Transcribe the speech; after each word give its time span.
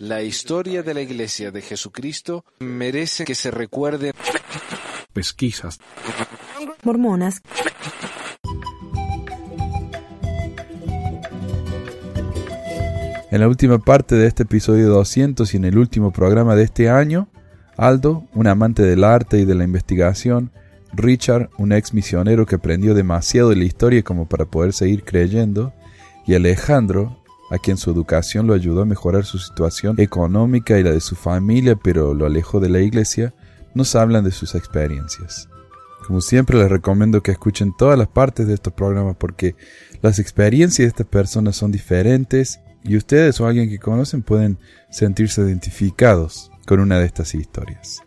La 0.00 0.22
historia 0.22 0.82
de 0.82 0.94
la 0.94 1.00
Iglesia 1.00 1.50
de 1.50 1.62
Jesucristo 1.62 2.44
merece 2.60 3.24
que 3.24 3.34
se 3.34 3.50
recuerde. 3.50 4.12
Pesquisas. 5.12 5.78
Mormonas. 6.84 7.42
En 13.30 13.40
la 13.40 13.48
última 13.48 13.78
parte 13.78 14.14
de 14.14 14.26
este 14.26 14.44
episodio 14.44 14.88
200 14.88 15.52
y 15.52 15.56
en 15.58 15.64
el 15.64 15.78
último 15.78 16.12
programa 16.12 16.54
de 16.54 16.64
este 16.64 16.88
año, 16.88 17.28
Aldo, 17.76 18.26
un 18.34 18.46
amante 18.46 18.82
del 18.82 19.04
arte 19.04 19.38
y 19.38 19.44
de 19.44 19.54
la 19.54 19.64
investigación, 19.64 20.50
Richard, 20.92 21.50
un 21.58 21.72
ex 21.72 21.92
misionero 21.92 22.46
que 22.46 22.54
aprendió 22.54 22.94
demasiado 22.94 23.50
de 23.50 23.56
la 23.56 23.64
historia 23.64 24.02
como 24.02 24.28
para 24.28 24.46
poder 24.46 24.72
seguir 24.72 25.04
creyendo, 25.04 25.74
y 26.26 26.34
Alejandro, 26.34 27.17
a 27.50 27.58
quien 27.58 27.76
su 27.76 27.90
educación 27.90 28.46
lo 28.46 28.54
ayudó 28.54 28.82
a 28.82 28.86
mejorar 28.86 29.24
su 29.24 29.38
situación 29.38 29.98
económica 29.98 30.78
y 30.78 30.82
la 30.82 30.92
de 30.92 31.00
su 31.00 31.16
familia, 31.16 31.76
pero 31.76 32.14
lo 32.14 32.26
alejó 32.26 32.60
de 32.60 32.68
la 32.68 32.80
iglesia, 32.80 33.34
nos 33.74 33.94
hablan 33.94 34.24
de 34.24 34.30
sus 34.30 34.54
experiencias. 34.54 35.48
Como 36.06 36.20
siempre 36.20 36.58
les 36.58 36.70
recomiendo 36.70 37.22
que 37.22 37.32
escuchen 37.32 37.74
todas 37.76 37.98
las 37.98 38.08
partes 38.08 38.46
de 38.46 38.54
estos 38.54 38.72
programas 38.72 39.16
porque 39.18 39.56
las 40.00 40.18
experiencias 40.18 40.84
de 40.84 40.88
estas 40.88 41.06
personas 41.06 41.56
son 41.56 41.72
diferentes 41.72 42.60
y 42.84 42.96
ustedes 42.96 43.40
o 43.40 43.46
alguien 43.46 43.68
que 43.68 43.78
conocen 43.78 44.22
pueden 44.22 44.58
sentirse 44.90 45.42
identificados 45.42 46.50
con 46.66 46.80
una 46.80 46.98
de 46.98 47.06
estas 47.06 47.34
historias. 47.34 48.02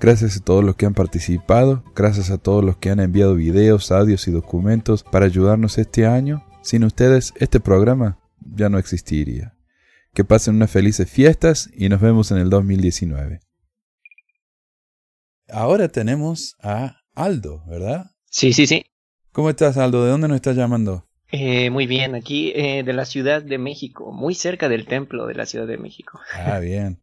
Gracias 0.00 0.36
a 0.36 0.40
todos 0.40 0.64
los 0.64 0.76
que 0.76 0.86
han 0.86 0.94
participado, 0.94 1.84
gracias 1.94 2.30
a 2.30 2.38
todos 2.38 2.64
los 2.64 2.76
que 2.76 2.90
han 2.90 3.00
enviado 3.00 3.34
videos, 3.34 3.92
audios 3.92 4.26
y 4.26 4.32
documentos 4.32 5.04
para 5.04 5.26
ayudarnos 5.26 5.78
este 5.78 6.06
año. 6.06 6.44
Sin 6.62 6.84
ustedes, 6.84 7.34
este 7.36 7.60
programa 7.60 8.18
ya 8.54 8.68
no 8.68 8.78
existiría. 8.78 9.54
Que 10.14 10.24
pasen 10.24 10.56
unas 10.56 10.70
felices 10.70 11.10
fiestas 11.10 11.70
y 11.74 11.88
nos 11.88 12.00
vemos 12.00 12.30
en 12.30 12.38
el 12.38 12.50
2019. 12.50 13.40
Ahora 15.48 15.88
tenemos 15.88 16.56
a 16.62 16.96
Aldo, 17.14 17.64
¿verdad? 17.66 18.06
Sí, 18.26 18.52
sí, 18.52 18.66
sí. 18.66 18.84
¿Cómo 19.32 19.50
estás, 19.50 19.76
Aldo? 19.76 20.04
¿De 20.04 20.10
dónde 20.10 20.28
nos 20.28 20.36
estás 20.36 20.56
llamando? 20.56 21.08
Eh, 21.30 21.70
muy 21.70 21.86
bien, 21.86 22.14
aquí 22.14 22.52
eh, 22.54 22.82
de 22.84 22.92
la 22.92 23.06
Ciudad 23.06 23.42
de 23.42 23.56
México, 23.56 24.12
muy 24.12 24.34
cerca 24.34 24.68
del 24.68 24.86
templo 24.86 25.26
de 25.26 25.34
la 25.34 25.46
Ciudad 25.46 25.66
de 25.66 25.78
México. 25.78 26.20
Ah, 26.34 26.58
bien. 26.58 27.02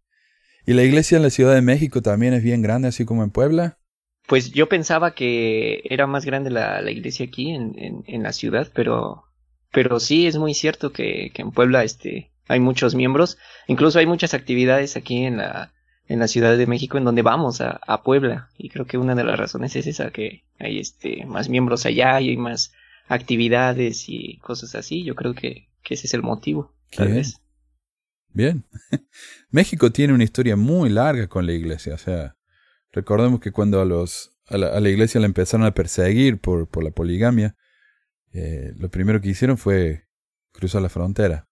¿Y 0.68 0.74
la 0.74 0.84
iglesia 0.84 1.18
en 1.18 1.24
la 1.24 1.32
Ciudad 1.32 1.56
de 1.56 1.64
México 1.64 2.04
también 2.04 2.36
es 2.36 2.44
bien 2.44 2.62
grande, 2.62 2.90
así 2.90 3.06
como 3.06 3.24
en 3.24 3.32
Puebla? 3.32 3.80
Pues 4.28 4.52
yo 4.52 4.70
pensaba 4.70 5.16
que 5.16 5.82
era 5.86 6.06
más 6.06 6.26
grande 6.26 6.52
la, 6.52 6.82
la 6.84 6.92
iglesia 6.92 7.26
aquí 7.26 7.50
en, 7.50 7.74
en, 7.80 8.04
en, 8.06 8.22
la 8.22 8.32
ciudad, 8.32 8.68
pero, 8.76 9.24
pero 9.72 10.00
sí 10.00 10.28
es 10.28 10.38
muy 10.38 10.54
cierto 10.54 10.92
que, 10.92 11.32
que 11.34 11.42
en 11.42 11.52
Puebla 11.52 11.84
este, 11.84 12.32
hay 12.48 12.60
muchos 12.60 12.96
miembros. 12.96 13.38
Incluso 13.68 14.00
hay 14.00 14.06
muchas 14.06 14.34
actividades 14.34 14.96
aquí 14.96 15.24
en 15.24 15.38
la, 15.38 15.74
en 16.08 16.20
la 16.20 16.28
Ciudad 16.28 16.58
de 16.58 16.68
México 16.68 16.98
en 16.98 17.06
donde 17.06 17.22
vamos 17.22 17.62
a, 17.62 17.80
a, 17.86 18.04
Puebla 18.04 18.50
y 18.58 18.70
creo 18.70 18.86
que 18.86 18.98
una 18.98 19.16
de 19.16 19.24
las 19.24 19.38
razones 19.38 19.76
es 19.76 19.88
esa 19.88 20.12
que 20.12 20.44
hay 20.60 20.80
este 20.80 21.26
más 21.26 21.50
miembros 21.50 21.86
allá 21.86 22.20
y 22.20 22.30
hay 22.30 22.38
más 22.38 22.74
actividades 23.08 24.06
y 24.08 24.38
cosas 24.38 24.76
así 24.76 25.04
yo 25.04 25.16
creo 25.16 25.34
que, 25.34 25.70
que 25.84 25.94
ese 25.94 26.08
es 26.08 26.14
el 26.14 26.22
motivo 26.22 26.74
tal 26.92 27.08
Bien. 27.08 27.18
vez 27.18 27.40
Bien. 28.34 28.64
México 29.50 29.92
tiene 29.92 30.14
una 30.14 30.24
historia 30.24 30.56
muy 30.56 30.90
larga 30.90 31.28
con 31.28 31.46
la 31.46 31.54
iglesia. 31.54 31.96
O 31.96 31.98
sea, 31.98 32.38
recordemos 32.92 33.40
que 33.40 33.52
cuando 33.52 33.82
a 33.82 33.86
los 33.86 34.36
a 34.48 34.58
la, 34.58 34.68
a 34.68 34.80
la 34.80 34.90
iglesia 34.90 35.20
la 35.20 35.28
empezaron 35.28 35.66
a 35.66 35.74
perseguir 35.74 36.40
por, 36.40 36.68
por 36.68 36.84
la 36.84 36.92
poligamia, 36.92 37.56
eh, 38.34 38.74
lo 38.78 38.90
primero 38.90 39.22
que 39.22 39.30
hicieron 39.30 39.58
fue 39.58 40.06
cruzar 40.52 40.82
la 40.82 40.90
frontera. 40.90 41.48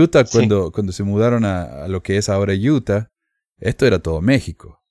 Utah, 0.00 0.24
Sí. 0.26 0.38
cuando, 0.38 0.72
cuando 0.72 0.92
se 0.92 1.04
mudaron 1.04 1.44
a, 1.44 1.84
a 1.84 1.88
lo 1.88 2.02
que 2.02 2.16
es 2.16 2.28
ahora 2.28 2.54
Utah, 2.54 3.10
esto 3.58 3.86
era 3.86 4.00
todo 4.00 4.20
México. 4.20 4.82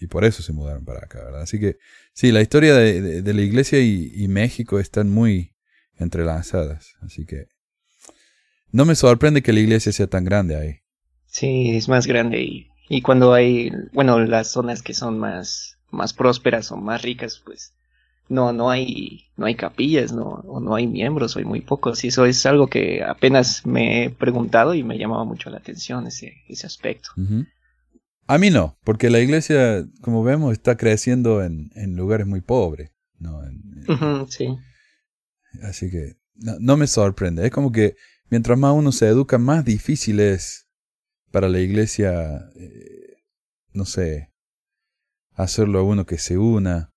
Y 0.00 0.06
por 0.06 0.24
eso 0.24 0.42
se 0.44 0.52
mudaron 0.52 0.84
para 0.84 1.00
acá, 1.00 1.24
¿verdad? 1.24 1.42
Así 1.42 1.58
que, 1.58 1.78
sí, 2.12 2.30
la 2.30 2.40
historia 2.40 2.74
de, 2.76 3.00
de- 3.02 3.22
de 3.22 3.34
la 3.34 3.42
iglesia 3.42 3.80
y, 3.80 4.12
y 4.14 4.28
México 4.28 4.78
están 4.78 5.10
muy 5.10 5.56
entrelazadas. 5.96 6.94
Así 7.00 7.26
que, 7.26 7.48
no 8.70 8.84
me 8.84 8.94
sorprende 8.94 9.42
que 9.42 9.52
la 9.52 9.60
iglesia 9.60 9.90
sea 9.92 10.06
tan 10.06 10.24
grande 10.24 10.54
ahí. 10.56 10.76
sí 11.26 11.76
es 11.76 11.88
más 11.88 12.06
grande 12.06 12.42
y, 12.42 12.68
y 12.88 13.02
cuando 13.02 13.32
hay 13.34 13.70
bueno 13.92 14.20
las 14.20 14.48
zonas 14.52 14.82
que 14.82 14.94
son 14.94 15.18
más 15.18 15.78
más 15.90 16.12
prósperas 16.12 16.70
o 16.70 16.76
más 16.76 17.02
ricas 17.02 17.40
pues 17.44 17.74
no 18.28 18.52
no 18.52 18.70
hay 18.70 19.24
no 19.36 19.46
hay 19.46 19.54
capillas 19.54 20.12
no 20.12 20.24
o 20.46 20.60
no 20.60 20.74
hay 20.74 20.86
miembros 20.86 21.34
o 21.34 21.38
hay 21.38 21.44
muy 21.44 21.60
pocos 21.60 22.04
y 22.04 22.08
eso 22.08 22.26
es 22.26 22.44
algo 22.46 22.66
que 22.68 23.02
apenas 23.02 23.64
me 23.66 24.04
he 24.04 24.10
preguntado 24.10 24.74
y 24.74 24.82
me 24.82 24.98
llamaba 24.98 25.24
mucho 25.24 25.50
la 25.50 25.58
atención 25.58 26.06
ese 26.06 26.34
ese 26.48 26.66
aspecto. 26.66 27.10
A 28.26 28.36
mí 28.38 28.50
no, 28.50 28.76
porque 28.84 29.08
la 29.08 29.20
iglesia, 29.20 29.86
como 30.02 30.22
vemos, 30.22 30.52
está 30.52 30.76
creciendo 30.76 31.42
en, 31.42 31.70
en 31.74 31.96
lugares 31.96 32.26
muy 32.26 32.40
pobres. 32.42 32.90
¿no? 33.18 33.42
En- 33.44 33.62
en- 33.76 33.90
Ujú, 33.94 34.26
sí 34.30 34.48
Así 35.62 35.90
que 35.90 36.16
no, 36.36 36.56
no 36.60 36.76
me 36.76 36.86
sorprende. 36.86 37.44
Es 37.46 37.50
como 37.50 37.72
que 37.72 37.96
mientras 38.30 38.58
más 38.58 38.74
uno 38.74 38.92
se 38.92 39.08
educa, 39.08 39.38
más 39.38 39.64
difícil 39.64 40.20
es 40.20 40.68
para 41.30 41.48
la 41.48 41.60
iglesia, 41.60 42.50
eh, 42.56 43.16
no 43.72 43.84
sé, 43.84 44.32
hacerlo 45.34 45.78
a 45.80 45.82
uno 45.82 46.06
que 46.06 46.18
se 46.18 46.38
una. 46.38 46.92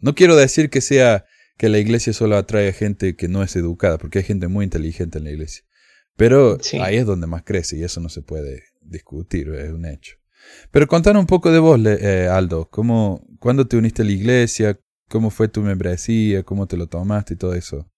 No 0.00 0.14
quiero 0.14 0.36
decir 0.36 0.70
que 0.70 0.80
sea 0.80 1.24
que 1.56 1.68
la 1.68 1.78
iglesia 1.78 2.12
solo 2.12 2.36
atrae 2.36 2.68
a 2.68 2.72
gente 2.72 3.16
que 3.16 3.28
no 3.28 3.42
es 3.42 3.56
educada, 3.56 3.98
porque 3.98 4.18
hay 4.18 4.24
gente 4.24 4.48
muy 4.48 4.64
inteligente 4.64 5.18
en 5.18 5.24
la 5.24 5.30
iglesia. 5.30 5.64
Pero 6.16 6.58
Sí. 6.60 6.78
ahí 6.78 6.96
es 6.96 7.06
donde 7.06 7.26
más 7.26 7.42
crece 7.44 7.76
y 7.78 7.82
eso 7.84 8.00
no 8.00 8.08
se 8.08 8.22
puede 8.22 8.62
discutir, 8.80 9.48
es 9.50 9.72
un 9.72 9.86
hecho. 9.86 10.16
Pero 10.70 10.86
contanos 10.86 11.20
un 11.20 11.26
poco 11.26 11.50
de 11.52 11.58
vos, 11.58 11.78
Le- 11.78 11.98
eh, 12.24 12.28
Aldo. 12.28 12.68
¿Cómo, 12.70 13.22
¿Cuándo 13.40 13.66
te 13.66 13.76
uniste 13.76 14.02
a 14.02 14.04
la 14.04 14.12
iglesia? 14.12 14.78
¿Cómo 15.08 15.30
fue 15.30 15.48
tu 15.48 15.62
membresía? 15.62 16.42
¿Cómo 16.44 16.66
te 16.66 16.76
lo 16.76 16.86
tomaste 16.86 17.34
y 17.34 17.36
todo 17.36 17.54
eso? 17.54 17.90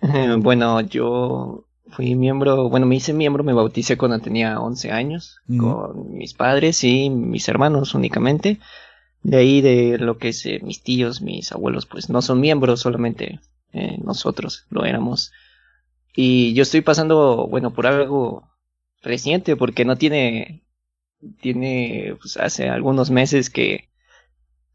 Bueno, 0.38 0.80
yo 0.82 1.66
fui 1.90 2.14
miembro, 2.14 2.68
bueno, 2.68 2.86
me 2.86 2.96
hice 2.96 3.12
miembro, 3.12 3.44
me 3.44 3.52
bauticé 3.52 3.96
cuando 3.96 4.18
tenía 4.20 4.60
11 4.60 4.90
años, 4.90 5.38
con 5.58 6.14
mis 6.14 6.34
padres 6.34 6.84
y 6.84 7.10
mis 7.10 7.48
hermanos 7.48 7.94
únicamente. 7.94 8.58
De 9.22 9.36
ahí 9.36 9.60
de 9.60 9.98
lo 9.98 10.18
que 10.18 10.28
es 10.28 10.46
eh, 10.46 10.60
mis 10.62 10.82
tíos, 10.82 11.20
mis 11.20 11.52
abuelos, 11.52 11.86
pues 11.86 12.08
no 12.08 12.22
son 12.22 12.40
miembros, 12.40 12.80
solamente 12.80 13.40
eh, 13.72 13.98
nosotros 14.02 14.66
lo 14.70 14.84
éramos. 14.84 15.32
Y 16.14 16.54
yo 16.54 16.62
estoy 16.62 16.80
pasando, 16.80 17.46
bueno, 17.48 17.72
por 17.72 17.86
algo 17.86 18.48
reciente, 19.02 19.56
porque 19.56 19.84
no 19.84 19.96
tiene, 19.96 20.64
tiene, 21.40 22.16
pues 22.20 22.36
hace 22.36 22.68
algunos 22.68 23.10
meses 23.10 23.50
que, 23.50 23.88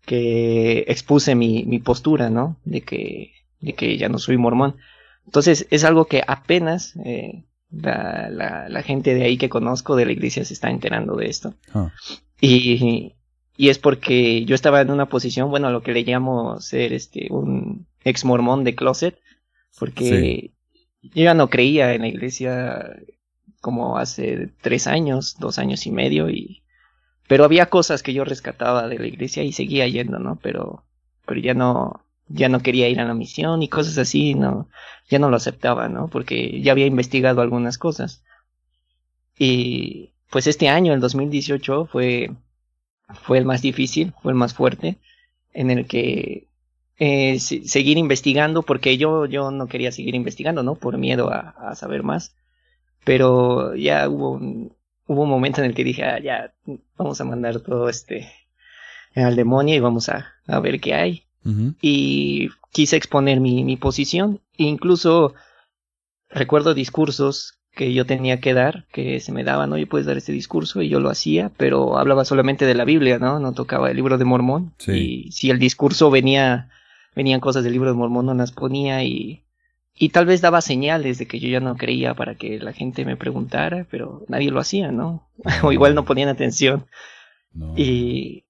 que 0.06 0.86
expuse 0.88 1.36
mi, 1.36 1.64
mi 1.66 1.80
postura, 1.80 2.30
¿no? 2.30 2.58
De 2.64 2.82
que, 2.82 3.32
de 3.60 3.74
que 3.74 3.98
ya 3.98 4.10
no 4.10 4.20
soy 4.20 4.38
mormón. 4.38 4.78
Entonces 5.26 5.68
es 5.72 5.84
algo 5.84 6.06
que 6.06 6.24
apenas 6.26 6.96
eh, 7.04 7.46
la, 7.72 8.30
la, 8.30 8.70
la 8.70 8.84
gente 8.84 9.16
de 9.16 9.24
ahí 9.24 9.38
que 9.38 9.50
conozco 9.50 9.96
de 9.96 10.06
la 10.06 10.12
iglesia 10.12 10.46
se 10.46 10.54
está 10.54 10.70
enterando 10.70 11.16
de 11.16 11.28
esto. 11.28 11.56
Ah. 11.74 11.92
Y, 12.40 13.16
y 13.58 13.70
es 13.70 13.80
porque 13.80 14.46
yo 14.46 14.56
estaba 14.56 14.82
en 14.82 14.92
una 14.92 15.08
posición, 15.08 15.50
bueno, 15.50 15.70
lo 15.70 15.82
que 15.82 15.94
le 15.94 16.04
llamo 16.04 16.60
ser 16.60 16.94
este 16.94 17.28
un 17.30 17.88
ex 18.04 18.26
mormón 18.26 18.64
de 18.64 18.76
closet, 18.76 19.18
porque 19.80 20.52
yo 21.02 21.24
ya 21.24 21.34
no 21.34 21.50
creía 21.50 21.94
en 21.94 22.02
la 22.02 22.08
iglesia 22.08 22.96
como 23.62 23.98
hace 23.98 24.50
tres 24.62 24.88
años, 24.88 25.38
dos 25.40 25.58
años 25.58 25.86
y 25.86 25.92
medio, 25.92 26.30
y 26.30 26.64
pero 27.28 27.44
había 27.44 27.68
cosas 27.68 28.04
que 28.04 28.14
yo 28.14 28.24
rescataba 28.24 28.88
de 28.88 29.00
la 29.00 29.08
iglesia 29.08 29.44
y 29.44 29.52
seguía 29.52 29.88
yendo, 29.88 30.20
¿no? 30.20 30.38
Pero, 30.42 30.86
pero 31.26 31.40
ya 31.40 31.54
no, 31.54 32.06
ya 32.28 32.50
no 32.50 32.60
quería 32.60 32.90
ir 32.90 33.00
a 33.00 33.06
la 33.06 33.14
misión 33.14 33.64
y 33.64 33.70
cosas 33.70 33.98
así, 33.98 34.36
no, 34.36 34.70
ya 35.10 35.20
no 35.20 35.30
lo 35.30 35.38
aceptaba, 35.38 35.90
¿no? 35.90 36.08
Porque 36.08 36.62
ya 36.62 36.72
había 36.72 36.86
investigado 36.86 37.42
algunas 37.42 37.78
cosas. 37.78 38.24
Y 39.38 40.14
pues 40.30 40.48
este 40.48 40.70
año, 40.70 40.94
el 40.94 41.00
2018, 41.00 41.88
fue, 41.88 42.32
fue 43.14 43.38
el 43.38 43.46
más 43.46 43.62
difícil, 43.62 44.14
fue 44.22 44.32
el 44.32 44.38
más 44.38 44.54
fuerte, 44.54 44.98
en 45.54 45.70
el 45.72 45.88
que 45.88 46.48
eh, 46.98 47.40
se- 47.40 47.68
seguir 47.68 47.98
investigando, 47.98 48.64
porque 48.64 48.98
yo, 48.98 49.26
yo 49.26 49.52
no 49.52 49.68
quería 49.68 49.92
seguir 49.92 50.16
investigando, 50.16 50.64
¿no? 50.64 50.76
Por 50.76 50.98
miedo 50.98 51.30
a, 51.32 51.50
a 51.58 51.76
saber 51.76 52.04
más. 52.04 52.36
Pero 53.04 53.76
ya 53.76 54.10
hubo 54.10 54.32
un, 54.32 54.76
hubo 55.08 55.24
un 55.24 55.30
momento 55.30 55.62
en 55.62 55.68
el 55.68 55.76
que 55.76 55.84
dije, 55.84 56.04
ah, 56.04 56.20
ya, 56.20 56.54
vamos 56.98 57.22
a 57.22 57.26
mandar 57.26 57.60
todo 57.62 57.90
este 57.90 58.32
al 59.16 59.36
demonio 59.36 59.76
y 59.76 59.80
vamos 59.80 60.10
a, 60.10 60.34
a 60.48 60.60
ver 60.60 60.80
qué 60.82 60.94
hay 60.94 61.24
y 61.82 62.50
quise 62.72 62.96
exponer 62.98 63.40
mi, 63.40 63.64
mi 63.64 63.78
posición. 63.78 64.42
Incluso 64.58 65.34
recuerdo 66.30 66.74
discursos 66.74 67.60
que 67.76 67.94
yo 67.94 68.06
tenía 68.06 68.40
que 68.40 68.54
dar, 68.54 68.86
que 68.92 69.20
se 69.20 69.32
me 69.32 69.44
daban, 69.44 69.72
oye, 69.74 69.86
puedes 69.86 70.08
dar 70.08 70.18
este 70.18 70.32
discurso, 70.32 70.82
y 70.82 70.90
yo 70.90 71.00
lo 71.00 71.10
hacía, 71.10 71.52
pero 71.58 71.98
hablaba 71.98 72.26
solamente 72.26 72.66
de 72.66 72.74
la 72.74 72.86
Biblia, 72.86 73.20
¿no? 73.20 73.40
No 73.40 73.52
tocaba 73.52 73.92
el 73.92 73.98
libro 73.98 74.18
de 74.18 74.26
Mormón. 74.26 74.74
Sí. 74.78 75.26
Y 75.28 75.32
si 75.32 75.50
el 75.50 75.60
discurso 75.60 76.10
venía, 76.10 76.70
venían 77.16 77.42
cosas 77.42 77.64
del 77.64 77.74
libro 77.74 77.90
de 77.90 77.98
Mormón, 77.98 78.26
no 78.28 78.34
las 78.34 78.54
ponía 78.54 79.04
y, 79.04 79.44
y 79.94 80.10
tal 80.10 80.26
vez 80.26 80.42
daba 80.42 80.62
señales 80.62 81.18
de 81.18 81.28
que 81.28 81.40
yo 81.40 81.50
ya 81.50 81.60
no 81.60 81.76
creía 81.76 82.14
para 82.16 82.36
que 82.36 82.60
la 82.60 82.74
gente 82.74 83.06
me 83.06 83.18
preguntara, 83.18 83.86
pero 83.92 84.24
nadie 84.30 84.52
lo 84.52 84.60
hacía, 84.60 84.92
¿no? 84.92 85.30
o 85.64 85.72
igual 85.72 85.96
no 85.96 86.06
ponían 86.06 86.30
atención. 86.30 86.86
Y, 87.78 88.46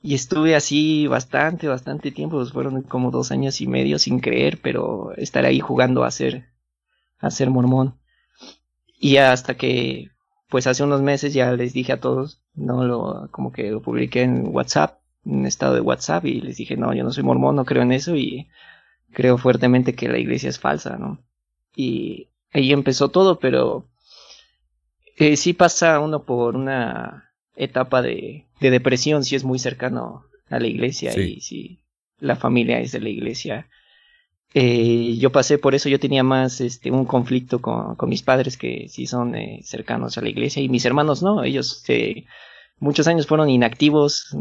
y 0.00 0.14
estuve 0.14 0.54
así 0.54 1.08
bastante, 1.08 1.66
bastante 1.66 2.12
tiempo, 2.12 2.36
pues 2.38 2.52
fueron 2.52 2.82
como 2.82 3.10
dos 3.10 3.32
años 3.32 3.60
y 3.60 3.66
medio 3.66 3.98
sin 3.98 4.20
creer, 4.20 4.58
pero 4.62 5.12
estar 5.16 5.44
ahí 5.44 5.60
jugando 5.60 6.04
a 6.04 6.10
ser, 6.10 6.46
a 7.18 7.30
ser 7.30 7.50
mormón. 7.50 7.96
Y 9.06 9.18
hasta 9.18 9.56
que, 9.56 10.10
pues 10.48 10.66
hace 10.66 10.82
unos 10.82 11.00
meses 11.00 11.32
ya 11.32 11.52
les 11.52 11.72
dije 11.72 11.92
a 11.92 12.00
todos, 12.00 12.42
no 12.54 12.82
lo, 12.82 13.28
como 13.30 13.52
que 13.52 13.70
lo 13.70 13.80
publiqué 13.80 14.22
en 14.22 14.48
WhatsApp, 14.48 14.98
en 15.24 15.36
un 15.36 15.46
estado 15.46 15.74
de 15.74 15.80
WhatsApp, 15.80 16.24
y 16.24 16.40
les 16.40 16.56
dije, 16.56 16.76
no, 16.76 16.92
yo 16.92 17.04
no 17.04 17.12
soy 17.12 17.22
mormón, 17.22 17.54
no 17.54 17.64
creo 17.64 17.82
en 17.82 17.92
eso, 17.92 18.16
y 18.16 18.48
creo 19.12 19.38
fuertemente 19.38 19.94
que 19.94 20.08
la 20.08 20.18
iglesia 20.18 20.48
es 20.48 20.58
falsa, 20.58 20.96
¿no? 20.96 21.24
Y 21.76 22.30
ahí 22.52 22.72
empezó 22.72 23.08
todo, 23.08 23.38
pero 23.38 23.86
eh, 25.16 25.36
sí 25.36 25.52
pasa 25.52 26.00
uno 26.00 26.24
por 26.24 26.56
una 26.56 27.30
etapa 27.54 28.02
de, 28.02 28.46
de, 28.60 28.70
depresión 28.72 29.22
si 29.22 29.36
es 29.36 29.44
muy 29.44 29.60
cercano 29.60 30.24
a 30.50 30.58
la 30.58 30.66
iglesia 30.66 31.16
y 31.16 31.42
si 31.42 31.78
la 32.18 32.34
familia 32.34 32.80
es 32.80 32.90
de 32.90 32.98
la 32.98 33.08
iglesia. 33.08 33.68
Eh, 34.58 35.18
yo 35.18 35.30
pasé 35.32 35.58
por 35.58 35.74
eso, 35.74 35.90
yo 35.90 36.00
tenía 36.00 36.22
más 36.22 36.62
este, 36.62 36.90
un 36.90 37.04
conflicto 37.04 37.60
con, 37.60 37.94
mis 38.08 38.22
padres 38.22 38.56
que 38.56 38.88
sí 38.88 39.06
son 39.06 39.34
eh, 39.34 39.60
cercanos 39.62 40.16
a 40.16 40.22
la 40.22 40.30
iglesia 40.30 40.62
y 40.62 40.70
mis 40.70 40.86
hermanos 40.86 41.22
no, 41.22 41.44
ellos 41.44 41.84
eh, 41.88 42.24
muchos 42.78 43.06
años 43.06 43.26
fueron 43.26 43.50
inactivos, 43.50 44.34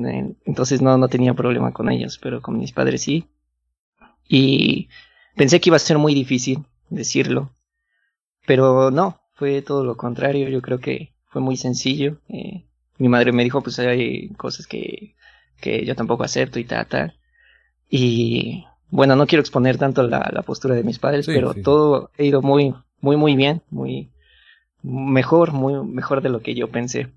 entonces 0.46 0.82
no, 0.82 0.98
no 0.98 1.10
tenía 1.10 1.34
problema 1.34 1.74
con 1.74 1.90
ellos, 1.92 2.18
pero 2.18 2.42
con 2.42 2.58
mis 2.58 2.72
padres 2.72 3.02
sí. 3.02 3.28
Y 4.26 4.88
pensé 5.36 5.60
que 5.60 5.70
iba 5.70 5.76
a 5.76 5.80
ser 5.80 5.98
muy 5.98 6.14
difícil 6.14 6.66
decirlo, 6.90 7.52
pero 8.46 8.92
no, 8.92 9.20
fue 9.34 9.62
todo 9.62 9.84
lo 9.84 9.98
contrario, 9.98 10.48
yo 10.48 10.62
creo 10.62 10.80
que 10.80 11.14
fue 11.26 11.42
muy 11.42 11.58
sencillo. 11.58 12.22
Eh, 12.30 12.64
mi 13.00 13.10
madre 13.10 13.34
me 13.34 13.44
dijo, 13.44 13.62
pues 13.62 13.80
hay 13.80 14.30
cosas 14.36 14.66
que, 14.66 15.14
que 15.60 15.86
yo 15.86 15.94
tampoco 15.94 16.24
acepto 16.24 16.58
y 16.58 16.64
tal, 16.64 16.88
tal. 16.88 17.20
Y 17.90 18.64
bueno, 18.96 19.18
no 19.18 19.28
quiero 19.28 19.42
exponer 19.42 19.78
tanto 19.78 20.04
la, 20.04 20.32
la 20.34 20.42
postura 20.42 20.74
de 20.74 20.84
mis 20.84 21.00
padres, 21.00 21.26
pero 21.26 21.54
todo 21.54 22.12
ha 22.18 22.24
ido 22.24 22.42
muy, 22.42 22.74
muy, 23.02 23.18
muy 23.18 23.36
bien, 23.36 23.62
muy 23.70 24.10
mejor, 24.82 25.52
muy 25.52 25.86
mejor 25.86 26.22
de 26.22 26.30
lo 26.30 26.40
que 26.40 26.56
yo 26.56 26.70
pensé. 26.70 27.10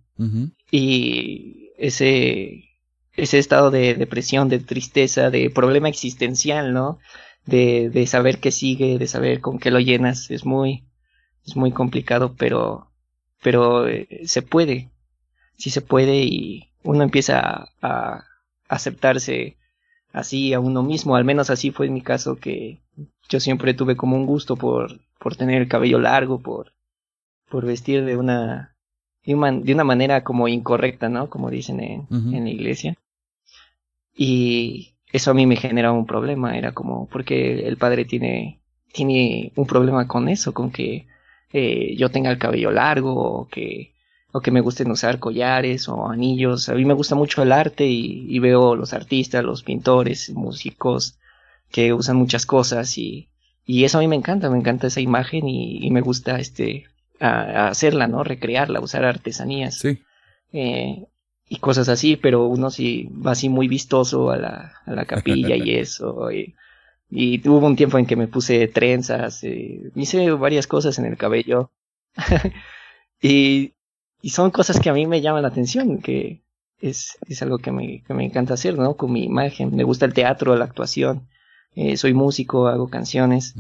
Y 0.73 1.71
ese, 1.79 2.65
ese 3.13 3.39
estado 3.39 3.71
de 3.71 3.95
depresión, 3.95 4.49
de 4.49 4.59
tristeza, 4.59 5.31
de 5.31 5.51
problema 5.51 5.89
existencial, 5.89 6.73
¿no? 6.73 6.99
De, 7.47 7.91
de 7.91 8.09
saber 8.09 8.41
qué 8.41 8.51
sigue, 8.51 8.99
de 8.99 9.07
saber 9.07 9.41
con 9.41 9.61
qué 9.61 9.71
lo 9.71 9.79
llenas, 9.79 10.33
es 10.33 10.45
muy, 10.45 10.85
es 11.47 11.55
muy 11.55 11.71
complicado, 11.71 12.35
pero, 12.37 12.91
pero 13.41 13.87
eh, 13.87 14.09
se 14.25 14.43
puede, 14.43 14.91
sí 15.57 15.71
se 15.71 15.81
puede 15.81 16.25
y 16.25 16.71
uno 16.83 17.05
empieza 17.05 17.39
a, 17.39 17.69
a, 17.83 18.25
aceptarse 18.69 19.57
así 20.13 20.53
a 20.55 20.61
uno 20.61 20.83
mismo, 20.83 21.17
al 21.17 21.25
menos 21.25 21.51
así 21.51 21.71
fue 21.71 21.87
en 21.87 21.95
mi 21.95 22.03
caso 22.03 22.37
que 22.37 22.79
yo 23.29 23.41
siempre 23.41 23.75
tuve 23.75 23.97
como 23.97 24.17
un 24.17 24.27
gusto 24.27 24.57
por, 24.57 25.01
por 25.19 25.37
tener 25.37 25.63
el 25.63 25.69
cabello 25.69 25.99
largo, 25.99 26.41
por, 26.41 26.73
por 27.49 27.67
vestir 27.67 28.05
de 28.05 28.17
una, 28.17 28.75
de 29.25 29.35
una 29.35 29.85
manera 29.85 30.25
como 30.25 30.49
incorrecta, 30.49 31.09
¿no? 31.09 31.29
Como 31.29 31.51
dicen 31.51 31.81
en, 31.81 32.07
en 32.11 32.45
la 32.45 32.51
iglesia. 32.51 32.97
Y 34.17 34.95
eso 35.13 35.31
a 35.31 35.35
mí 35.35 35.47
me 35.47 35.57
generaba 35.57 35.97
un 35.97 36.07
problema, 36.07 36.57
era 36.57 36.73
como, 36.73 37.07
porque 37.09 37.67
el 37.67 37.77
padre 37.77 38.05
tiene, 38.05 38.61
tiene 38.93 39.53
un 39.57 39.67
problema 39.67 40.09
con 40.09 40.29
eso, 40.29 40.53
con 40.53 40.71
que 40.71 41.07
eh, 41.53 41.95
yo 41.97 42.11
tenga 42.11 42.31
el 42.31 42.39
cabello 42.39 42.71
largo 42.71 43.15
o 43.15 43.49
que, 43.49 43.93
o 44.33 44.41
que 44.41 44.51
me 44.51 44.61
gusten 44.61 44.91
usar 44.91 45.19
collares 45.19 45.89
o 45.89 46.09
anillos. 46.09 46.69
A 46.69 46.75
mí 46.75 46.85
me 46.85 46.95
gusta 46.95 47.15
mucho 47.15 47.43
el 47.43 47.53
arte 47.53 47.87
y, 47.87 48.39
veo 48.39 48.77
los 48.77 48.93
artistas, 48.93 49.45
los 49.45 49.63
pintores, 49.63 50.31
músicos 50.31 51.19
que 51.71 51.93
usan 51.93 52.17
muchas 52.17 52.47
cosas 52.47 52.97
y, 52.99 53.29
y 53.65 53.85
eso 53.85 53.99
a 53.99 54.01
mí 54.01 54.09
me 54.09 54.17
encanta, 54.17 54.51
me 54.51 54.59
encanta 54.59 54.87
esa 54.87 55.01
imagen 55.01 55.49
y, 55.49 55.91
me 55.91 56.01
gusta 56.01 56.39
este 56.39 56.87
hacerla, 57.21 58.07
¿no? 58.07 58.23
Recrearla, 58.23 58.81
usar 58.81 59.05
artesanías. 59.05 59.79
Sí. 59.79 59.99
Eh, 60.53 61.07
y 61.49 61.59
cosas 61.59 61.89
así, 61.89 62.17
pero 62.17 62.47
uno 62.47 62.71
sí 62.71 63.09
va 63.27 63.33
así 63.33 63.49
muy 63.49 63.69
vistoso 63.69 64.31
a 64.31 64.37
la, 64.37 64.75
a 64.85 64.93
la 64.93 65.05
capilla 65.07 65.57
y 65.57 65.75
eso. 65.79 66.31
Y, 66.31 66.55
y, 67.11 67.49
hubo 67.49 67.67
un 67.67 67.77
tiempo 67.77 67.99
en 67.99 68.07
que 68.07 68.17
me 68.17 68.29
puse 68.29 68.69
trenzas, 68.69 69.43
eh, 69.43 69.91
hice 69.95 70.31
varias 70.33 70.67
cosas 70.67 70.99
en 70.99 71.07
el 71.07 71.17
cabello. 71.17 71.73
y, 73.23 73.73
y 74.20 74.31
son 74.31 74.50
cosas 74.50 74.81
que 74.81 74.91
a 74.91 74.93
mí 74.93 75.06
me 75.06 75.20
llaman 75.20 75.43
la 75.43 75.49
atención, 75.49 76.00
que 76.00 76.43
es, 76.81 77.19
es 77.29 77.43
algo 77.43 77.59
que 77.59 77.73
me, 77.73 78.03
que 78.03 78.15
me 78.15 78.25
encanta 78.25 78.55
hacer, 78.55 78.76
¿no? 78.79 78.97
Con 78.97 79.12
mi 79.12 79.25
imagen. 79.25 79.75
Me 79.75 79.85
gusta 79.85 80.06
el 80.06 80.15
teatro, 80.15 80.56
la 80.56 80.65
actuación. 80.65 81.29
Eh, 81.75 81.97
soy 81.97 82.15
músico, 82.15 82.69
hago 82.69 82.88
canciones. 82.88 83.55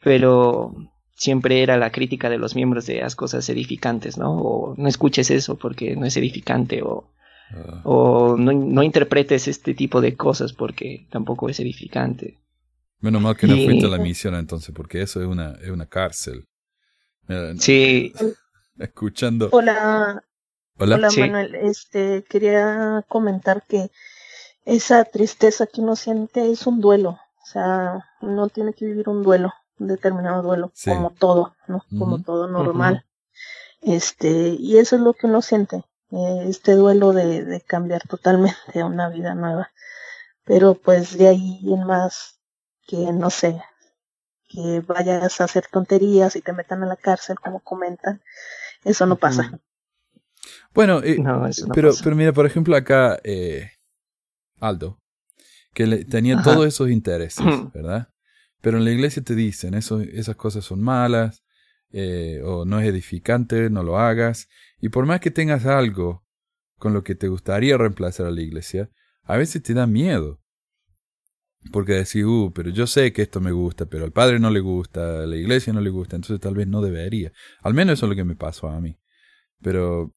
Pero 0.00 0.74
siempre 1.14 1.62
era 1.62 1.76
la 1.76 1.90
crítica 1.90 2.30
de 2.30 2.38
los 2.38 2.54
miembros 2.54 2.86
de 2.86 3.00
las 3.00 3.16
cosas 3.16 3.48
edificantes, 3.48 4.18
¿no? 4.18 4.36
O 4.36 4.74
no 4.76 4.88
escuches 4.88 5.30
eso 5.30 5.56
porque 5.56 5.96
no 5.96 6.06
es 6.06 6.16
edificante, 6.16 6.82
o, 6.82 7.10
ah. 7.50 7.80
o 7.84 8.36
no, 8.36 8.52
no, 8.52 8.82
interpretes 8.82 9.48
este 9.48 9.74
tipo 9.74 10.00
de 10.00 10.14
cosas 10.14 10.52
porque 10.52 11.06
tampoco 11.10 11.48
es 11.48 11.60
edificante. 11.60 12.38
Menos 13.00 13.20
mal 13.20 13.36
que 13.36 13.46
no 13.46 13.56
fuiste 13.56 13.86
a 13.86 13.90
la 13.90 13.98
misión 13.98 14.34
entonces, 14.34 14.74
porque 14.74 15.02
eso 15.02 15.20
es 15.20 15.26
una, 15.26 15.52
es 15.62 15.70
una 15.70 15.86
cárcel. 15.86 16.44
sí. 17.58 18.12
Escuchando. 18.78 19.48
Hola. 19.52 20.22
Hola, 20.78 21.08
Manuel. 21.16 21.54
Este, 21.54 22.24
quería 22.24 23.04
comentar 23.08 23.64
que 23.66 23.90
esa 24.64 25.04
tristeza 25.04 25.66
que 25.66 25.80
uno 25.80 25.96
siente 25.96 26.50
es 26.50 26.66
un 26.66 26.80
duelo. 26.80 27.18
O 27.42 27.46
sea, 27.46 28.04
uno 28.20 28.48
tiene 28.48 28.74
que 28.74 28.84
vivir 28.84 29.08
un 29.08 29.22
duelo 29.22 29.52
determinado 29.78 30.42
duelo, 30.42 30.72
como 30.84 31.10
todo, 31.10 31.54
¿no? 31.68 31.84
Como 31.98 32.22
todo 32.22 32.48
normal. 32.48 33.04
Este, 33.80 34.56
y 34.58 34.78
eso 34.78 34.96
es 34.96 35.02
lo 35.02 35.12
que 35.12 35.26
uno 35.26 35.42
siente, 35.42 35.84
eh, 36.10 36.46
este 36.48 36.72
duelo 36.72 37.12
de, 37.12 37.44
de 37.44 37.60
cambiar 37.60 38.02
totalmente 38.08 38.80
a 38.80 38.86
una 38.86 39.08
vida 39.08 39.34
nueva. 39.34 39.70
Pero 40.44 40.74
pues 40.74 41.18
de 41.18 41.28
ahí 41.28 41.60
en 41.64 41.84
más, 41.84 42.40
que 42.86 43.12
no 43.12 43.30
sé, 43.30 43.60
que 44.48 44.80
vayas 44.86 45.40
a 45.40 45.44
hacer 45.44 45.66
tonterías 45.70 46.36
y 46.36 46.40
te 46.40 46.52
metan 46.52 46.82
a 46.82 46.86
la 46.86 46.96
cárcel, 46.96 47.38
como 47.38 47.60
comentan, 47.60 48.22
eso 48.84 49.06
no 49.06 49.16
pasa. 49.16 49.60
Bueno, 50.74 51.02
eh, 51.02 51.16
pero, 51.72 51.92
pero 52.02 52.16
mira, 52.16 52.32
por 52.32 52.46
ejemplo, 52.46 52.76
acá 52.76 53.18
eh, 53.24 53.70
Aldo, 54.60 54.98
que 55.72 55.86
le, 55.86 56.04
tenía 56.04 56.42
todos 56.42 56.66
esos 56.66 56.90
intereses, 56.90 57.44
¿verdad? 57.72 58.08
Pero 58.60 58.78
en 58.78 58.84
la 58.84 58.90
iglesia 58.90 59.22
te 59.22 59.34
dicen, 59.34 59.74
eso, 59.74 60.00
esas 60.00 60.36
cosas 60.36 60.64
son 60.64 60.82
malas, 60.82 61.44
eh, 61.92 62.42
o 62.44 62.64
no 62.64 62.80
es 62.80 62.86
edificante, 62.86 63.70
no 63.70 63.82
lo 63.82 63.98
hagas. 63.98 64.48
Y 64.80 64.88
por 64.88 65.06
más 65.06 65.20
que 65.20 65.30
tengas 65.30 65.66
algo 65.66 66.24
con 66.78 66.92
lo 66.92 67.02
que 67.02 67.14
te 67.14 67.28
gustaría 67.28 67.78
reemplazar 67.78 68.26
a 68.26 68.30
la 68.30 68.42
iglesia, 68.42 68.90
a 69.22 69.36
veces 69.36 69.62
te 69.62 69.74
da 69.74 69.86
miedo. 69.86 70.40
Porque 71.72 71.94
decís, 71.94 72.24
uh, 72.24 72.52
pero 72.54 72.70
yo 72.70 72.86
sé 72.86 73.12
que 73.12 73.22
esto 73.22 73.40
me 73.40 73.52
gusta, 73.52 73.86
pero 73.86 74.04
al 74.04 74.12
padre 74.12 74.38
no 74.38 74.50
le 74.50 74.60
gusta, 74.60 75.22
a 75.22 75.26
la 75.26 75.36
iglesia 75.36 75.72
no 75.72 75.80
le 75.80 75.90
gusta, 75.90 76.16
entonces 76.16 76.40
tal 76.40 76.54
vez 76.54 76.66
no 76.66 76.80
debería. 76.80 77.32
Al 77.62 77.74
menos 77.74 77.94
eso 77.94 78.06
es 78.06 78.10
lo 78.10 78.16
que 78.16 78.24
me 78.24 78.36
pasó 78.36 78.68
a 78.68 78.80
mí. 78.80 78.98
Pero, 79.62 80.14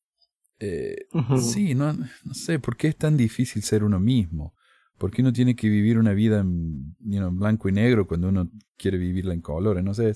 eh, 0.59 1.07
sí, 1.41 1.75
no, 1.75 1.93
no 1.93 2.33
sé, 2.33 2.59
¿por 2.59 2.77
qué 2.77 2.89
es 2.89 2.97
tan 2.97 3.17
difícil 3.17 3.63
ser 3.63 3.83
uno 3.83 3.99
mismo? 3.99 4.53
¿Por 4.99 5.11
qué 5.11 5.21
uno 5.21 5.31
tiene 5.31 5.55
que 5.55 5.69
vivir 5.69 5.97
una 5.97 6.13
vida 6.13 6.41
en, 6.41 6.95
blanco 6.99 7.69
y 7.69 7.71
negro 7.71 8.05
cuando 8.05 8.27
uno 8.27 8.51
quiere 8.77 8.97
vivirla 8.97 9.33
en 9.33 9.41
colores? 9.41 9.83
No 9.83 9.93
sé, 9.93 10.13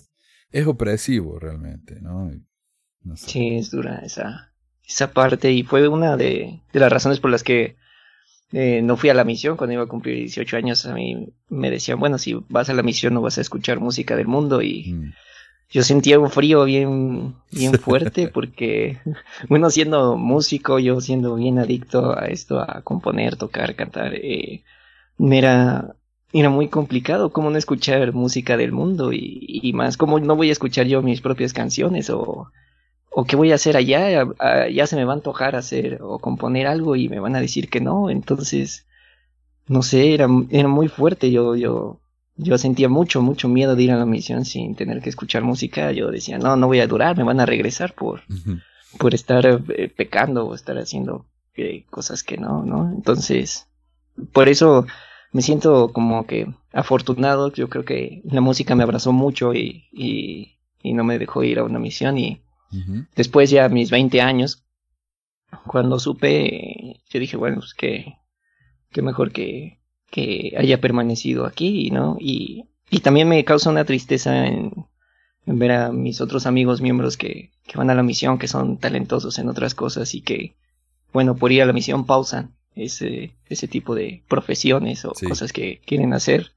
es, 0.51 0.67
opresivo 0.67 1.39
realmente, 1.39 2.01
¿no? 2.01 2.29
Sí, 3.15 3.55
es 3.55 3.71
dura 3.71 3.99
esa, 3.99 4.53
esa 4.85 5.13
parte 5.13 5.51
y 5.51 5.63
fue 5.63 5.87
una 5.87 6.17
de, 6.17 6.61
las 6.73 6.91
razones 6.91 7.21
por 7.21 7.31
las 7.31 7.43
que 7.43 7.77
eh, 8.53 8.81
no 8.83 8.97
fui 8.97 9.09
a 9.09 9.15
la 9.15 9.23
misión 9.23 9.57
cuando 9.57 9.73
iba 9.73 9.83
a 9.83 9.87
cumplir 9.87 10.15
18 10.15 10.57
años. 10.57 10.85
A 10.85 10.93
mí 10.93 11.33
me 11.49 11.71
decían, 11.71 11.99
bueno, 11.99 12.19
si 12.19 12.35
vas 12.49 12.69
a 12.69 12.73
la 12.73 12.83
misión 12.83 13.15
no 13.15 13.21
vas 13.21 13.39
a 13.39 13.41
escuchar 13.41 13.79
música 13.79 14.15
del 14.15 14.27
mundo 14.27 14.61
y... 14.61 14.93
Mm. 14.93 15.13
Yo 15.69 15.81
sentía 15.81 16.19
un 16.19 16.29
frío 16.29 16.65
bien, 16.65 17.33
bien 17.51 17.73
fuerte 17.79 18.27
porque 18.27 18.99
uno 19.49 19.71
siendo 19.71 20.17
músico, 20.17 20.77
yo 20.77 21.01
siendo 21.01 21.33
bien 21.33 21.57
adicto 21.57 22.15
a 22.15 22.27
esto, 22.27 22.59
a 22.59 22.83
componer, 22.83 23.37
tocar, 23.37 23.75
cantar, 23.75 24.13
eh, 24.13 24.63
era, 25.17 25.95
era 26.31 26.49
muy 26.51 26.67
complicado 26.67 27.31
cómo 27.31 27.49
no 27.49 27.57
escuchar 27.57 28.13
música 28.13 28.55
del 28.55 28.71
mundo 28.71 29.13
y, 29.13 29.71
más 29.73 29.97
cómo 29.97 30.19
no 30.19 30.35
voy 30.35 30.49
a 30.49 30.51
escuchar 30.51 30.85
yo 30.85 31.01
mis 31.01 31.21
propias 31.21 31.53
canciones 31.53 32.11
o, 32.11 32.51
o 33.13 33.25
qué 33.25 33.35
voy 33.35 33.51
a 33.51 33.55
hacer 33.55 33.77
allá, 33.77 34.25
ya 34.69 34.87
se 34.87 34.95
me 34.95 35.05
va 35.05 35.13
a 35.13 35.15
antojar 35.15 35.55
hacer 35.55 35.99
o 36.01 36.19
componer 36.19 36.67
algo 36.67 36.95
y 36.95 37.09
me 37.09 37.19
van 37.19 37.35
a 37.35 37.41
decir 37.41 37.69
que 37.69 37.79
no, 37.79 38.09
entonces, 38.09 38.87
no 39.67 39.83
sé, 39.83 40.13
era, 40.13 40.27
era 40.49 40.67
muy 40.67 40.87
fuerte, 40.87 41.31
yo, 41.31 41.55
yo 41.55 41.99
yo 42.35 42.57
sentía 42.57 42.89
mucho, 42.89 43.21
mucho 43.21 43.47
miedo 43.47 43.75
de 43.75 43.83
ir 43.83 43.91
a 43.91 43.97
la 43.97 44.05
misión 44.05 44.45
sin 44.45 44.75
tener 44.75 45.01
que 45.01 45.09
escuchar 45.09 45.43
música. 45.43 45.91
Yo 45.91 46.09
decía, 46.09 46.37
no, 46.37 46.55
no 46.55 46.67
voy 46.67 46.79
a 46.79 46.87
durar, 46.87 47.17
me 47.17 47.23
van 47.23 47.39
a 47.39 47.45
regresar 47.45 47.93
por, 47.93 48.21
por 48.97 49.13
estar 49.13 49.45
eh, 49.45 49.89
pecando 49.95 50.47
o 50.47 50.55
estar 50.55 50.77
haciendo 50.77 51.25
eh, 51.55 51.85
cosas 51.89 52.23
que 52.23 52.37
no, 52.37 52.63
¿no? 52.65 52.91
Entonces, 52.91 53.67
por 54.31 54.49
eso 54.49 54.85
me 55.31 55.41
siento 55.41 55.91
como 55.93 56.25
que 56.25 56.47
afortunado. 56.71 57.51
Yo 57.53 57.69
creo 57.69 57.85
que 57.85 58.21
la 58.25 58.41
música 58.41 58.75
me 58.75 58.83
abrazó 58.83 59.11
mucho 59.11 59.53
y, 59.53 59.85
y, 59.91 60.57
y 60.81 60.93
no 60.93 61.03
me 61.03 61.19
dejó 61.19 61.43
ir 61.43 61.59
a 61.59 61.63
una 61.63 61.79
misión. 61.79 62.17
Y 62.17 62.41
después 63.15 63.49
ya 63.49 63.65
a 63.65 63.69
mis 63.69 63.91
20 63.91 64.21
años, 64.21 64.63
cuando 65.67 65.99
supe, 65.99 67.01
yo 67.09 67.19
dije, 67.19 67.37
bueno, 67.37 67.57
pues 67.57 67.73
que, 67.73 68.15
que 68.91 69.01
mejor 69.01 69.31
que, 69.31 69.79
que 70.09 70.53
haya 70.57 70.81
permanecido 70.81 71.45
aquí, 71.45 71.91
¿no? 71.91 72.17
Y, 72.19 72.69
y 72.89 72.99
también 72.99 73.27
me 73.27 73.43
causa 73.45 73.69
una 73.69 73.85
tristeza 73.85 74.47
en, 74.47 74.71
en 75.45 75.59
ver 75.59 75.71
a 75.71 75.91
mis 75.91 76.21
otros 76.21 76.45
amigos 76.45 76.81
miembros 76.81 77.17
que, 77.17 77.51
que, 77.65 77.77
van 77.77 77.89
a 77.89 77.95
la 77.95 78.03
misión, 78.03 78.37
que 78.37 78.47
son 78.47 78.77
talentosos 78.77 79.39
en 79.39 79.49
otras 79.49 79.75
cosas 79.75 80.13
y 80.13 80.21
que, 80.21 80.55
bueno, 81.11 81.35
por 81.35 81.51
ir 81.51 81.61
a 81.61 81.65
la 81.65 81.73
misión 81.73 82.05
pausan 82.05 82.55
ese, 82.75 83.35
ese 83.47 83.67
tipo 83.67 83.95
de 83.95 84.23
profesiones 84.27 85.05
o 85.05 85.13
cosas 85.13 85.53
que 85.53 85.81
quieren 85.85 86.13
hacer. 86.13 86.53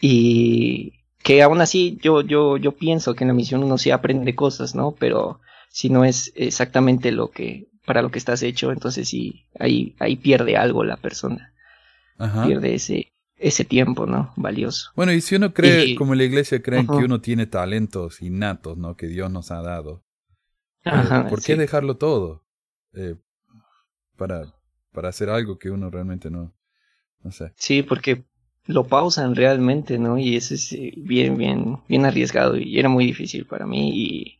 Y 0.00 1.01
que 1.22 1.42
aún 1.42 1.60
así 1.60 1.98
yo, 2.02 2.22
yo, 2.22 2.56
yo 2.56 2.72
pienso 2.72 3.14
que 3.14 3.24
en 3.24 3.28
la 3.28 3.34
misión 3.34 3.62
uno 3.62 3.78
sí 3.78 3.90
aprende 3.90 4.34
cosas, 4.34 4.74
¿no? 4.74 4.92
Pero 4.98 5.40
si 5.70 5.88
no 5.88 6.04
es 6.04 6.32
exactamente 6.34 7.12
lo 7.12 7.30
que, 7.30 7.68
para 7.86 8.02
lo 8.02 8.10
que 8.10 8.18
estás 8.18 8.42
hecho, 8.42 8.72
entonces 8.72 9.08
sí, 9.08 9.46
ahí, 9.58 9.94
ahí 9.98 10.16
pierde 10.16 10.56
algo 10.56 10.84
la 10.84 10.96
persona 10.96 11.52
pierde 12.46 12.74
ese, 12.74 13.12
ese 13.36 13.64
tiempo, 13.64 14.06
¿no? 14.06 14.32
Valioso. 14.36 14.90
Bueno, 14.94 15.12
y 15.12 15.20
si 15.20 15.36
uno 15.36 15.52
cree, 15.52 15.96
como 15.96 16.14
la 16.14 16.24
iglesia 16.24 16.62
creen 16.62 16.86
que 16.86 17.04
uno 17.04 17.20
tiene 17.20 17.46
talentos 17.46 18.22
innatos, 18.22 18.76
¿no? 18.78 18.96
Que 18.96 19.08
Dios 19.08 19.30
nos 19.30 19.50
ha 19.50 19.62
dado. 19.62 20.04
Eh, 20.84 21.24
¿Por 21.28 21.42
qué 21.42 21.56
dejarlo 21.56 21.96
todo? 21.96 22.44
Eh, 22.94 23.16
para, 24.16 24.54
para 24.92 25.08
hacer 25.08 25.30
algo 25.30 25.58
que 25.58 25.70
uno 25.70 25.90
realmente 25.90 26.30
no, 26.30 26.54
no 27.22 27.32
sé. 27.32 27.52
Sí, 27.56 27.82
porque 27.82 28.24
lo 28.66 28.84
pausan 28.84 29.34
realmente, 29.34 29.98
¿no? 29.98 30.18
Y 30.18 30.36
eso 30.36 30.54
es 30.54 30.72
eh, 30.72 30.94
bien, 30.96 31.36
bien, 31.36 31.78
bien 31.88 32.04
arriesgado 32.04 32.56
y 32.56 32.78
era 32.78 32.88
muy 32.88 33.06
difícil 33.06 33.46
para 33.46 33.66
mí 33.66 33.90
y, 33.94 34.38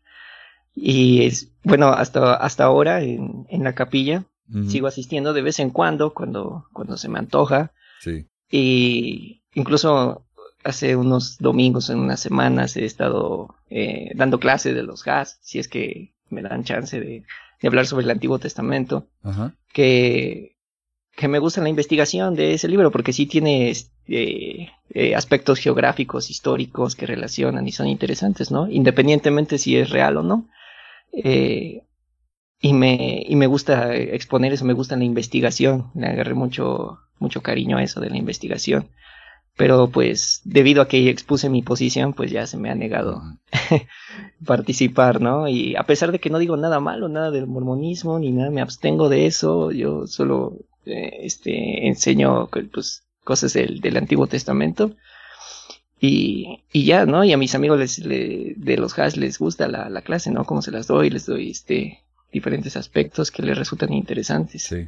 y 0.75 1.27
es, 1.27 1.53
bueno, 1.65 1.89
hasta, 1.89 2.35
hasta 2.35 2.65
ahora 2.65 3.03
en, 3.03 3.47
en 3.49 3.65
la 3.65 3.75
capilla 3.75 4.25
Sigo 4.69 4.87
asistiendo 4.87 5.33
de 5.33 5.43
vez 5.43 5.59
en 5.61 5.71
cuando, 5.71 6.13
cuando, 6.13 6.67
cuando 6.73 6.97
se 6.99 7.09
me 7.09 7.19
antoja. 7.19 7.73
Sí. 8.01 8.27
Y 8.51 9.43
incluso 9.55 10.27
hace 10.63 10.95
unos 10.95 11.39
domingos, 11.39 11.89
en 11.89 11.99
unas 11.99 12.21
semanas, 12.21 12.77
he 12.77 12.85
estado 12.85 13.55
eh, 13.71 14.13
dando 14.15 14.39
clases 14.39 14.75
de 14.75 14.83
los 14.83 15.05
gas, 15.05 15.39
si 15.41 15.59
es 15.59 15.69
que 15.69 16.15
me 16.29 16.43
dan 16.43 16.65
chance 16.65 17.01
de, 17.01 17.25
de 17.61 17.69
hablar 17.69 17.87
sobre 17.87 18.05
el 18.05 18.11
Antiguo 18.11 18.39
Testamento. 18.39 19.09
Ajá. 19.23 19.55
Que, 19.73 20.52
que 21.17 21.29
me 21.29 21.39
gusta 21.39 21.61
la 21.61 21.69
investigación 21.69 22.35
de 22.35 22.55
ese 22.55 22.69
libro, 22.69 22.91
porque 22.91 23.13
sí 23.13 23.27
tiene 23.27 23.71
este, 23.71 24.73
eh, 24.91 25.15
aspectos 25.15 25.59
geográficos, 25.59 26.31
históricos 26.31 26.97
que 26.97 27.07
relacionan 27.07 27.67
y 27.69 27.73
son 27.73 27.87
interesantes, 27.87 28.51
¿no? 28.51 28.69
Independientemente 28.69 29.59
si 29.59 29.77
es 29.77 29.91
real 29.91 30.17
o 30.17 30.23
no. 30.23 30.49
Eh, 31.13 31.83
y 32.61 32.73
me, 32.73 33.23
y 33.27 33.37
me 33.37 33.47
gusta 33.47 33.95
exponer 33.95 34.53
eso, 34.53 34.65
me 34.65 34.73
gusta 34.73 34.97
la 34.97 35.05
investigación, 35.05 35.91
le 35.95 36.07
agarré 36.07 36.35
mucho, 36.35 37.01
mucho 37.19 37.43
cariño 37.43 37.77
a 37.77 37.83
eso 37.83 38.01
de 38.01 38.11
la 38.11 38.17
investigación. 38.17 38.89
Pero 39.57 39.89
pues 39.89 40.41
debido 40.45 40.81
a 40.81 40.89
que 40.89 41.11
expuse 41.11 41.51
mi 41.51 41.61
posición, 41.61 42.15
pues 42.15 42.31
ya 42.31 42.47
se 42.47 42.57
me 42.57 42.71
ha 42.71 42.75
negado 42.75 43.21
participar, 44.47 45.21
¿no? 45.21 45.47
Y 45.47 45.77
a 45.77 45.83
pesar 45.83 46.11
de 46.11 46.21
que 46.21 46.31
no 46.31 46.39
digo 46.39 46.57
nada 46.57 46.81
malo, 46.81 47.09
nada 47.09 47.31
del 47.31 47.47
mormonismo, 47.47 48.19
ni 48.19 48.33
nada, 48.33 48.51
me 48.51 48.63
abstengo 48.63 49.11
de 49.11 49.27
eso, 49.27 49.71
yo 49.73 50.07
solo 50.07 50.57
eh, 50.87 51.19
este, 51.21 51.87
enseño 51.87 52.49
pues, 52.73 53.05
cosas 53.25 53.53
del, 53.53 53.81
del 53.81 53.97
Antiguo 53.97 54.27
Testamento. 54.27 54.95
Y, 56.01 56.65
y 56.73 56.85
ya, 56.85 57.07
¿no? 57.07 57.23
Y 57.23 57.33
a 57.33 57.37
mis 57.37 57.55
amigos 57.55 57.79
les, 57.79 58.03
de 58.03 58.77
los 58.77 58.99
hash 58.99 59.15
les 59.17 59.39
gusta 59.39 59.69
la, 59.69 59.89
la 59.89 60.03
clase, 60.03 60.33
¿no? 60.33 60.45
Cómo 60.45 60.61
se 60.61 60.73
las 60.73 60.89
doy, 60.89 61.11
les 61.11 61.27
doy 61.27 61.51
este, 61.51 62.03
diferentes 62.33 62.77
aspectos 62.77 63.31
que 63.31 63.43
le 63.43 63.55
resultan 63.55 63.93
interesantes. 63.93 64.65
Sí. 64.65 64.87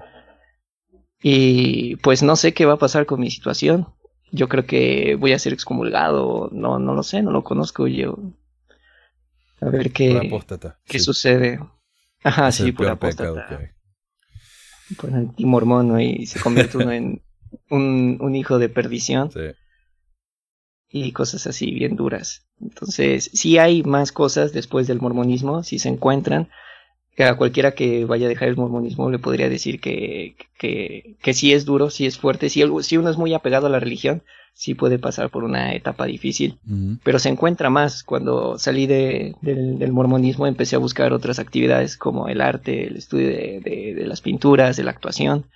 Y 1.22 1.96
pues 1.96 2.22
no 2.22 2.34
sé 2.34 2.52
qué 2.52 2.66
va 2.66 2.74
a 2.74 2.78
pasar 2.78 3.06
con 3.06 3.20
mi 3.20 3.30
situación. 3.30 3.86
Yo 4.32 4.48
creo 4.48 4.66
que 4.66 5.14
voy 5.14 5.32
a 5.32 5.38
ser 5.38 5.52
excomulgado, 5.52 6.50
no, 6.52 6.80
no 6.80 6.94
lo 6.94 7.04
sé, 7.04 7.22
no 7.22 7.30
lo 7.30 7.44
conozco 7.44 7.86
yo. 7.86 8.18
A 9.60 9.68
ver 9.68 9.92
qué, 9.92 10.30
qué 10.84 10.98
sucede. 10.98 11.60
Ajá, 12.24 12.50
sí, 12.50 12.72
por 12.72 12.88
apóstata. 12.88 13.72
Por 14.97 15.14
antimormón, 15.14 16.00
y 16.00 16.26
se 16.26 16.41
convierte 16.41 16.79
uno 16.79 16.93
en 16.93 17.23
un, 17.71 18.19
un 18.21 18.35
hijo 18.37 18.59
de 18.59 18.69
perdición. 18.69 19.31
Sí. 19.31 19.41
Y 20.91 21.12
cosas 21.12 21.47
así 21.47 21.73
bien 21.73 21.97
duras. 21.97 22.47
Entonces, 22.61 23.31
sí 23.33 23.59
hay 23.59 23.83
más 23.83 24.12
cosas 24.12 24.53
después 24.53 24.87
del 24.87 25.00
mormonismo, 25.00 25.62
si 25.62 25.79
se 25.79 25.88
encuentran, 25.88 26.49
que 27.14 27.25
a 27.25 27.37
cualquiera 27.37 27.73
que 27.73 28.04
vaya 28.04 28.26
a 28.26 28.28
dejar 28.28 28.49
el 28.49 28.56
mormonismo 28.56 29.11
le 29.11 29.18
podría 29.18 29.49
decir 29.49 29.80
que, 29.80 30.37
que, 30.59 31.16
que 31.23 31.35
sí 31.35 31.52
es 31.52 31.64
duro, 31.64 31.90
sí 31.90 32.06
es 32.06 32.18
fuerte, 32.18 32.49
si, 32.49 32.62
si 32.83 32.97
uno 32.97 33.11
es 33.11 33.16
muy 33.16 33.35
apegado 33.35 33.66
a 33.66 33.71
la 33.71 33.80
religión, 33.80 34.23
sí 34.54 34.75
puede 34.75 34.99
pasar 34.99 35.30
por 35.30 35.44
una 35.44 35.75
etapa 35.75 36.06
difícil, 36.06 36.59
pero 37.02 37.18
se 37.18 37.28
encuentra 37.28 37.71
más. 37.71 38.04
Cuando 38.04 38.59
salí 38.59 38.87
de, 38.87 39.35
del, 39.42 39.92
mormonismo 39.92 40.47
empecé 40.47 40.76
a 40.76 40.80
buscar 40.80 41.12
otras 41.12 41.40
actividades 41.40 41.97
como 41.97 42.28
el 42.28 42.40
arte, 42.40 42.87
el 42.87 42.97
estudio 42.97 43.28
de, 43.28 43.61
de, 43.64 43.94
de 43.94 44.06
las 44.06 44.21
pinturas, 44.21 44.76
de 44.76 44.85
la 44.85 44.92
actuación, 44.92 45.47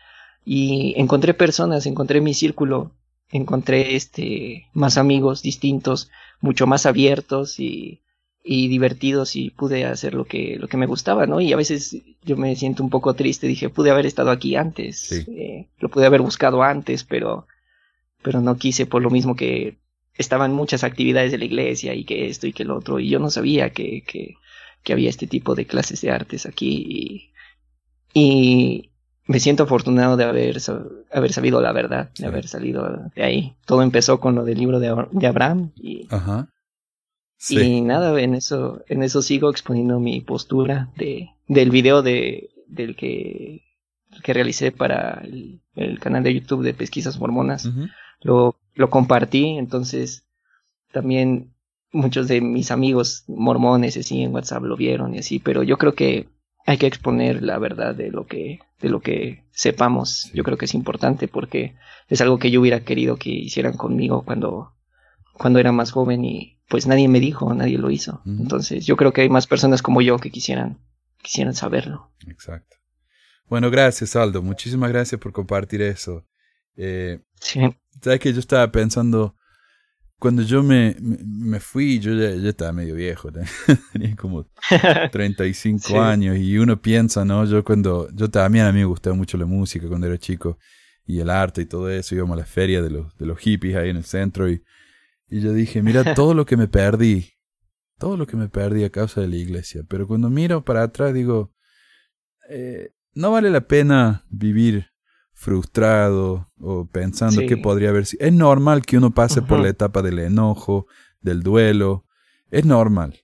y 0.44 0.94
encontré 0.96 1.32
personas, 1.32 1.86
encontré 1.86 2.20
mi 2.20 2.34
círculo, 2.34 2.92
encontré 3.30 3.94
este, 3.94 4.66
más 4.72 4.98
amigos 4.98 5.42
distintos, 5.42 6.10
mucho 6.40 6.66
más 6.66 6.86
abiertos 6.86 7.60
y 7.60 8.02
y 8.50 8.68
divertidos 8.68 9.36
y 9.36 9.50
pude 9.50 9.84
hacer 9.84 10.14
lo 10.14 10.24
que, 10.24 10.56
lo 10.58 10.68
que 10.68 10.78
me 10.78 10.86
gustaba, 10.86 11.26
¿no? 11.26 11.38
Y 11.38 11.52
a 11.52 11.56
veces 11.56 11.98
yo 12.24 12.38
me 12.38 12.56
siento 12.56 12.82
un 12.82 12.88
poco 12.88 13.12
triste, 13.12 13.46
dije, 13.46 13.68
pude 13.68 13.90
haber 13.90 14.06
estado 14.06 14.30
aquí 14.30 14.56
antes, 14.56 15.12
eh, 15.12 15.68
lo 15.78 15.90
pude 15.90 16.06
haber 16.06 16.22
buscado 16.22 16.62
antes, 16.62 17.04
pero, 17.04 17.46
pero 18.22 18.40
no 18.40 18.56
quise 18.56 18.86
por 18.86 19.02
lo 19.02 19.10
mismo 19.10 19.36
que 19.36 19.76
estaban 20.14 20.54
muchas 20.54 20.82
actividades 20.82 21.30
de 21.30 21.36
la 21.36 21.44
iglesia 21.44 21.92
y 21.92 22.04
que 22.04 22.28
esto 22.28 22.46
y 22.46 22.54
que 22.54 22.64
lo 22.64 22.78
otro, 22.78 22.98
y 23.00 23.10
yo 23.10 23.18
no 23.18 23.28
sabía 23.28 23.68
que, 23.68 24.02
que, 24.06 24.36
que 24.82 24.94
había 24.94 25.10
este 25.10 25.26
tipo 25.26 25.54
de 25.54 25.66
clases 25.66 26.00
de 26.00 26.10
artes 26.10 26.46
aquí 26.46 27.30
y, 28.14 28.18
y 28.18 28.90
me 29.26 29.40
siento 29.40 29.64
afortunado 29.64 30.16
de 30.16 30.24
haber, 30.24 30.56
haber 31.12 31.32
sabido 31.34 31.60
la 31.60 31.72
verdad, 31.72 32.08
de 32.18 32.26
haber 32.26 32.48
salido 32.48 33.10
de 33.14 33.22
ahí. 33.22 33.56
Todo 33.66 33.82
empezó 33.82 34.20
con 34.20 34.34
lo 34.34 34.44
del 34.44 34.56
libro 34.56 34.80
de, 34.80 34.94
de 35.10 35.26
Abraham 35.26 35.72
y, 35.76 36.06
Ajá. 36.08 36.48
Y 37.48 37.80
nada, 37.82 38.20
en 38.20 38.34
eso, 38.34 38.82
en 38.88 39.02
eso 39.02 39.22
sigo 39.22 39.50
exponiendo 39.50 40.00
mi 40.00 40.20
postura 40.20 40.90
de, 40.96 41.30
del 41.46 41.70
video 41.70 42.02
de, 42.02 42.50
del 42.66 42.96
que, 42.96 43.62
que 44.22 44.32
realicé 44.32 44.72
para 44.72 45.22
el, 45.24 45.60
canal 46.00 46.24
de 46.24 46.34
YouTube 46.34 46.64
de 46.64 46.74
Pesquisas 46.74 47.18
Mormonas. 47.20 47.70
lo, 48.22 48.56
lo 48.74 48.90
compartí, 48.90 49.56
entonces 49.58 50.24
también 50.92 51.54
muchos 51.92 52.28
de 52.28 52.40
mis 52.40 52.70
amigos 52.70 53.24
mormones 53.28 53.96
así 53.96 54.22
en 54.22 54.34
WhatsApp 54.34 54.64
lo 54.64 54.76
vieron 54.76 55.14
y 55.14 55.18
así, 55.18 55.38
pero 55.38 55.62
yo 55.62 55.78
creo 55.78 55.94
que 55.94 56.28
hay 56.66 56.76
que 56.76 56.86
exponer 56.86 57.42
la 57.42 57.58
verdad 57.58 57.94
de 57.94 58.10
lo 58.10 58.26
que, 58.26 58.60
de 58.80 58.88
lo 58.90 59.00
que 59.00 59.44
sepamos. 59.52 60.30
Yo 60.34 60.44
creo 60.44 60.58
que 60.58 60.66
es 60.66 60.74
importante 60.74 61.26
porque 61.26 61.76
es 62.08 62.20
algo 62.20 62.38
que 62.38 62.50
yo 62.50 62.60
hubiera 62.60 62.80
querido 62.80 63.16
que 63.16 63.30
hicieran 63.30 63.76
conmigo 63.76 64.22
cuando, 64.22 64.74
cuando 65.38 65.58
era 65.58 65.72
más 65.72 65.92
joven 65.92 66.24
y, 66.24 66.58
pues 66.68 66.86
nadie 66.86 67.08
me 67.08 67.20
dijo, 67.20 67.52
nadie 67.54 67.78
lo 67.78 67.90
hizo. 67.90 68.20
Entonces 68.26 68.84
yo 68.84 68.96
creo 68.96 69.12
que 69.12 69.22
hay 69.22 69.30
más 69.30 69.46
personas 69.46 69.80
como 69.80 70.02
yo 70.02 70.18
que 70.18 70.30
quisieran, 70.30 70.78
quisieran 71.22 71.54
saberlo. 71.54 72.12
Exacto. 72.26 72.76
Bueno, 73.46 73.70
gracias 73.70 74.14
Aldo, 74.16 74.42
muchísimas 74.42 74.90
gracias 74.90 75.18
por 75.20 75.32
compartir 75.32 75.80
eso. 75.80 76.26
Eh, 76.76 77.20
sí. 77.40 77.60
Sabes 78.02 78.20
que 78.20 78.32
yo 78.32 78.38
estaba 78.38 78.70
pensando, 78.70 79.34
cuando 80.18 80.42
yo 80.42 80.62
me, 80.62 80.94
me, 81.00 81.58
fui, 81.58 81.98
yo 81.98 82.12
ya, 82.12 82.28
estaba 82.48 82.72
medio 82.72 82.94
viejo, 82.94 83.30
tenía 83.92 84.14
como 84.14 84.46
35 85.12 86.00
años 86.00 86.36
y 86.36 86.58
uno 86.58 86.80
piensa, 86.80 87.24
¿no? 87.24 87.46
Yo 87.46 87.64
cuando, 87.64 88.10
yo 88.12 88.30
también 88.30 88.66
a 88.66 88.72
mí 88.72 88.80
me 88.80 88.84
gustaba 88.84 89.16
mucho 89.16 89.38
la 89.38 89.46
música 89.46 89.88
cuando 89.88 90.06
era 90.06 90.18
chico 90.18 90.58
y 91.06 91.20
el 91.20 91.30
arte 91.30 91.62
y 91.62 91.66
todo 91.66 91.88
eso, 91.88 92.14
íbamos 92.14 92.36
a 92.36 92.40
la 92.40 92.46
feria 92.46 92.82
de 92.82 92.90
los, 92.90 93.16
de 93.16 93.24
los 93.24 93.38
hippies 93.38 93.76
ahí 93.76 93.88
en 93.88 93.96
el 93.96 94.04
centro 94.04 94.50
y 94.50 94.62
y 95.28 95.40
yo 95.40 95.52
dije, 95.52 95.82
mira 95.82 96.02
todo 96.14 96.34
lo 96.34 96.46
que 96.46 96.56
me 96.56 96.68
perdí, 96.68 97.32
todo 97.98 98.16
lo 98.16 98.26
que 98.26 98.36
me 98.36 98.48
perdí 98.48 98.84
a 98.84 98.90
causa 98.90 99.20
de 99.20 99.28
la 99.28 99.36
iglesia. 99.36 99.82
Pero 99.88 100.06
cuando 100.06 100.30
miro 100.30 100.64
para 100.64 100.82
atrás 100.82 101.12
digo, 101.14 101.52
eh, 102.48 102.92
no 103.14 103.32
vale 103.32 103.50
la 103.50 103.66
pena 103.66 104.24
vivir 104.30 104.86
frustrado 105.32 106.50
o 106.58 106.86
pensando 106.86 107.42
qué 107.46 107.56
podría 107.56 107.90
haber 107.90 108.06
sido. 108.06 108.26
Es 108.26 108.32
normal 108.32 108.84
que 108.84 108.98
uno 108.98 109.12
pase 109.12 109.42
por 109.42 109.60
la 109.60 109.68
etapa 109.68 110.02
del 110.02 110.18
enojo, 110.18 110.86
del 111.20 111.42
duelo. 111.42 112.06
Es 112.50 112.64
normal. 112.64 113.20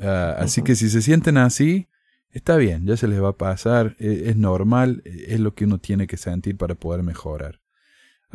Ah, 0.00 0.36
así 0.38 0.62
que 0.62 0.74
si 0.74 0.88
se 0.88 1.02
sienten 1.02 1.36
así, 1.36 1.88
está 2.30 2.56
bien, 2.56 2.86
ya 2.86 2.96
se 2.96 3.06
les 3.06 3.22
va 3.22 3.30
a 3.30 3.36
pasar, 3.36 3.96
e, 3.98 4.30
es, 4.30 4.36
normal, 4.36 5.02
e, 5.04 5.34
es 5.34 5.40
lo 5.40 5.54
que 5.54 5.64
uno 5.64 5.78
tiene 5.78 6.06
que 6.06 6.16
sentir 6.16 6.56
para 6.56 6.74
poder 6.74 7.02
mejorar. 7.02 7.60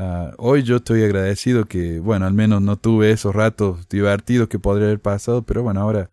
Ah, 0.01 0.31
hoy 0.37 0.63
yo 0.63 0.77
estoy 0.77 1.03
agradecido 1.03 1.65
que, 1.65 1.99
bueno, 1.99 2.25
al 2.25 2.33
menos 2.33 2.61
no 2.61 2.77
tuve 2.77 3.11
esos 3.11 3.35
ratos 3.35 3.89
divertidos 3.89 4.47
que 4.47 4.57
podría 4.57 4.87
haber 4.87 5.01
pasado, 5.01 5.41
pero 5.41 5.61
bueno, 5.61 5.81
ahora 5.81 6.09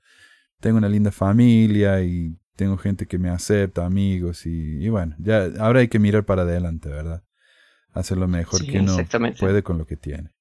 tengo 0.58 0.78
una 0.78 0.88
linda 0.88 1.12
familia 1.12 2.02
y 2.02 2.36
tengo 2.56 2.78
gente 2.78 3.06
que 3.06 3.16
me 3.16 3.30
acepta, 3.30 3.86
amigos 3.86 4.44
y, 4.44 4.88
bueno, 4.88 5.14
ya 5.20 5.46
ahora 5.60 5.80
hay 5.80 5.88
que 5.88 6.00
mirar 6.00 6.24
para 6.24 6.42
adelante, 6.42 6.88
¿verdad? 6.88 7.22
Hacer 7.92 8.18
lo 8.18 8.26
mejor 8.26 8.66
que 8.66 8.80
uno 8.80 8.96
puede 9.38 9.62
con 9.62 9.78
lo 9.78 9.86
que 9.86 9.96
tiene. 9.96 10.32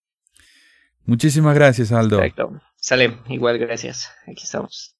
Muchísimas 1.03 1.53
gracias, 1.53 1.91
Aldo. 1.91 2.17
Perfecto. 2.17 2.59
Sale, 2.77 3.19
igual 3.27 3.59
gracias. 3.59 4.09
Aquí 4.25 4.43
estamos. 4.43 4.97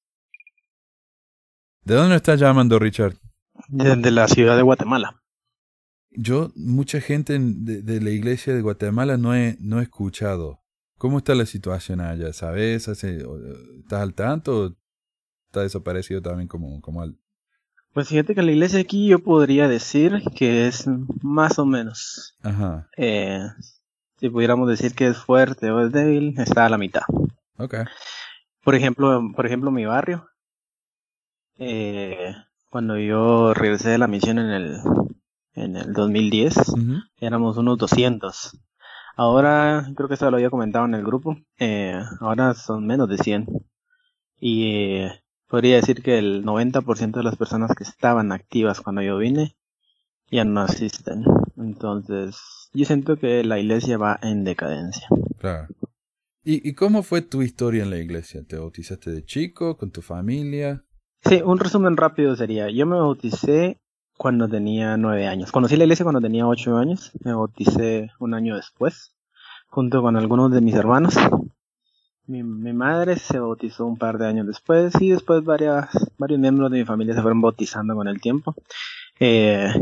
¿De 1.82 1.94
dónde 1.94 2.14
estás 2.14 2.38
llamando, 2.38 2.78
Richard? 2.78 3.16
Desde 3.66 4.12
la 4.12 4.28
ciudad 4.28 4.56
de 4.56 4.62
Guatemala. 4.62 5.20
Yo, 6.16 6.50
mucha 6.56 7.00
gente 7.00 7.38
de, 7.38 8.00
la 8.00 8.10
iglesia 8.10 8.54
de 8.54 8.62
Guatemala 8.62 9.16
no 9.16 9.34
he, 9.34 9.56
no 9.60 9.80
he 9.80 9.82
escuchado. 9.82 10.60
¿Cómo 10.98 11.18
está 11.18 11.34
la 11.34 11.44
situación 11.44 12.00
allá? 12.00 12.32
¿Sabes? 12.32 12.88
¿Estás 12.88 14.00
al 14.00 14.14
tanto 14.14 14.58
o 14.58 14.76
está 15.48 15.60
desaparecido 15.60 16.22
también 16.22 16.48
como, 16.48 16.80
como 16.80 17.02
al... 17.02 17.16
Pues 17.92 18.08
fíjate 18.08 18.34
que 18.34 18.42
la 18.42 18.52
iglesia 18.52 18.80
aquí 18.80 19.08
yo 19.08 19.18
podría 19.18 19.68
decir 19.68 20.22
que 20.34 20.66
es 20.66 20.86
más 21.22 21.58
o 21.58 21.66
menos. 21.66 22.36
Ajá. 22.42 22.88
Eh, 22.96 23.40
si 24.18 24.30
pudiéramos 24.30 24.68
decir 24.68 24.94
que 24.94 25.08
es 25.08 25.18
fuerte 25.18 25.70
o 25.70 25.84
es 25.84 25.92
débil, 25.92 26.34
está 26.38 26.66
a 26.66 26.70
la 26.70 26.78
mitad. 26.78 27.02
Ok. 27.58 27.74
Por 28.62 28.74
ejemplo, 28.74 29.22
por 29.34 29.46
ejemplo, 29.46 29.70
mi 29.70 29.84
barrio, 29.84 30.28
eh, 31.58 32.34
cuando 32.70 32.98
yo 32.98 33.54
regresé 33.54 33.90
de 33.90 33.98
la 33.98 34.08
misión 34.08 34.38
en 34.38 34.50
el, 34.50 34.80
en 35.56 35.76
el 35.76 35.92
2010, 35.92 36.54
éramos 37.18 37.56
unos 37.56 37.78
200. 37.78 38.58
Ahora, 39.16 39.90
creo 39.96 40.08
que 40.08 40.14
eso 40.14 40.30
lo 40.30 40.36
había 40.36 40.50
comentado 40.50 40.84
en 40.84 40.94
el 40.94 41.02
grupo, 41.02 41.36
eh, 41.58 41.98
ahora 42.20 42.54
son 42.54 42.86
menos 42.86 43.08
de 43.08 43.16
100. 43.18 43.46
Y 44.38 45.00
eh, 45.00 45.22
podría 45.48 45.76
decir 45.76 46.02
que 46.02 46.18
el 46.18 46.44
90% 46.44 47.12
de 47.12 47.22
las 47.22 47.36
personas 47.36 47.74
que 47.74 47.84
estaban 47.84 48.30
activas 48.30 48.82
cuando 48.82 49.00
yo 49.00 49.16
vine 49.16 49.56
ya 50.30 50.44
no 50.44 50.60
asisten. 50.60 51.24
Entonces, 51.56 52.36
yo 52.74 52.84
siento 52.84 53.16
que 53.16 53.42
la 53.42 53.58
iglesia 53.58 53.96
va 53.96 54.18
en 54.22 54.44
decadencia. 54.44 55.08
Claro. 55.38 55.68
¿Y, 56.44 56.68
¿Y 56.68 56.74
cómo 56.74 57.02
fue 57.02 57.22
tu 57.22 57.42
historia 57.42 57.84
en 57.84 57.90
la 57.90 57.98
iglesia? 57.98 58.44
¿Te 58.46 58.58
bautizaste 58.58 59.10
de 59.10 59.24
chico, 59.24 59.78
con 59.78 59.90
tu 59.90 60.02
familia? 60.02 60.84
Sí, 61.24 61.40
un 61.44 61.58
resumen 61.58 61.96
rápido 61.96 62.36
sería, 62.36 62.70
yo 62.70 62.86
me 62.86 62.96
bauticé 62.96 63.80
cuando 64.16 64.48
tenía 64.48 64.96
nueve 64.96 65.26
años. 65.26 65.52
Conocí 65.52 65.76
la 65.76 65.84
iglesia 65.84 66.04
cuando 66.04 66.20
tenía 66.20 66.46
ocho 66.46 66.76
años, 66.76 67.12
me 67.22 67.34
bauticé 67.34 68.10
un 68.18 68.34
año 68.34 68.56
después, 68.56 69.14
junto 69.68 70.02
con 70.02 70.16
algunos 70.16 70.50
de 70.50 70.60
mis 70.60 70.74
hermanos. 70.74 71.14
Mi, 72.26 72.42
madre 72.42 73.16
se 73.16 73.38
bautizó 73.38 73.86
un 73.86 73.98
par 73.98 74.18
de 74.18 74.26
años 74.26 74.48
después 74.48 75.00
y 75.00 75.10
después 75.10 75.44
varias, 75.44 75.90
varios 76.18 76.40
miembros 76.40 76.72
de 76.72 76.78
mi 76.78 76.84
familia 76.84 77.14
se 77.14 77.22
fueron 77.22 77.40
bautizando 77.40 77.94
con 77.94 78.08
el 78.08 78.20
tiempo. 78.20 78.54
Eh, 79.20 79.72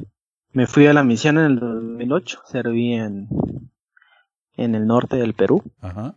me 0.53 0.67
fui 0.67 0.87
a 0.87 0.93
la 0.93 1.05
misión 1.05 1.39
en 1.39 1.45
el 1.45 1.59
2008, 1.59 2.43
serví 2.45 2.93
en, 2.93 3.29
en 4.57 4.75
el 4.75 4.87
norte 4.87 5.17
del 5.17 5.33
Perú, 5.33 5.63
Ajá. 5.81 6.17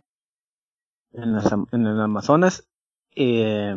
En, 1.12 1.32
las, 1.32 1.50
en 1.72 1.86
el 1.86 2.00
Amazonas. 2.00 2.68
Eh, 3.16 3.74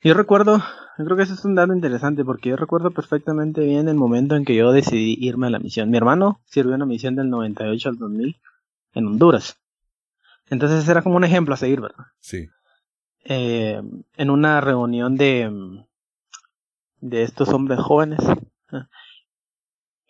yo 0.00 0.14
recuerdo, 0.14 0.62
yo 0.98 1.04
creo 1.04 1.16
que 1.16 1.22
eso 1.22 1.34
es 1.34 1.44
un 1.44 1.54
dato 1.54 1.72
interesante 1.72 2.24
porque 2.24 2.50
yo 2.50 2.56
recuerdo 2.56 2.90
perfectamente 2.90 3.62
bien 3.62 3.88
el 3.88 3.96
momento 3.96 4.36
en 4.36 4.44
que 4.44 4.54
yo 4.54 4.72
decidí 4.72 5.16
irme 5.20 5.46
a 5.46 5.50
la 5.50 5.58
misión. 5.58 5.90
Mi 5.90 5.96
hermano 5.96 6.40
sirvió 6.44 6.74
en 6.74 6.80
la 6.80 6.86
misión 6.86 7.16
del 7.16 7.30
98 7.30 7.88
al 7.88 7.98
2000 7.98 8.36
en 8.94 9.06
Honduras. 9.06 9.58
Entonces 10.50 10.86
era 10.88 11.02
como 11.02 11.16
un 11.16 11.24
ejemplo 11.24 11.54
a 11.54 11.56
seguir, 11.56 11.80
¿verdad? 11.80 12.04
Sí. 12.20 12.48
Eh, 13.24 13.80
en 14.16 14.30
una 14.30 14.60
reunión 14.60 15.16
de, 15.16 15.50
de 17.00 17.22
estos 17.22 17.48
hombres 17.50 17.80
jóvenes, 17.80 18.20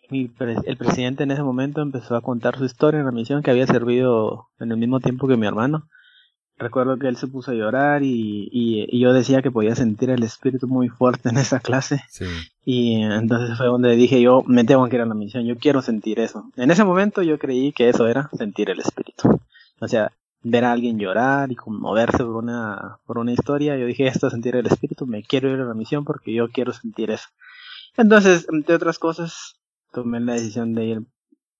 el 0.09 0.77
presidente 0.77 1.23
en 1.23 1.31
ese 1.31 1.43
momento 1.43 1.81
empezó 1.81 2.15
a 2.15 2.21
contar 2.21 2.57
su 2.57 2.65
historia 2.65 2.99
en 2.99 3.05
la 3.05 3.11
misión 3.11 3.41
que 3.41 3.51
había 3.51 3.67
servido 3.67 4.49
en 4.59 4.71
el 4.71 4.77
mismo 4.77 4.99
tiempo 4.99 5.27
que 5.27 5.37
mi 5.37 5.47
hermano 5.47 5.87
recuerdo 6.57 6.97
que 6.97 7.07
él 7.07 7.17
se 7.17 7.27
puso 7.27 7.51
a 7.51 7.55
llorar 7.55 8.03
y, 8.03 8.49
y, 8.51 8.99
yo 8.99 9.13
decía 9.13 9.41
que 9.41 9.51
podía 9.51 9.75
sentir 9.75 10.09
el 10.09 10.23
espíritu 10.23 10.67
muy 10.67 10.89
fuerte 10.89 11.29
en 11.29 11.37
esa 11.37 11.59
clase. 11.59 12.01
Y 12.65 13.01
entonces 13.01 13.57
fue 13.57 13.67
donde 13.67 13.95
dije 13.95 14.21
yo, 14.21 14.43
me 14.47 14.63
tengo 14.63 14.87
que 14.87 14.95
ir 14.95 15.01
a 15.01 15.05
la 15.05 15.15
misión, 15.15 15.45
yo 15.45 15.57
quiero 15.57 15.81
sentir 15.81 16.19
eso. 16.19 16.45
En 16.55 16.71
ese 16.71 16.83
momento 16.83 17.21
yo 17.21 17.37
creí 17.37 17.73
que 17.73 17.89
eso 17.89 18.07
era 18.07 18.29
sentir 18.37 18.69
el 18.69 18.79
espíritu. 18.79 19.39
O 19.79 19.87
sea, 19.87 20.11
ver 20.43 20.65
a 20.65 20.71
alguien 20.71 20.99
llorar 20.99 21.51
y 21.51 21.55
conmoverse 21.55 22.17
por 22.17 22.35
una, 22.35 22.99
por 23.05 23.17
una 23.17 23.31
historia, 23.31 23.77
yo 23.77 23.85
dije, 23.85 24.07
esto 24.07 24.27
es 24.27 24.33
sentir 24.33 24.55
el 24.55 24.67
espíritu, 24.67 25.05
me 25.05 25.23
quiero 25.23 25.49
ir 25.49 25.59
a 25.59 25.65
la 25.65 25.73
misión 25.73 26.03
porque 26.05 26.33
yo 26.33 26.49
quiero 26.49 26.73
sentir 26.73 27.11
eso. 27.11 27.29
Entonces, 27.97 28.47
entre 28.51 28.75
otras 28.75 28.99
cosas, 28.99 29.55
tomé 29.91 30.19
la 30.19 30.33
decisión 30.33 30.73
de, 30.73 30.85
ir, 30.85 30.99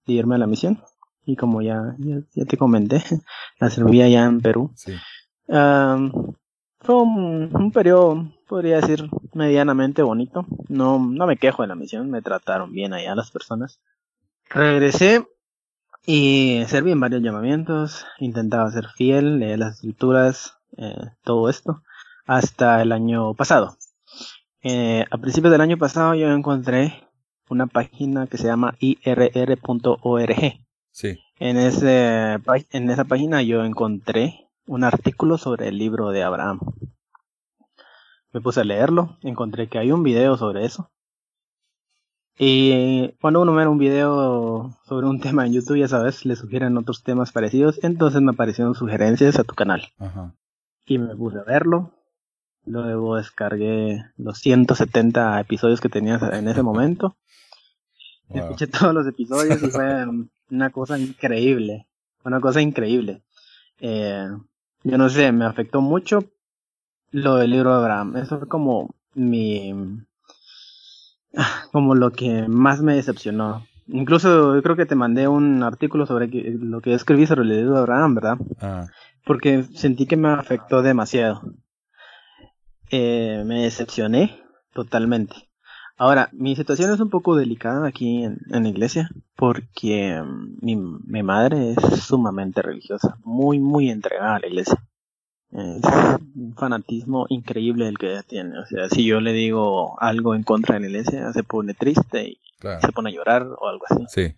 de 0.06 0.14
irme 0.14 0.36
a 0.36 0.40
la 0.40 0.48
misión 0.48 0.82
y 1.26 1.36
como 1.36 1.62
ya, 1.62 1.96
ya, 2.00 2.46
te 2.46 2.58
comenté, 2.58 3.04
la 3.60 3.70
serví 3.70 4.02
allá 4.02 4.26
en 4.26 4.42
Perú. 4.42 4.72
Sí. 4.76 4.94
fue 5.48 6.96
un, 6.96 7.72
periodo, 7.74 8.28
podría 8.48 8.82
decir, 8.82 9.10
medianamente 9.34 10.02
bonito. 10.02 10.46
No, 10.70 11.00
no 11.00 11.28
me 11.28 11.38
quejo 11.38 11.62
de 11.62 11.70
la 11.70 11.76
misión, 11.76 12.10
me 12.10 12.22
trataron 12.22 12.72
bien 12.72 12.94
allá 12.94 13.16
las 13.16 13.32
personas. 13.32 13.80
Regresé 14.50 15.26
y 16.06 16.64
serví 16.68 16.92
en 16.92 17.00
varios 17.00 17.22
llamamientos, 17.22 18.06
intentaba 18.20 18.70
ser 18.72 18.88
fiel, 18.96 19.40
leer 19.40 19.60
las 19.60 19.76
escrituras, 19.76 20.58
eh, 20.78 21.12
todo 21.24 21.50
esto, 21.50 21.82
hasta 22.26 22.82
el 22.82 22.92
año 22.92 23.34
pasado. 23.34 23.78
Eh, 24.62 25.06
a 25.10 25.18
principios 25.18 25.52
del 25.52 25.62
año 25.62 25.78
pasado 25.78 26.16
yo 26.16 26.30
encontré 26.32 27.08
una 27.50 27.68
página 27.68 28.28
que 28.28 28.38
se 28.38 28.48
llama 28.48 28.76
irr.org 28.80 30.64
Sí. 30.94 31.20
En, 31.40 31.58
ese, 31.58 32.40
en 32.72 32.90
esa 32.90 33.04
página 33.04 33.42
yo 33.42 33.66
encontré 33.66 34.48
un 34.68 34.84
artículo 34.84 35.38
sobre 35.38 35.68
el 35.68 35.78
libro 35.78 36.12
de 36.12 36.24
Abraham. 36.24 36.60
Me 38.32 38.42
puse 38.42 38.62
a 38.62 38.64
leerlo, 38.64 39.18
encontré 39.24 39.68
que 39.68 39.80
hay 39.80 39.92
un 39.92 40.04
video 40.04 40.38
sobre 40.38 40.66
eso. 40.66 40.92
Y 42.38 43.10
cuando 43.22 43.42
uno 43.42 43.54
ve 43.54 43.68
un 43.68 43.80
video 43.80 44.76
sobre 44.86 45.08
un 45.08 45.20
tema 45.22 45.46
en 45.46 45.54
YouTube, 45.54 45.80
ya 45.80 45.88
sabes, 45.88 46.26
le 46.26 46.36
sugieren 46.36 46.78
otros 46.78 47.04
temas 47.04 47.32
parecidos, 47.32 47.84
entonces 47.84 48.22
me 48.22 48.32
aparecieron 48.32 48.76
sugerencias 48.76 49.40
a 49.40 49.44
tu 49.44 49.56
canal. 49.56 49.90
Ajá. 49.98 50.36
Y 50.86 51.00
me 51.00 51.16
puse 51.16 51.40
a 51.40 51.44
verlo. 51.44 51.92
Luego 52.66 53.18
descargué 53.18 54.06
los 54.18 54.38
170 54.38 55.40
episodios 55.40 55.82
que 55.82 55.90
tenías 55.90 56.22
en 56.22 56.48
ese 56.48 56.62
momento. 56.64 57.16
Escuché 58.34 58.68
todos 58.68 58.94
los 58.94 59.08
episodios 59.08 59.62
y 59.62 59.68
fue 59.68 60.06
una 60.52 60.70
cosa 60.70 60.98
increíble. 60.98 61.88
Una 62.24 62.40
cosa 62.40 62.62
increíble. 62.62 63.22
Eh, 63.80 64.28
yo 64.84 64.98
no 64.98 65.10
sé, 65.10 65.32
me 65.32 65.46
afectó 65.46 65.82
mucho 65.82 66.24
lo 67.12 67.36
del 67.36 67.52
libro 67.52 67.72
de 67.72 67.78
Abraham. 67.78 68.18
Eso 68.18 68.40
fue 68.40 68.48
como 68.48 68.96
mi. 69.14 69.74
como 71.72 71.96
lo 71.96 72.12
que 72.12 72.48
más 72.48 72.82
me 72.82 72.96
decepcionó. 72.96 73.66
Incluso 73.88 74.56
yo 74.56 74.64
creo 74.64 74.76
que 74.76 74.86
te 74.86 74.96
mandé 74.96 75.28
un 75.28 75.62
artículo 75.62 76.06
sobre 76.06 76.28
lo 76.28 76.82
que 76.82 76.94
escribí 76.94 77.26
sobre 77.26 77.42
el 77.42 77.50
libro 77.50 77.74
de 77.74 77.80
Abraham, 77.80 78.16
¿verdad? 78.16 78.38
Ah. 78.62 78.88
Porque 79.26 79.64
sentí 79.76 80.06
que 80.06 80.16
me 80.16 80.30
afectó 80.30 80.82
demasiado. 80.82 81.42
Eh, 82.90 83.44
me 83.46 83.64
decepcioné 83.64 84.42
totalmente. 84.74 85.50
Ahora, 85.96 86.30
mi 86.32 86.56
situación 86.56 86.92
es 86.92 87.00
un 87.00 87.10
poco 87.10 87.36
delicada 87.36 87.88
aquí 87.88 88.24
en, 88.24 88.40
la 88.50 88.68
iglesia 88.68 89.10
porque 89.36 90.22
mm, 90.22 90.58
mi, 90.62 90.76
mi, 90.76 91.24
madre 91.24 91.72
es 91.72 92.04
sumamente 92.04 92.62
religiosa, 92.62 93.18
muy, 93.24 93.60
muy 93.60 93.90
entregada 93.90 94.36
a 94.36 94.40
la 94.40 94.48
iglesia. 94.48 94.84
Es 95.52 95.84
un 96.36 96.56
fanatismo 96.58 97.28
increíble 97.30 97.88
el 97.88 98.00
que 98.00 98.12
ella 98.12 98.24
tiene. 98.24 98.58
O 98.58 98.66
sea, 98.66 98.90
si 98.90 99.06
yo 99.06 99.22
le 99.22 99.34
digo 99.34 100.02
algo 100.02 100.34
en 100.34 100.42
contra 100.42 100.76
de 100.76 100.82
la 100.82 100.88
iglesia, 100.88 101.32
se 101.32 101.44
pone 101.44 101.76
triste 101.76 102.30
y 102.30 102.40
se 102.82 102.92
pone 102.92 103.12
a 103.12 103.14
llorar 103.14 103.44
o 103.44 103.68
algo 103.68 103.86
así. 103.88 104.04
Sí. 104.08 104.36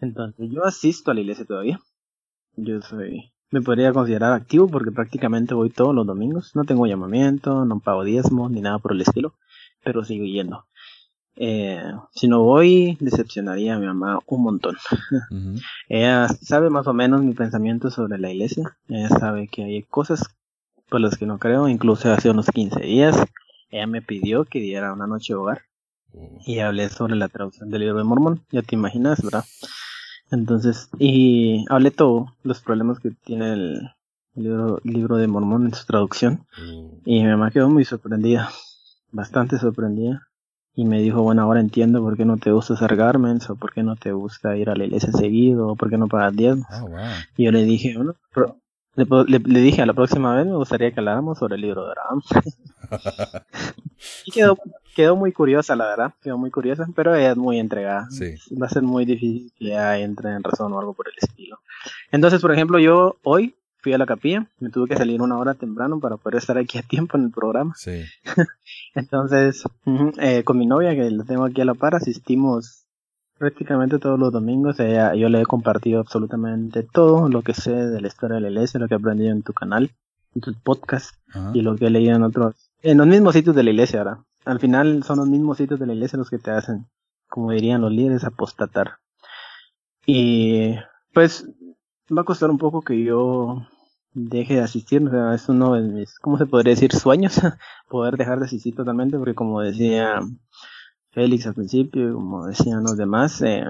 Entonces, 0.00 0.48
yo 0.52 0.64
asisto 0.64 1.10
a 1.10 1.14
la 1.14 1.20
iglesia 1.20 1.44
todavía. 1.44 1.80
Yo 2.56 2.80
soy, 2.82 3.32
me 3.50 3.62
podría 3.62 3.92
considerar 3.92 4.32
activo 4.32 4.68
porque 4.68 4.92
prácticamente 4.92 5.54
voy 5.54 5.70
todos 5.70 5.92
los 5.92 6.06
domingos. 6.06 6.54
No 6.54 6.64
tengo 6.64 6.86
llamamiento, 6.86 7.64
no 7.64 7.80
pago 7.80 8.04
diezmos 8.04 8.52
ni 8.52 8.60
nada 8.60 8.78
por 8.78 8.92
el 8.92 9.00
estilo, 9.00 9.34
pero 9.82 10.04
sigo 10.04 10.24
yendo. 10.24 10.66
Eh, 11.36 11.82
si 12.14 12.28
no 12.28 12.42
voy, 12.42 12.96
decepcionaría 13.00 13.74
a 13.74 13.78
mi 13.78 13.86
mamá 13.86 14.20
un 14.26 14.42
montón. 14.42 14.76
Ella 15.88 16.28
sabe 16.28 16.70
más 16.70 16.86
o 16.86 16.94
menos 16.94 17.22
mi 17.22 17.34
pensamiento 17.34 17.90
sobre 17.90 18.18
la 18.18 18.30
iglesia. 18.30 18.76
Ella 18.88 19.08
sabe 19.08 19.48
que 19.48 19.64
hay 19.64 19.82
cosas 19.82 20.22
por 20.88 21.00
las 21.00 21.16
que 21.16 21.26
no 21.26 21.38
creo. 21.38 21.68
Incluso 21.68 22.12
hace 22.12 22.30
unos 22.30 22.46
15 22.46 22.80
días, 22.80 23.16
ella 23.70 23.86
me 23.86 24.02
pidió 24.02 24.44
que 24.44 24.60
diera 24.60 24.92
una 24.92 25.06
noche 25.06 25.32
de 25.32 25.38
hogar. 25.38 25.62
Y 26.46 26.60
hablé 26.60 26.88
sobre 26.90 27.16
la 27.16 27.28
traducción 27.28 27.70
del 27.70 27.80
libro 27.80 27.98
de 27.98 28.04
Mormón. 28.04 28.44
Ya 28.52 28.62
te 28.62 28.76
imaginas, 28.76 29.20
¿verdad? 29.20 29.44
Entonces, 30.30 30.88
y 31.00 31.64
hablé 31.68 31.90
todos 31.90 32.30
los 32.44 32.60
problemas 32.60 33.00
que 33.00 33.10
tiene 33.10 33.52
el, 33.52 33.90
libro, 34.36 34.80
libro 34.84 35.16
de 35.16 35.26
Mormón 35.26 35.66
en 35.66 35.74
su 35.74 35.84
traducción. 35.86 36.46
Mm. 36.56 36.88
Y 37.04 37.22
mi 37.22 37.28
mamá 37.28 37.50
quedó 37.50 37.68
muy 37.68 37.84
sorprendida. 37.84 38.50
Bastante 39.10 39.58
sorprendida 39.58 40.28
y 40.76 40.84
me 40.84 41.00
dijo, 41.00 41.22
bueno, 41.22 41.42
ahora 41.42 41.60
entiendo 41.60 42.00
por 42.00 42.16
qué 42.16 42.24
no 42.24 42.36
te 42.36 42.50
gusta 42.50 42.74
hacer 42.74 42.96
garments, 42.96 43.48
o 43.48 43.56
por 43.56 43.72
qué 43.72 43.82
no 43.82 43.94
te 43.96 44.12
gusta 44.12 44.56
ir 44.56 44.70
a 44.70 44.74
la 44.74 44.84
iglesia 44.84 45.12
seguido, 45.12 45.68
o 45.68 45.76
por 45.76 45.88
qué 45.88 45.98
no 45.98 46.08
pagas 46.08 46.34
diezmos. 46.34 46.66
Oh, 46.82 46.88
y 47.36 47.44
yo 47.44 47.52
le 47.52 47.64
dije, 47.64 47.96
bueno, 47.96 48.16
le, 48.96 49.38
le, 49.38 49.60
dije, 49.60 49.82
a 49.82 49.86
la 49.86 49.92
próxima 49.92 50.34
vez 50.34 50.46
me 50.46 50.56
gustaría 50.56 50.92
que 50.92 51.00
habláramos 51.00 51.38
sobre 51.38 51.54
el 51.56 51.62
libro 51.62 51.84
de 51.84 51.92
Abraham. 51.92 52.22
y 54.26 54.32
quedó, 54.32 54.58
quedó 54.96 55.14
muy 55.14 55.32
curiosa, 55.32 55.76
la 55.76 55.86
verdad, 55.86 56.14
quedó 56.20 56.38
muy 56.38 56.50
curiosa, 56.50 56.86
pero 56.94 57.14
ella 57.14 57.32
es 57.32 57.36
muy 57.36 57.60
entregada. 57.60 58.08
Sí. 58.10 58.34
Va 58.60 58.66
a 58.66 58.70
ser 58.70 58.82
muy 58.82 59.04
difícil 59.04 59.52
que 59.56 59.66
ella 59.66 59.98
entre 59.98 60.30
en 60.30 60.42
razón 60.42 60.72
o 60.72 60.80
algo 60.80 60.94
por 60.94 61.08
el 61.08 61.14
estilo. 61.20 61.60
Entonces, 62.10 62.40
por 62.40 62.52
ejemplo, 62.52 62.80
yo 62.80 63.16
hoy 63.22 63.54
fui 63.84 63.92
a 63.92 63.98
la 63.98 64.06
capilla, 64.06 64.48
me 64.60 64.70
tuve 64.70 64.88
que 64.88 64.96
salir 64.96 65.20
una 65.20 65.36
hora 65.36 65.52
temprano 65.52 66.00
para 66.00 66.16
poder 66.16 66.38
estar 66.38 66.56
aquí 66.56 66.78
a 66.78 66.82
tiempo 66.82 67.18
en 67.18 67.24
el 67.24 67.30
programa. 67.30 67.74
Sí. 67.76 68.02
Entonces, 68.94 69.62
eh, 70.18 70.42
con 70.42 70.56
mi 70.56 70.64
novia, 70.64 70.94
que 70.94 71.10
la 71.10 71.24
tengo 71.24 71.44
aquí 71.44 71.60
a 71.60 71.66
la 71.66 71.74
par, 71.74 71.94
asistimos 71.94 72.86
prácticamente 73.36 73.98
todos 73.98 74.18
los 74.18 74.32
domingos. 74.32 74.80
Ella, 74.80 75.14
yo 75.14 75.28
le 75.28 75.42
he 75.42 75.44
compartido 75.44 76.00
absolutamente 76.00 76.82
todo 76.82 77.28
lo 77.28 77.42
que 77.42 77.52
sé 77.52 77.72
de 77.72 78.00
la 78.00 78.08
historia 78.08 78.36
de 78.36 78.40
la 78.40 78.48
iglesia, 78.48 78.80
lo 78.80 78.88
que 78.88 78.94
he 78.94 78.96
aprendido 78.96 79.32
en 79.32 79.42
tu 79.42 79.52
canal, 79.52 79.90
en 80.34 80.40
tu 80.40 80.54
podcast, 80.54 81.14
y 81.52 81.60
lo 81.60 81.76
que 81.76 81.86
he 81.86 81.90
leído 81.90 82.16
en 82.16 82.22
otros, 82.22 82.70
en 82.82 82.96
los 82.96 83.06
mismos 83.06 83.34
sitios 83.34 83.54
de 83.54 83.64
la 83.64 83.70
iglesia, 83.70 83.98
ahora. 83.98 84.24
Al 84.46 84.60
final 84.60 85.02
son 85.04 85.18
los 85.18 85.28
mismos 85.28 85.58
sitios 85.58 85.78
de 85.78 85.86
la 85.86 85.92
iglesia 85.92 86.18
los 86.18 86.30
que 86.30 86.38
te 86.38 86.50
hacen, 86.50 86.86
como 87.28 87.50
dirían 87.50 87.82
los 87.82 87.92
líderes, 87.92 88.24
apostatar. 88.24 88.96
Y 90.06 90.74
pues 91.12 91.46
va 92.10 92.22
a 92.22 92.24
costar 92.24 92.50
un 92.50 92.58
poco 92.58 92.82
que 92.82 93.02
yo 93.02 93.66
deje 94.14 94.54
de 94.54 94.60
asistir, 94.60 95.06
o 95.06 95.10
sea, 95.10 95.34
es 95.34 95.48
uno 95.48 95.74
de 95.74 95.82
mis, 95.82 96.18
¿cómo 96.20 96.38
se 96.38 96.46
podría 96.46 96.74
decir? 96.74 96.92
Sueños, 96.92 97.40
poder 97.88 98.16
dejar 98.16 98.38
de 98.38 98.46
asistir 98.46 98.74
totalmente, 98.74 99.18
porque 99.18 99.34
como 99.34 99.60
decía 99.60 100.20
Félix 101.10 101.46
al 101.46 101.54
principio, 101.54 102.14
como 102.14 102.46
decían 102.46 102.84
los 102.84 102.96
demás, 102.96 103.42
eh, 103.42 103.64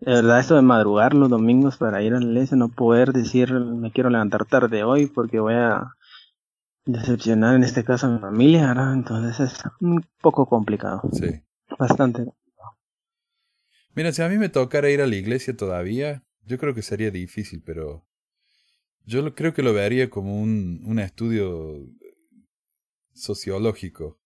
de 0.00 0.12
verdad 0.12 0.40
esto 0.40 0.56
de 0.56 0.62
madrugar 0.62 1.14
los 1.14 1.30
domingos 1.30 1.76
para 1.76 2.02
ir 2.02 2.12
a 2.12 2.18
la 2.18 2.26
iglesia, 2.26 2.56
no 2.56 2.68
poder 2.68 3.12
decir 3.12 3.52
me 3.52 3.92
quiero 3.92 4.10
levantar 4.10 4.44
tarde 4.44 4.82
hoy 4.82 5.06
porque 5.06 5.38
voy 5.38 5.54
a 5.54 5.94
decepcionar 6.84 7.54
en 7.54 7.64
este 7.64 7.84
caso 7.84 8.06
a 8.06 8.10
mi 8.10 8.18
familia, 8.18 8.72
entonces 8.92 9.40
es 9.40 9.62
un 9.80 10.04
poco 10.20 10.46
complicado. 10.46 11.02
Sí. 11.12 11.40
Bastante. 11.78 12.26
Mira, 13.94 14.12
si 14.12 14.22
a 14.22 14.28
mí 14.28 14.38
me 14.38 14.48
tocara 14.48 14.90
ir 14.90 15.00
a 15.00 15.06
la 15.06 15.14
iglesia 15.14 15.56
todavía, 15.56 16.24
yo 16.44 16.58
creo 16.58 16.74
que 16.74 16.82
sería 16.82 17.10
difícil, 17.10 17.62
pero 17.64 18.04
yo 19.06 19.34
creo 19.34 19.52
que 19.52 19.62
lo 19.62 19.72
vería 19.72 20.10
como 20.10 20.40
un, 20.40 20.82
un 20.84 20.98
estudio 20.98 21.86
sociológico. 23.12 24.20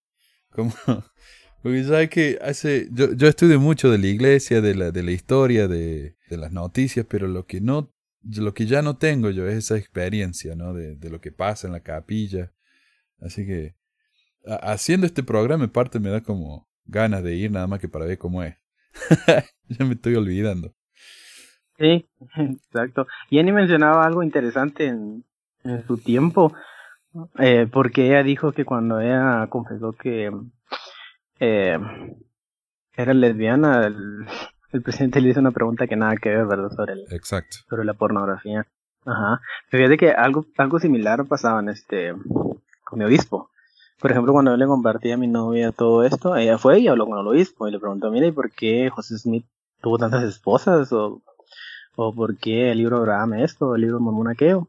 Como, 0.51 0.73
porque 1.63 1.85
ya 1.85 2.07
que 2.09 2.39
hace, 2.41 2.89
yo, 2.93 3.13
yo 3.13 3.29
estudio 3.29 3.61
mucho 3.61 3.91
de 3.91 3.99
la 3.99 4.07
iglesia, 4.07 4.61
de 4.61 4.75
la, 4.75 4.91
de 4.91 5.03
la 5.03 5.13
historia, 5.13 5.69
de, 5.69 6.17
de 6.29 6.37
las 6.37 6.53
noticias, 6.53 7.07
pero 7.09 7.29
lo 7.29 7.47
que 7.47 7.61
no, 7.61 7.93
lo 8.23 8.55
que 8.55 8.67
ya 8.67 8.83
no 8.83 8.97
tengo 8.97 9.31
yo 9.31 9.47
es 9.47 9.57
esa 9.57 9.77
experiencia, 9.77 10.55
¿no? 10.55 10.75
De, 10.75 10.97
de 10.97 11.11
lo 11.11 11.21
que 11.21 11.33
pasa 11.33 11.67
en 11.67 11.73
la 11.73 11.81
capilla. 11.81 12.53
Así 13.21 13.47
que, 13.47 13.75
haciendo 14.63 15.07
este 15.07 15.23
programa, 15.23 15.65
en 15.65 15.71
parte 15.71 15.99
me 16.01 16.11
da 16.11 16.23
como 16.23 16.69
ganas 16.85 17.23
de 17.23 17.35
ir 17.35 17.51
nada 17.51 17.67
más 17.67 17.81
que 17.81 17.89
para 17.89 18.07
ver 18.07 18.19
cómo 18.19 18.43
es. 18.43 18.57
ya 19.69 19.85
me 19.85 19.95
estoy 19.95 20.15
olvidando. 20.15 20.75
Sí, 21.79 22.07
exacto. 22.37 23.07
Jenny 23.31 23.53
mencionaba 23.53 24.05
algo 24.05 24.23
interesante 24.23 24.87
en, 24.87 25.25
su 25.87 25.99
tiempo, 25.99 26.55
eh, 27.39 27.69
porque 27.71 28.07
ella 28.07 28.23
dijo 28.23 28.53
que 28.53 28.65
cuando 28.65 29.01
ella 29.01 29.47
confesó 29.51 29.93
que 29.93 30.33
eh, 31.41 31.79
era 32.97 33.15
lesbiana, 33.15 33.87
el, 33.87 34.27
presidente 34.83 35.21
le 35.21 35.31
hizo 35.31 35.41
una 35.41 35.51
pregunta 35.51 35.87
que 35.87 35.97
nada 35.97 36.17
que 36.17 36.31
ver, 36.31 36.47
¿verdad? 36.47 36.71
Sobre, 36.71 36.95
el, 36.95 37.05
Exacto. 37.11 37.59
sobre 37.69 37.85
la 37.85 37.95
pornografía. 37.95 38.67
Ajá. 39.05 39.41
Fíjate 39.69 39.99
que 39.99 40.11
algo, 40.13 40.47
algo 40.57 40.79
similar 40.79 41.27
pasaba 41.27 41.61
en 41.61 41.69
este, 41.69 42.15
con 42.85 42.99
mi 42.99 43.05
obispo. 43.05 43.51
Por 44.01 44.13
ejemplo, 44.13 44.33
cuando 44.33 44.53
yo 44.53 44.57
le 44.57 44.67
compartí 44.67 45.11
a 45.11 45.17
mi 45.17 45.27
novia 45.27 45.73
todo 45.73 46.05
esto, 46.05 46.37
ella 46.37 46.57
fue 46.57 46.79
y 46.79 46.89
habló 46.89 47.07
con 47.07 47.19
el 47.19 47.27
obispo 47.27 47.67
y 47.67 47.73
le 47.73 47.81
preguntó, 47.81 48.11
mira, 48.11 48.27
¿y 48.27 48.33
por 48.33 48.51
qué 48.51 48.91
José 48.91 49.19
Smith 49.19 49.45
tuvo 49.81 49.99
tantas 49.99 50.23
esposas? 50.23 50.93
O 50.93 51.21
o 52.01 52.15
por 52.15 52.37
qué 52.37 52.71
el 52.71 52.79
libro 52.79 52.99
de 52.99 53.03
Abraham 53.03 53.35
esto, 53.35 53.75
el 53.75 53.81
libro 53.81 53.97
de 53.97 54.05
Mormón 54.05 54.29
aquello. 54.29 54.69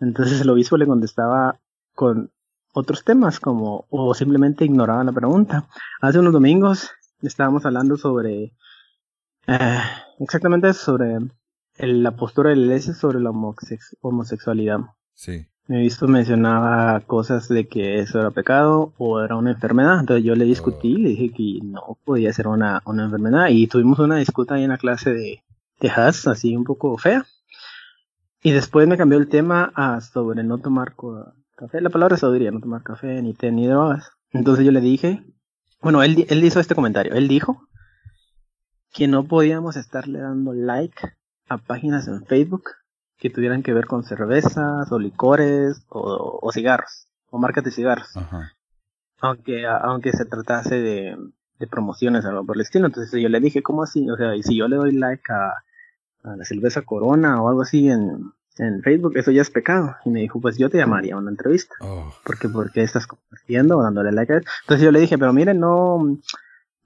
Entonces 0.00 0.40
el 0.40 0.48
obispo 0.48 0.78
le 0.78 0.86
contestaba 0.86 1.60
con 1.94 2.30
otros 2.72 3.04
temas 3.04 3.38
como, 3.38 3.84
o 3.90 4.14
simplemente 4.14 4.64
ignoraba 4.64 5.04
la 5.04 5.12
pregunta. 5.12 5.68
Hace 6.00 6.20
unos 6.20 6.32
domingos 6.32 6.90
estábamos 7.20 7.66
hablando 7.66 7.98
sobre, 7.98 8.54
eh, 9.46 9.78
exactamente 10.20 10.72
sobre 10.72 11.18
la 11.76 12.12
postura 12.16 12.48
de 12.48 12.56
la 12.56 12.62
iglesia 12.62 12.94
sobre 12.94 13.20
la 13.20 13.30
homosexualidad. 14.00 14.78
Sí. 15.12 15.46
Mi 15.66 15.76
obispo 15.76 16.08
mencionaba 16.08 16.98
cosas 17.00 17.46
de 17.50 17.68
que 17.68 17.98
eso 17.98 18.20
era 18.20 18.30
pecado 18.30 18.94
o 18.96 19.20
era 19.20 19.36
una 19.36 19.50
enfermedad. 19.50 20.00
Entonces 20.00 20.24
yo 20.24 20.34
le 20.34 20.46
discutí, 20.46 20.96
le 20.96 21.10
dije 21.10 21.30
que 21.30 21.58
no 21.62 21.98
podía 22.06 22.32
ser 22.32 22.48
una, 22.48 22.80
una 22.86 23.04
enfermedad 23.04 23.48
y 23.50 23.66
tuvimos 23.66 23.98
una 23.98 24.16
disputa 24.16 24.54
ahí 24.54 24.64
en 24.64 24.70
la 24.70 24.78
clase 24.78 25.12
de, 25.12 25.42
Texas, 25.80 26.26
así 26.26 26.54
un 26.54 26.64
poco 26.64 26.96
fea. 26.98 27.26
Y 28.42 28.52
después 28.52 28.86
me 28.86 28.96
cambió 28.96 29.18
el 29.18 29.28
tema 29.28 29.72
a 29.74 30.00
sobre 30.00 30.44
no 30.44 30.58
tomar 30.58 30.94
café. 31.56 31.80
La 31.80 31.90
palabra 31.90 32.16
se 32.16 32.30
diría, 32.30 32.50
no 32.50 32.60
tomar 32.60 32.82
café, 32.82 33.20
ni 33.20 33.34
té, 33.34 33.50
ni 33.50 33.66
drogas. 33.66 34.12
Entonces 34.30 34.64
yo 34.64 34.72
le 34.72 34.80
dije, 34.80 35.24
bueno, 35.82 36.02
él, 36.02 36.26
él 36.28 36.44
hizo 36.44 36.60
este 36.60 36.74
comentario. 36.74 37.14
Él 37.14 37.28
dijo 37.28 37.66
que 38.92 39.08
no 39.08 39.24
podíamos 39.24 39.76
estarle 39.76 40.20
dando 40.20 40.52
like 40.52 41.00
a 41.48 41.58
páginas 41.58 42.08
en 42.08 42.24
Facebook 42.24 42.64
que 43.18 43.30
tuvieran 43.30 43.62
que 43.62 43.74
ver 43.74 43.86
con 43.86 44.04
cervezas 44.04 44.90
o 44.90 44.98
licores 44.98 45.84
o, 45.88 46.50
cigarros 46.52 47.08
o 47.28 47.38
marcas 47.38 47.64
de 47.64 47.70
cigarros. 47.70 48.08
Aunque, 49.20 49.66
aunque 49.66 50.12
se 50.12 50.24
tratase 50.24 50.80
de, 50.80 51.16
de 51.60 51.66
promociones 51.66 52.24
algo 52.24 52.44
por 52.44 52.56
el 52.56 52.62
estilo. 52.62 52.86
Entonces 52.86 53.22
yo 53.22 53.28
le 53.28 53.38
dije, 53.38 53.62
¿cómo 53.62 53.82
así? 53.82 54.10
O 54.10 54.16
sea, 54.16 54.34
y 54.34 54.42
si 54.42 54.56
yo 54.56 54.66
le 54.66 54.76
doy 54.76 54.92
like 54.92 55.30
a, 55.30 55.62
a 56.22 56.36
la 56.36 56.44
cerveza 56.44 56.82
Corona 56.82 57.42
o 57.42 57.48
algo 57.48 57.62
así 57.62 57.88
en, 57.88 58.32
en 58.58 58.82
Facebook, 58.82 59.16
eso 59.16 59.30
ya 59.30 59.42
es 59.42 59.50
pecado. 59.50 59.96
Y 60.04 60.10
me 60.10 60.20
dijo, 60.20 60.40
pues 60.40 60.58
yo 60.58 60.70
te 60.70 60.78
llamaría 60.78 61.14
a 61.14 61.18
una 61.18 61.30
entrevista. 61.30 61.74
Oh. 61.80 62.12
Porque, 62.24 62.48
porque 62.48 62.82
estás 62.82 63.06
compartiendo 63.06 63.78
o 63.78 63.82
dándole 63.82 64.12
like 64.12 64.32
a 64.32 64.36
eso. 64.38 64.48
Entonces 64.62 64.84
yo 64.84 64.92
le 64.92 65.00
dije, 65.00 65.18
pero 65.18 65.32
miren, 65.32 65.60
no, 65.60 66.18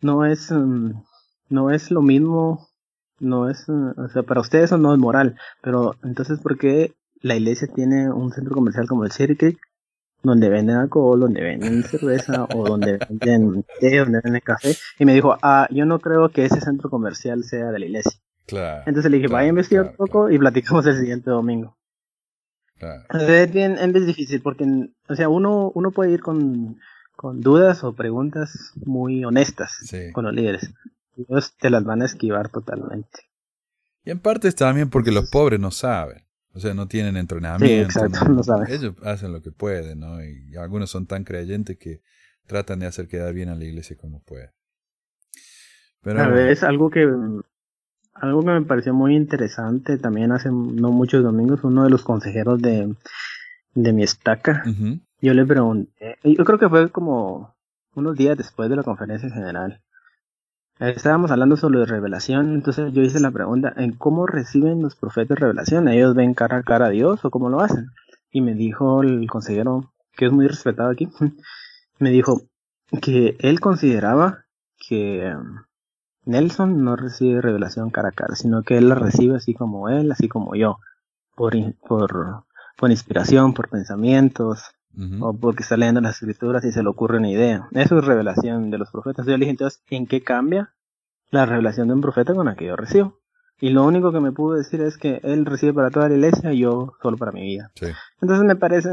no 0.00 0.24
es, 0.24 0.50
mm, 0.50 0.92
no 1.48 1.70
es 1.70 1.90
lo 1.90 2.02
mismo, 2.02 2.68
no 3.18 3.50
es, 3.50 3.68
mm, 3.68 3.98
o 3.98 4.08
sea, 4.08 4.22
para 4.22 4.40
ustedes 4.40 4.66
eso 4.66 4.78
no 4.78 4.92
es 4.92 4.98
moral. 4.98 5.36
Pero 5.62 5.96
entonces, 6.02 6.40
¿por 6.40 6.58
qué 6.58 6.94
la 7.20 7.36
iglesia 7.36 7.68
tiene 7.68 8.10
un 8.10 8.32
centro 8.32 8.54
comercial 8.54 8.86
como 8.86 9.04
el 9.04 9.12
Circuit 9.12 9.58
donde 10.22 10.48
venden 10.48 10.76
alcohol, 10.76 11.20
donde 11.20 11.42
venden 11.42 11.82
cerveza 11.82 12.46
o 12.54 12.66
donde 12.66 12.98
venden 12.98 13.64
té, 13.80 13.98
donde 13.98 14.20
venden 14.22 14.42
café? 14.44 14.76
Y 14.98 15.04
me 15.04 15.14
dijo, 15.14 15.36
ah, 15.42 15.68
yo 15.70 15.84
no 15.86 15.98
creo 15.98 16.28
que 16.30 16.44
ese 16.44 16.60
centro 16.60 16.88
comercial 16.88 17.44
sea 17.44 17.70
de 17.70 17.78
la 17.78 17.84
iglesia. 17.84 18.12
Entonces 18.48 19.10
le 19.10 19.18
dije, 19.18 19.28
vaya 19.28 19.46
a 19.46 19.50
investigar 19.50 19.90
un 19.90 19.96
poco 19.96 20.30
y 20.30 20.38
platicamos 20.38 20.86
el 20.86 20.98
siguiente 20.98 21.30
domingo. 21.30 21.76
Es 22.78 23.52
bien, 23.52 23.78
es 23.78 24.06
difícil 24.06 24.42
porque, 24.42 24.64
o 25.08 25.14
sea, 25.14 25.28
uno, 25.28 25.70
uno 25.74 25.90
puede 25.90 26.12
ir 26.12 26.20
con, 26.20 26.78
con 27.16 27.40
dudas 27.40 27.84
o 27.84 27.94
preguntas 27.94 28.72
muy 28.76 29.24
honestas 29.24 29.78
con 30.12 30.24
los 30.24 30.34
líderes. 30.34 30.72
Ellos 31.16 31.56
te 31.56 31.70
las 31.70 31.84
van 31.84 32.02
a 32.02 32.06
esquivar 32.06 32.50
totalmente. 32.50 33.20
Y 34.04 34.10
en 34.10 34.18
parte 34.18 34.48
es 34.48 34.54
también 34.54 34.90
porque 34.90 35.12
los 35.12 35.30
pobres 35.30 35.60
no 35.60 35.70
saben. 35.70 36.24
O 36.52 36.60
sea, 36.60 36.74
no 36.74 36.86
tienen 36.86 37.16
entrenamiento. 37.16 37.66
Sí, 37.66 37.98
exacto, 37.98 38.28
no, 38.28 38.42
saben. 38.42 38.70
Ellos 38.70 38.94
hacen 39.02 39.32
lo 39.32 39.42
que 39.42 39.50
pueden, 39.50 40.00
¿no? 40.00 40.22
Y 40.22 40.56
algunos 40.56 40.90
son 40.90 41.06
tan 41.06 41.24
creyentes 41.24 41.78
que 41.78 42.00
tratan 42.46 42.80
de 42.80 42.86
hacer 42.86 43.08
quedar 43.08 43.32
bien 43.32 43.48
a 43.48 43.56
la 43.56 43.64
iglesia 43.64 43.96
como 43.96 44.22
pueden. 44.22 44.50
Pero, 46.02 46.30
ver, 46.30 46.50
es 46.50 46.62
algo 46.62 46.90
que 46.90 47.08
algo 48.14 48.40
que 48.40 48.50
me 48.50 48.62
pareció 48.62 48.94
muy 48.94 49.16
interesante 49.16 49.98
también 49.98 50.32
hace 50.32 50.50
no 50.50 50.90
muchos 50.90 51.22
domingos, 51.22 51.64
uno 51.64 51.84
de 51.84 51.90
los 51.90 52.02
consejeros 52.02 52.60
de, 52.62 52.94
de 53.74 53.92
mi 53.92 54.02
estaca, 54.02 54.64
yo 55.20 55.34
le 55.34 55.44
pregunté, 55.44 56.18
yo 56.22 56.44
creo 56.44 56.58
que 56.58 56.68
fue 56.68 56.90
como 56.90 57.54
unos 57.94 58.16
días 58.16 58.36
después 58.36 58.70
de 58.70 58.76
la 58.76 58.82
conferencia 58.82 59.30
general, 59.30 59.80
Estábamos 60.80 61.30
hablando 61.30 61.56
sobre 61.56 61.86
revelación, 61.86 62.52
entonces 62.52 62.92
yo 62.92 63.02
hice 63.02 63.20
la 63.20 63.30
pregunta, 63.30 63.72
¿en 63.76 63.92
cómo 63.92 64.26
reciben 64.26 64.82
los 64.82 64.96
profetas 64.96 65.38
revelación? 65.38 65.86
¿Ellos 65.86 66.16
ven 66.16 66.34
cara 66.34 66.58
a 66.58 66.62
cara 66.64 66.86
a 66.86 66.90
Dios 66.90 67.24
o 67.24 67.30
cómo 67.30 67.48
lo 67.48 67.60
hacen? 67.60 67.90
Y 68.32 68.40
me 68.40 68.54
dijo 68.54 69.02
el 69.02 69.28
consejero, 69.28 69.92
que 70.16 70.26
es 70.26 70.32
muy 70.32 70.48
respetado 70.48 70.90
aquí, 70.90 71.08
me 72.00 72.10
dijo 72.10 72.42
que 73.00 73.36
él 73.38 73.60
consideraba 73.60 74.46
que 74.88 75.32
um, 75.32 75.62
Nelson 76.26 76.84
no 76.84 76.96
recibe 76.96 77.40
revelación 77.40 77.90
cara 77.90 78.08
a 78.08 78.12
cara, 78.12 78.34
sino 78.34 78.62
que 78.62 78.78
él 78.78 78.88
la 78.88 78.94
recibe 78.94 79.36
así 79.36 79.54
como 79.54 79.88
él, 79.88 80.10
así 80.10 80.28
como 80.28 80.54
yo, 80.54 80.78
por, 81.34 81.54
por, 81.86 82.44
por 82.76 82.90
inspiración, 82.90 83.54
por 83.54 83.68
pensamientos, 83.68 84.74
o 85.20 85.32
porque 85.34 85.64
está 85.64 85.76
leyendo 85.76 86.00
las 86.00 86.22
escrituras 86.22 86.64
y 86.64 86.70
se 86.70 86.82
le 86.82 86.88
ocurre 86.88 87.18
una 87.18 87.30
idea. 87.30 87.68
Eso 87.72 87.98
es 87.98 88.04
revelación 88.04 88.70
de 88.70 88.78
los 88.78 88.90
profetas. 88.90 89.26
Yo 89.26 89.32
le 89.32 89.38
dije 89.38 89.50
entonces, 89.50 89.82
¿en 89.90 90.06
qué 90.06 90.22
cambia 90.22 90.72
la 91.30 91.46
revelación 91.46 91.88
de 91.88 91.94
un 91.94 92.00
profeta 92.00 92.32
con 92.32 92.46
la 92.46 92.54
que 92.54 92.66
yo 92.66 92.76
recibo? 92.76 93.18
Y 93.60 93.70
lo 93.70 93.84
único 93.84 94.12
que 94.12 94.20
me 94.20 94.32
pudo 94.32 94.56
decir 94.56 94.80
es 94.82 94.96
que 94.96 95.20
él 95.22 95.46
recibe 95.46 95.72
para 95.72 95.90
toda 95.90 96.08
la 96.08 96.14
iglesia 96.14 96.52
y 96.52 96.60
yo 96.60 96.92
solo 97.02 97.16
para 97.16 97.32
mi 97.32 97.42
vida. 97.42 97.72
Entonces 98.20 98.44
me 98.44 98.56
parece, 98.56 98.90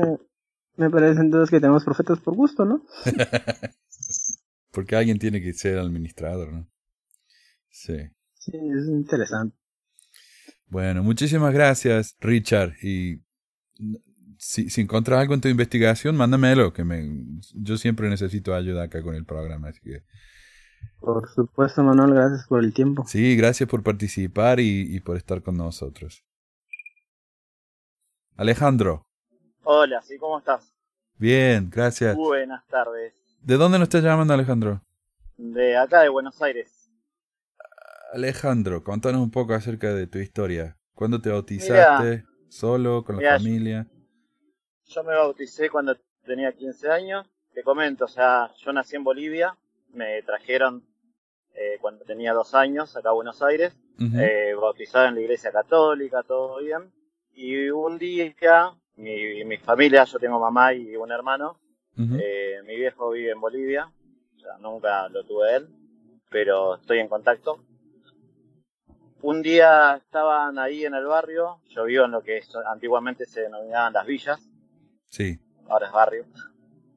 me 0.76 0.90
parece 0.90 1.22
entonces 1.22 1.50
que 1.50 1.60
tenemos 1.60 1.84
profetas 1.84 2.20
por 2.20 2.36
gusto, 2.36 2.66
¿no? 2.66 2.84
Porque 4.72 4.96
alguien 4.96 5.20
tiene 5.20 5.42
que 5.42 5.54
ser 5.54 5.78
administrador, 5.78 6.52
¿no? 6.54 6.68
Sí. 7.72 7.98
Sí, 8.34 8.52
es 8.56 8.88
interesante. 8.88 9.56
Bueno, 10.68 11.04
muchísimas 11.04 11.54
gracias, 11.54 12.16
Richard. 12.20 12.74
Y 12.82 13.24
si, 14.38 14.70
si 14.70 14.82
encuentras 14.82 15.20
algo 15.20 15.34
en 15.34 15.42
tu 15.42 15.48
investigación, 15.48 16.16
mándamelo, 16.16 16.74
que 16.74 16.84
me, 16.84 17.26
yo 17.56 17.78
siempre 17.78 18.10
necesito 18.10 18.54
ayuda 18.54 18.84
acá 18.84 19.02
con 19.02 19.16
el 19.16 19.26
programa, 19.26 19.70
así 19.70 19.80
que... 19.82 20.04
Por 21.00 21.30
supuesto, 21.30 21.84
Manuel, 21.84 22.14
gracias 22.14 22.48
por 22.48 22.64
el 22.64 22.74
tiempo. 22.74 23.06
Sí, 23.08 23.36
gracias 23.36 23.70
por 23.70 23.84
participar 23.84 24.60
y, 24.60 24.96
y 24.96 25.00
por 25.00 25.18
estar 25.18 25.42
con 25.42 25.58
nosotros. 25.58 26.24
Alejandro. 28.36 29.08
Hola, 29.64 30.02
¿sí? 30.02 30.18
¿Cómo 30.18 30.40
estás? 30.40 30.74
Bien, 31.18 31.70
gracias. 31.70 32.16
Buenas 32.16 32.66
tardes. 32.68 33.14
¿De 33.42 33.58
dónde 33.58 33.78
nos 33.78 33.88
estás 33.88 34.04
llamando, 34.04 34.34
Alejandro? 34.34 34.84
De 35.38 35.78
acá, 35.78 36.02
de 36.02 36.10
Buenos 36.10 36.42
Aires. 36.42 36.81
Alejandro, 38.12 38.84
contanos 38.84 39.22
un 39.22 39.32
poco 39.32 39.54
acerca 39.54 39.94
de 39.94 40.06
tu 40.06 40.18
historia. 40.20 40.78
¿Cuándo 40.94 41.22
te 41.22 41.30
bautizaste? 41.30 42.26
¿Solo? 42.50 43.04
¿Con 43.06 43.16
la 43.22 43.38
familia? 43.38 43.88
Yo 44.86 45.04
me 45.04 45.14
bauticé 45.16 45.70
cuando 45.70 45.96
tenía 46.26 46.52
15 46.52 46.90
años. 46.90 47.26
Te 47.54 47.64
comento, 47.64 48.06
o 48.06 48.08
sea, 48.10 48.52
yo 48.58 48.74
nací 48.74 48.98
en 48.98 49.06
Bolivia. 49.06 49.56
Me 49.94 50.22
trajeron 50.24 50.84
eh, 51.54 51.78
cuando 51.80 52.04
tenía 52.04 52.34
dos 52.34 52.54
años 52.54 52.96
acá 52.98 53.10
a 53.10 53.14
Buenos 53.14 53.42
Aires. 53.42 53.74
eh, 54.20 54.54
bautizado 54.60 55.08
en 55.08 55.16
la 55.16 55.22
iglesia 55.22 55.52
católica, 55.52 56.22
todo 56.24 56.60
bien. 56.60 56.92
Y 57.34 57.70
un 57.70 57.98
día, 57.98 58.34
mi, 58.98 59.46
mi 59.46 59.58
familia, 59.58 60.04
yo 60.04 60.20
tengo 60.20 60.38
mamá 60.38 60.74
y 60.74 60.98
un 60.98 61.12
hermano. 61.12 61.60
eh, 61.98 62.58
mi 62.66 62.76
viejo 62.76 63.12
vive 63.12 63.32
en 63.32 63.40
Bolivia. 63.40 63.90
O 64.36 64.40
sea, 64.40 64.58
nunca 64.60 65.08
lo 65.08 65.24
tuve 65.24 65.56
él, 65.56 65.70
pero 66.30 66.76
estoy 66.76 67.00
en 67.00 67.08
contacto 67.08 67.64
un 69.22 69.42
día 69.42 69.96
estaban 69.96 70.58
ahí 70.60 70.86
en 70.86 70.94
el 70.94 71.06
barrio, 71.06 71.60
yo 71.70 71.86
vivo 71.86 72.06
en 72.06 72.12
lo 72.12 72.22
que 72.22 72.42
antiguamente 72.68 73.26
se 73.26 73.42
denominaban 73.42 73.94
las 73.94 74.06
villas. 74.06 74.40
Sí. 75.10 75.40
Ahora 75.68 75.88
es 75.88 75.94
barrio. 75.94 76.26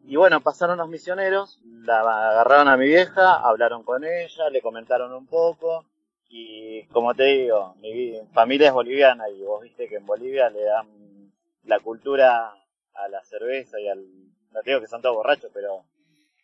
Y 0.06 0.16
bueno, 0.16 0.40
pasaron 0.40 0.78
los 0.78 0.88
misioneros, 0.88 1.60
la 1.64 2.00
agarraron 2.00 2.68
a 2.68 2.76
mi 2.76 2.86
vieja, 2.86 3.36
hablaron 3.36 3.82
con 3.82 4.04
ella, 4.04 4.50
le 4.50 4.60
comentaron 4.60 5.12
un 5.12 5.26
poco. 5.26 5.86
Y 6.28 6.84
como 6.86 7.14
te 7.14 7.24
digo, 7.24 7.74
mi 7.80 8.20
familia 8.32 8.68
es 8.68 8.74
boliviana 8.74 9.28
y 9.28 9.42
vos 9.42 9.62
viste 9.62 9.88
que 9.88 9.96
en 9.96 10.06
Bolivia 10.06 10.50
le 10.50 10.64
dan 10.64 11.32
la 11.64 11.80
cultura 11.80 12.54
a 12.94 13.08
la 13.08 13.22
cerveza 13.24 13.80
y 13.80 13.88
al... 13.88 14.04
No 14.52 14.60
digo 14.64 14.80
que 14.80 14.86
son 14.86 15.00
todos 15.00 15.16
borrachos, 15.16 15.50
pero 15.52 15.84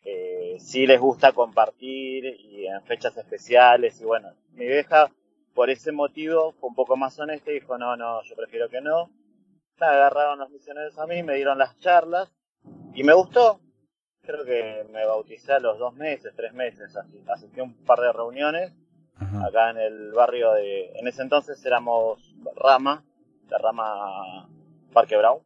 eh, 0.04 0.56
sí 0.58 0.86
les 0.86 1.00
gusta 1.00 1.32
compartir 1.32 2.24
y 2.24 2.66
en 2.66 2.82
fechas 2.82 3.16
especiales. 3.16 4.00
Y 4.00 4.04
bueno, 4.04 4.32
mi 4.52 4.66
vieja 4.66 5.10
por 5.54 5.70
ese 5.70 5.92
motivo 5.92 6.52
fue 6.52 6.68
un 6.68 6.74
poco 6.74 6.96
más 6.96 7.18
honesta 7.18 7.50
y 7.50 7.54
dijo, 7.54 7.76
no, 7.78 7.96
no, 7.96 8.22
yo 8.22 8.36
prefiero 8.36 8.68
que 8.68 8.80
no. 8.80 9.10
Me 9.80 9.86
agarraron 9.86 10.38
los 10.38 10.50
misioneros 10.50 10.98
a 10.98 11.06
mí, 11.06 11.22
me 11.22 11.36
dieron 11.36 11.58
las 11.58 11.78
charlas 11.78 12.32
y 12.94 13.02
me 13.02 13.12
gustó. 13.12 13.60
Creo 14.22 14.44
que 14.44 14.86
me 14.92 15.06
bauticé 15.06 15.54
a 15.54 15.60
los 15.60 15.78
dos 15.78 15.94
meses, 15.94 16.32
tres 16.36 16.52
meses, 16.52 16.94
asistí 17.26 17.60
a 17.60 17.64
un 17.64 17.74
par 17.84 18.00
de 18.00 18.12
reuniones 18.12 18.72
acá 19.46 19.70
en 19.70 19.78
el 19.78 20.12
barrio 20.12 20.52
de, 20.52 20.92
en 20.94 21.06
ese 21.06 21.22
entonces 21.22 21.64
éramos 21.64 22.34
Rama, 22.56 23.04
la 23.48 23.58
Rama 23.58 24.48
Parque 24.92 25.16
Brown. 25.16 25.42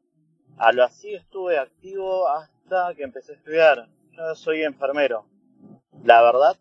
A 0.56 0.72
lo 0.72 0.84
así 0.84 1.14
estuve 1.14 1.58
activo 1.58 2.28
hasta 2.28 2.94
que 2.94 3.02
empecé 3.02 3.32
a 3.32 3.36
estudiar. 3.36 3.88
Yo 4.12 4.34
soy 4.34 4.62
enfermero. 4.62 5.26
La 6.04 6.22
verdad 6.22 6.56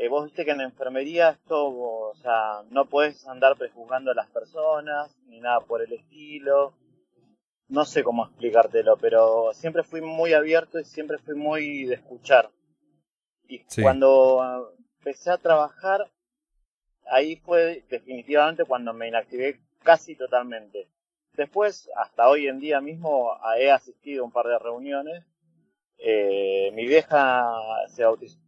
eh, 0.00 0.08
vos 0.08 0.24
viste 0.24 0.46
que 0.46 0.52
en 0.52 0.58
la 0.58 0.64
enfermería 0.64 1.28
esto, 1.28 1.68
o 1.68 2.14
sea, 2.14 2.62
no 2.70 2.86
puedes 2.86 3.28
andar 3.28 3.54
prejuzgando 3.58 4.10
a 4.10 4.14
las 4.14 4.30
personas, 4.30 5.14
ni 5.26 5.40
nada 5.40 5.60
por 5.60 5.82
el 5.82 5.92
estilo. 5.92 6.72
No 7.68 7.84
sé 7.84 8.02
cómo 8.02 8.24
explicártelo, 8.24 8.96
pero 8.96 9.52
siempre 9.52 9.82
fui 9.82 10.00
muy 10.00 10.32
abierto 10.32 10.78
y 10.78 10.84
siempre 10.84 11.18
fui 11.18 11.34
muy 11.34 11.84
de 11.84 11.96
escuchar. 11.96 12.48
Y 13.46 13.62
cuando 13.82 14.40
ah, 14.40 14.62
empecé 15.00 15.32
a 15.32 15.36
trabajar, 15.36 16.10
ahí 17.10 17.36
fue 17.36 17.84
definitivamente 17.90 18.64
cuando 18.64 18.94
me 18.94 19.08
inactivé 19.08 19.60
casi 19.82 20.16
totalmente. 20.16 20.88
Después, 21.34 21.90
hasta 21.94 22.26
hoy 22.26 22.48
en 22.48 22.58
día 22.58 22.80
mismo, 22.80 23.36
he 23.58 23.70
asistido 23.70 24.22
a 24.22 24.26
un 24.26 24.32
par 24.32 24.46
de 24.46 24.58
reuniones. 24.58 25.26
Eh, 25.98 26.70
mi 26.72 26.86
vieja 26.86 27.52
se 27.88 28.02
bautizó, 28.02 28.38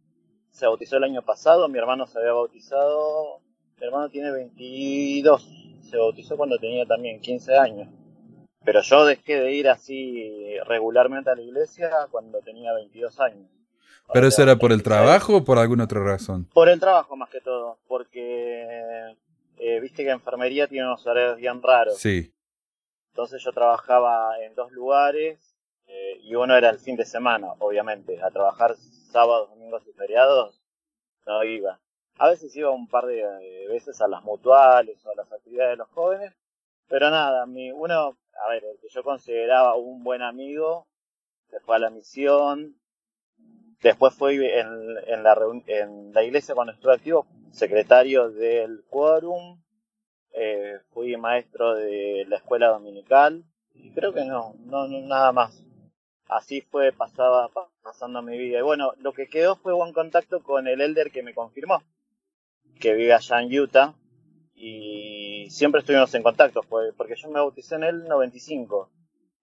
se 0.53 0.67
bautizó 0.67 0.97
el 0.97 1.03
año 1.03 1.23
pasado, 1.23 1.67
mi 1.67 1.79
hermano 1.79 2.05
se 2.05 2.19
había 2.19 2.31
bautizado, 2.31 3.39
mi 3.79 3.87
hermano 3.87 4.07
tiene 4.09 4.31
22, 4.31 5.49
se 5.89 5.97
bautizó 5.97 6.37
cuando 6.37 6.57
tenía 6.59 6.85
también 6.85 7.19
15 7.19 7.57
años. 7.57 7.89
Pero 8.63 8.81
yo 8.81 9.05
dejé 9.05 9.41
de 9.41 9.51
ir 9.51 9.67
así 9.67 10.55
regularmente 10.65 11.31
a 11.31 11.35
la 11.35 11.41
iglesia 11.41 11.89
cuando 12.11 12.39
tenía 12.39 12.71
22 12.73 13.19
años. 13.19 13.49
¿Pero 14.13 14.27
eso 14.27 14.43
era 14.43 14.55
por 14.55 14.71
el 14.71 14.83
trabajo 14.83 15.37
o 15.37 15.43
por 15.43 15.57
alguna 15.57 15.85
otra 15.85 16.03
razón? 16.03 16.47
Por 16.53 16.69
el 16.69 16.79
trabajo 16.79 17.15
más 17.15 17.29
que 17.29 17.41
todo, 17.41 17.79
porque 17.87 19.15
eh, 19.57 19.79
viste 19.79 20.03
que 20.03 20.11
enfermería 20.11 20.67
tiene 20.67 20.85
unos 20.85 21.05
horarios 21.05 21.37
bien 21.37 21.61
raros. 21.63 21.97
Sí. 21.97 22.31
Entonces 23.11 23.41
yo 23.43 23.51
trabajaba 23.51 24.39
en 24.45 24.53
dos 24.53 24.71
lugares 24.71 25.55
eh, 25.87 26.19
y 26.21 26.35
uno 26.35 26.55
era 26.55 26.69
el 26.69 26.79
fin 26.79 26.95
de 26.95 27.05
semana, 27.05 27.53
obviamente, 27.59 28.21
a 28.21 28.29
trabajar 28.29 28.75
sábados, 29.13 29.49
domingos 29.49 29.87
y 29.87 29.93
feriados, 29.93 30.61
no 31.25 31.43
iba. 31.43 31.79
A 32.17 32.29
veces 32.29 32.55
iba 32.55 32.69
un 32.71 32.87
par 32.87 33.05
de 33.05 33.67
veces 33.69 34.01
a 34.01 34.07
las 34.07 34.23
mutuales 34.23 35.03
o 35.05 35.11
a 35.11 35.15
las 35.15 35.31
actividades 35.31 35.71
de 35.71 35.77
los 35.77 35.89
jóvenes, 35.89 36.33
pero 36.87 37.09
nada, 37.09 37.45
mi, 37.45 37.71
uno, 37.71 38.17
a 38.43 38.49
ver, 38.49 38.63
el 38.65 38.79
que 38.79 38.89
yo 38.89 39.03
consideraba 39.03 39.75
un 39.75 40.03
buen 40.03 40.21
amigo, 40.21 40.87
se 41.49 41.59
fue 41.59 41.75
a 41.75 41.79
la 41.79 41.89
misión, 41.89 42.75
después 43.81 44.13
fue 44.13 44.59
en, 44.59 44.67
en, 45.07 45.23
la, 45.23 45.37
en 45.67 46.13
la 46.13 46.23
iglesia 46.23 46.55
cuando 46.55 46.73
estuve 46.73 46.93
activo, 46.93 47.25
secretario 47.51 48.29
del 48.29 48.83
quórum, 48.89 49.61
eh, 50.33 50.79
fui 50.93 51.15
maestro 51.17 51.75
de 51.75 52.25
la 52.27 52.37
escuela 52.37 52.67
dominical, 52.69 53.43
y 53.73 53.91
creo 53.91 54.13
que 54.13 54.25
no, 54.25 54.55
no, 54.65 54.87
no 54.87 54.99
nada 55.01 55.31
más 55.31 55.63
así 56.27 56.61
fue 56.61 56.91
pasada, 56.91 57.49
pasando 57.81 58.21
mi 58.21 58.37
vida. 58.37 58.59
Y 58.59 58.61
bueno, 58.61 58.93
lo 58.99 59.13
que 59.13 59.27
quedó 59.27 59.55
fue 59.55 59.73
buen 59.73 59.93
contacto 59.93 60.41
con 60.41 60.67
el 60.67 60.81
elder 60.81 61.11
que 61.11 61.23
me 61.23 61.33
confirmó, 61.33 61.83
que 62.79 62.93
vive 62.93 63.13
allá 63.13 63.41
en 63.41 63.59
Utah, 63.59 63.93
y 64.55 65.47
siempre 65.49 65.81
estuvimos 65.81 66.13
en 66.13 66.23
contacto, 66.23 66.61
porque 66.97 67.15
yo 67.15 67.27
me 67.29 67.39
bauticé 67.39 67.75
en 67.75 67.83
el 67.83 68.03
95, 68.05 68.89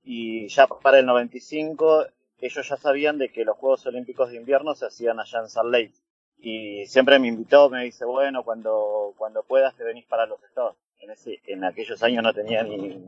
y 0.02 0.48
ya 0.48 0.66
para 0.66 0.98
el 0.98 1.06
95 1.06 2.06
ellos 2.40 2.68
ya 2.68 2.76
sabían 2.76 3.18
de 3.18 3.30
que 3.30 3.44
los 3.44 3.56
Juegos 3.56 3.84
Olímpicos 3.86 4.30
de 4.30 4.36
Invierno 4.36 4.74
se 4.74 4.86
hacían 4.86 5.20
allá 5.20 5.40
en 5.40 5.48
Salt 5.48 5.70
Lake. 5.70 5.94
Y 6.38 6.86
siempre 6.86 7.18
me 7.18 7.28
invitó, 7.28 7.68
me 7.68 7.84
dice, 7.84 8.06
bueno, 8.06 8.44
cuando, 8.44 9.14
cuando 9.18 9.42
puedas 9.42 9.76
te 9.76 9.84
venís 9.84 10.06
para 10.06 10.24
los 10.24 10.42
estados. 10.42 10.76
En, 10.98 11.10
en 11.46 11.64
aquellos 11.64 12.02
años 12.02 12.22
no 12.22 12.32
tenía 12.32 12.62
ni, 12.62 12.98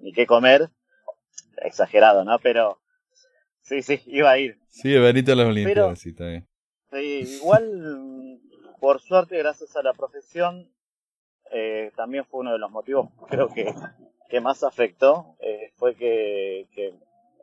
ni 0.00 0.12
qué 0.12 0.26
comer, 0.26 0.68
exagerado, 1.58 2.24
¿no? 2.24 2.38
Pero 2.40 2.81
Sí, 3.62 3.82
sí, 3.82 4.00
iba 4.06 4.30
a 4.30 4.38
ir. 4.38 4.58
Sí, 4.68 4.92
Benito 4.98 5.32
a 5.32 5.36
las 5.36 5.46
Olimpiadas, 5.46 5.98
sí, 6.00 6.10
está 6.10 6.26
bien. 6.26 6.46
Sí, 6.90 7.38
igual, 7.40 8.40
por 8.80 9.00
suerte, 9.00 9.38
gracias 9.38 9.74
a 9.76 9.82
la 9.82 9.94
profesión, 9.94 10.70
eh, 11.50 11.90
también 11.96 12.24
fue 12.26 12.40
uno 12.40 12.52
de 12.52 12.58
los 12.58 12.70
motivos, 12.70 13.08
creo 13.28 13.48
que, 13.48 13.72
que 14.28 14.40
más 14.40 14.62
afectó, 14.62 15.36
eh, 15.40 15.72
fue 15.76 15.94
que, 15.94 16.68
que 16.74 16.92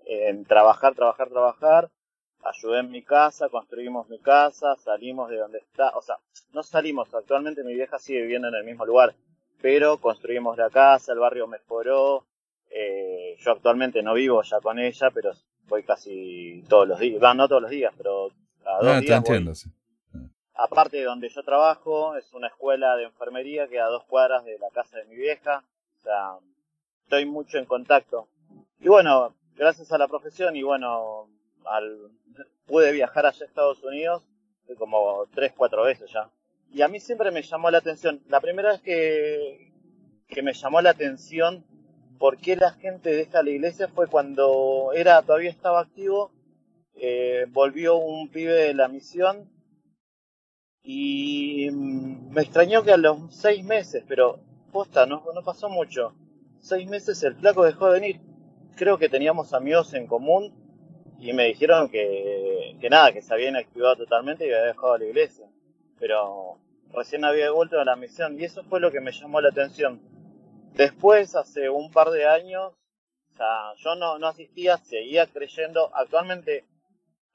en 0.05 0.45
trabajar, 0.45 0.93
trabajar, 0.93 1.29
trabajar, 1.29 1.89
ayudé 2.43 2.79
en 2.79 2.91
mi 2.91 3.03
casa, 3.03 3.49
construimos 3.49 4.09
mi 4.09 4.19
casa, 4.19 4.75
salimos 4.75 5.29
de 5.29 5.37
donde 5.37 5.59
está, 5.59 5.89
o 5.95 6.01
sea, 6.01 6.17
no 6.53 6.63
salimos, 6.63 7.13
actualmente 7.13 7.63
mi 7.63 7.73
vieja 7.75 7.97
sigue 7.97 8.21
viviendo 8.21 8.47
en 8.47 8.55
el 8.55 8.65
mismo 8.65 8.85
lugar, 8.85 9.15
pero 9.61 9.97
construimos 9.97 10.57
la 10.57 10.69
casa, 10.69 11.13
el 11.13 11.19
barrio 11.19 11.47
mejoró, 11.47 12.25
eh, 12.69 13.35
yo 13.39 13.51
actualmente 13.51 14.01
no 14.03 14.13
vivo 14.13 14.41
ya 14.43 14.59
con 14.59 14.79
ella, 14.79 15.11
pero 15.11 15.31
voy 15.67 15.83
casi 15.83 16.63
todos 16.67 16.87
los 16.87 16.99
días, 16.99 17.21
no, 17.35 17.47
todos 17.47 17.61
los 17.61 17.71
días, 17.71 17.93
pero 17.97 18.31
a 18.65 18.77
dos 18.83 18.87
ah, 18.87 18.99
días 18.99 19.17
entiendo, 19.17 19.53
Aparte 20.53 20.97
de 20.97 21.03
donde 21.03 21.29
yo 21.29 21.41
trabajo, 21.43 22.17
es 22.17 22.33
una 22.33 22.47
escuela 22.47 22.97
de 22.97 23.05
enfermería 23.05 23.67
que 23.69 23.79
a 23.79 23.85
dos 23.85 24.03
cuadras 24.03 24.43
de 24.43 24.59
la 24.59 24.69
casa 24.71 24.97
de 24.97 25.05
mi 25.05 25.15
vieja, 25.15 25.63
o 25.99 26.03
sea, 26.03 26.33
estoy 27.03 27.25
mucho 27.25 27.57
en 27.57 27.65
contacto. 27.65 28.27
Y 28.81 28.89
bueno, 28.89 29.33
gracias 29.55 29.91
a 29.93 29.97
la 29.97 30.09
profesión 30.09 30.57
y 30.57 30.63
bueno, 30.63 31.29
al, 31.65 32.11
pude 32.65 32.91
viajar 32.91 33.25
allá 33.25 33.45
a 33.45 33.47
Estados 33.47 33.81
Unidos 33.83 34.23
como 34.77 35.25
tres, 35.33 35.53
cuatro 35.55 35.83
veces 35.83 36.11
ya. 36.11 36.29
Y 36.71 36.81
a 36.81 36.87
mí 36.87 36.99
siempre 36.99 37.31
me 37.31 37.41
llamó 37.41 37.71
la 37.71 37.79
atención. 37.79 38.21
La 38.27 38.39
primera 38.39 38.71
vez 38.71 38.81
que, 38.81 39.71
que 40.27 40.43
me 40.43 40.53
llamó 40.53 40.81
la 40.81 40.91
atención 40.91 41.65
por 42.19 42.37
qué 42.37 42.55
la 42.57 42.71
gente 42.71 43.11
deja 43.11 43.41
la 43.41 43.49
iglesia 43.49 43.87
fue 43.87 44.07
cuando 44.07 44.91
era 44.93 45.21
todavía 45.21 45.49
estaba 45.49 45.79
activo. 45.79 46.31
Eh, 46.95 47.45
volvió 47.49 47.95
un 47.95 48.29
pibe 48.29 48.51
de 48.51 48.73
la 48.73 48.89
misión 48.89 49.49
y 50.83 51.69
mm, 51.71 52.31
me 52.31 52.41
extrañó 52.41 52.83
que 52.83 52.91
a 52.91 52.97
los 52.97 53.33
seis 53.33 53.63
meses, 53.63 54.03
pero 54.07 54.41
posta, 54.73 55.05
no, 55.05 55.23
no 55.33 55.43
pasó 55.43 55.69
mucho. 55.69 56.13
Seis 56.59 56.89
meses 56.89 57.23
el 57.23 57.35
flaco 57.35 57.63
dejó 57.63 57.87
de 57.87 57.99
venir. 58.01 58.21
Creo 58.75 58.97
que 58.97 59.07
teníamos 59.07 59.53
amigos 59.53 59.93
en 59.93 60.05
común 60.05 60.53
y 61.19 61.31
me 61.31 61.45
dijeron 61.45 61.89
que, 61.89 62.75
que 62.81 62.89
nada, 62.89 63.13
que 63.13 63.21
se 63.21 63.33
habían 63.33 63.55
activado 63.55 63.95
totalmente 63.95 64.45
y 64.45 64.51
había 64.51 64.67
dejado 64.67 64.97
la 64.97 65.05
iglesia. 65.05 65.45
Pero 65.97 66.59
recién 66.93 67.23
había 67.23 67.51
vuelto 67.51 67.79
a 67.79 67.85
la 67.85 67.95
misión 67.95 68.37
y 68.37 68.43
eso 68.43 68.63
fue 68.65 68.81
lo 68.81 68.91
que 68.91 68.99
me 68.99 69.13
llamó 69.13 69.39
la 69.39 69.49
atención. 69.49 70.01
Después, 70.79 71.35
hace 71.35 71.69
un 71.69 71.91
par 71.91 72.09
de 72.09 72.25
años, 72.25 72.71
o 73.33 73.35
sea, 73.35 73.73
yo 73.79 73.95
no, 73.95 74.17
no 74.17 74.27
asistía, 74.27 74.77
seguía 74.77 75.27
creyendo. 75.27 75.93
Actualmente, 75.93 76.63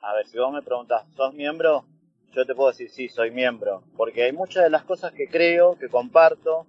a 0.00 0.14
ver, 0.14 0.26
si 0.26 0.38
vos 0.38 0.50
me 0.50 0.62
preguntas, 0.62 1.04
¿sos 1.14 1.34
miembro? 1.34 1.84
Yo 2.32 2.46
te 2.46 2.54
puedo 2.54 2.70
decir, 2.70 2.88
sí, 2.88 3.10
soy 3.10 3.30
miembro. 3.30 3.84
Porque 3.98 4.22
hay 4.22 4.32
muchas 4.32 4.64
de 4.64 4.70
las 4.70 4.84
cosas 4.84 5.12
que 5.12 5.28
creo, 5.28 5.78
que 5.78 5.90
comparto. 5.90 6.66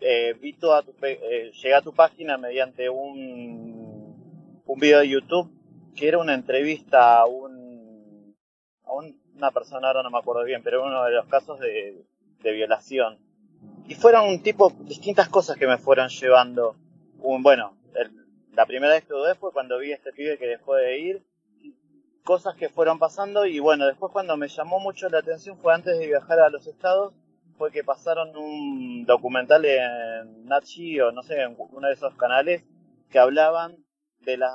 Eh, 0.00 0.34
vi 0.40 0.54
toda 0.54 0.82
tu, 0.82 0.92
eh, 1.00 1.52
llegué 1.54 1.74
a 1.74 1.82
tu 1.82 1.94
página 1.94 2.36
mediante 2.38 2.90
un, 2.90 4.60
un 4.66 4.80
video 4.80 4.98
de 4.98 5.10
YouTube 5.10 5.48
que 5.94 6.08
era 6.08 6.18
una 6.18 6.34
entrevista 6.34 7.20
a, 7.20 7.26
un, 7.26 8.34
a 8.82 8.92
una 8.92 9.52
persona, 9.52 9.86
ahora 9.86 10.02
no 10.02 10.10
me 10.10 10.18
acuerdo 10.18 10.42
bien, 10.42 10.60
pero 10.64 10.84
uno 10.84 11.04
de 11.04 11.12
los 11.12 11.26
casos 11.26 11.60
de, 11.60 12.04
violación. 12.42 13.27
Y 13.88 13.94
fueron 13.94 14.28
un 14.28 14.42
tipo, 14.42 14.70
distintas 14.80 15.30
cosas 15.30 15.56
que 15.56 15.66
me 15.66 15.78
fueron 15.78 16.10
llevando. 16.10 16.76
Un, 17.20 17.42
bueno, 17.42 17.74
la 18.52 18.66
primera 18.66 18.92
vez 18.92 19.04
que 19.04 19.14
dudé 19.14 19.34
fue 19.34 19.50
cuando 19.50 19.78
vi 19.78 19.92
a 19.92 19.94
este 19.94 20.12
pibe 20.12 20.36
que 20.36 20.46
dejó 20.46 20.74
de 20.74 20.98
ir, 20.98 21.22
cosas 22.22 22.54
que 22.54 22.68
fueron 22.68 22.98
pasando 22.98 23.46
y 23.46 23.60
bueno, 23.60 23.86
después 23.86 24.12
cuando 24.12 24.36
me 24.36 24.48
llamó 24.48 24.78
mucho 24.78 25.08
la 25.08 25.20
atención 25.20 25.56
fue 25.56 25.72
antes 25.72 25.98
de 25.98 26.06
viajar 26.06 26.38
a 26.38 26.50
los 26.50 26.66
estados, 26.66 27.14
fue 27.56 27.72
que 27.72 27.82
pasaron 27.82 28.36
un 28.36 29.06
documental 29.06 29.64
en 29.64 30.44
Nat 30.44 30.64
o 31.02 31.12
no 31.12 31.22
sé, 31.22 31.40
en 31.40 31.56
uno 31.56 31.88
de 31.88 31.94
esos 31.94 32.14
canales 32.16 32.64
que 33.10 33.18
hablaban 33.18 33.78
de 34.20 34.36
las 34.36 34.52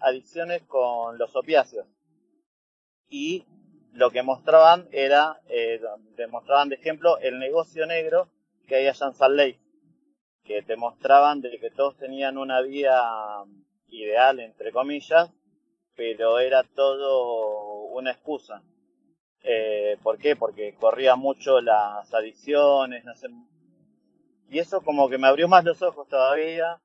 adicciones 0.00 0.62
con 0.62 1.16
los 1.16 1.36
opiáceos. 1.36 1.86
Y 3.08 3.46
lo 3.92 4.10
que 4.10 4.24
mostraban 4.24 4.88
era, 4.90 5.40
eh, 5.48 5.80
demostraban 6.16 6.70
de 6.70 6.74
ejemplo 6.74 7.18
el 7.18 7.38
negocio 7.38 7.86
negro 7.86 8.28
que 8.68 8.76
hay 8.76 8.86
allá 8.86 9.06
en 9.06 9.14
Salt 9.14 9.34
Lake, 9.34 9.58
que 10.44 10.62
te 10.62 10.76
mostraban 10.76 11.40
de 11.40 11.58
que 11.58 11.70
todos 11.70 11.96
tenían 11.96 12.38
una 12.38 12.60
vida 12.60 13.44
ideal, 13.88 14.40
entre 14.40 14.70
comillas, 14.70 15.30
pero 15.96 16.38
era 16.38 16.62
todo 16.62 17.86
una 17.86 18.12
excusa. 18.12 18.62
Eh, 19.42 19.96
¿Por 20.02 20.18
qué? 20.18 20.36
Porque 20.36 20.74
corría 20.74 21.16
mucho 21.16 21.60
las 21.60 22.12
adicciones, 22.14 23.04
no 23.04 23.14
sé. 23.14 23.28
Y 24.50 24.58
eso 24.58 24.82
como 24.82 25.08
que 25.08 25.18
me 25.18 25.26
abrió 25.26 25.48
más 25.48 25.64
los 25.64 25.82
ojos 25.82 26.08
todavía 26.08 26.80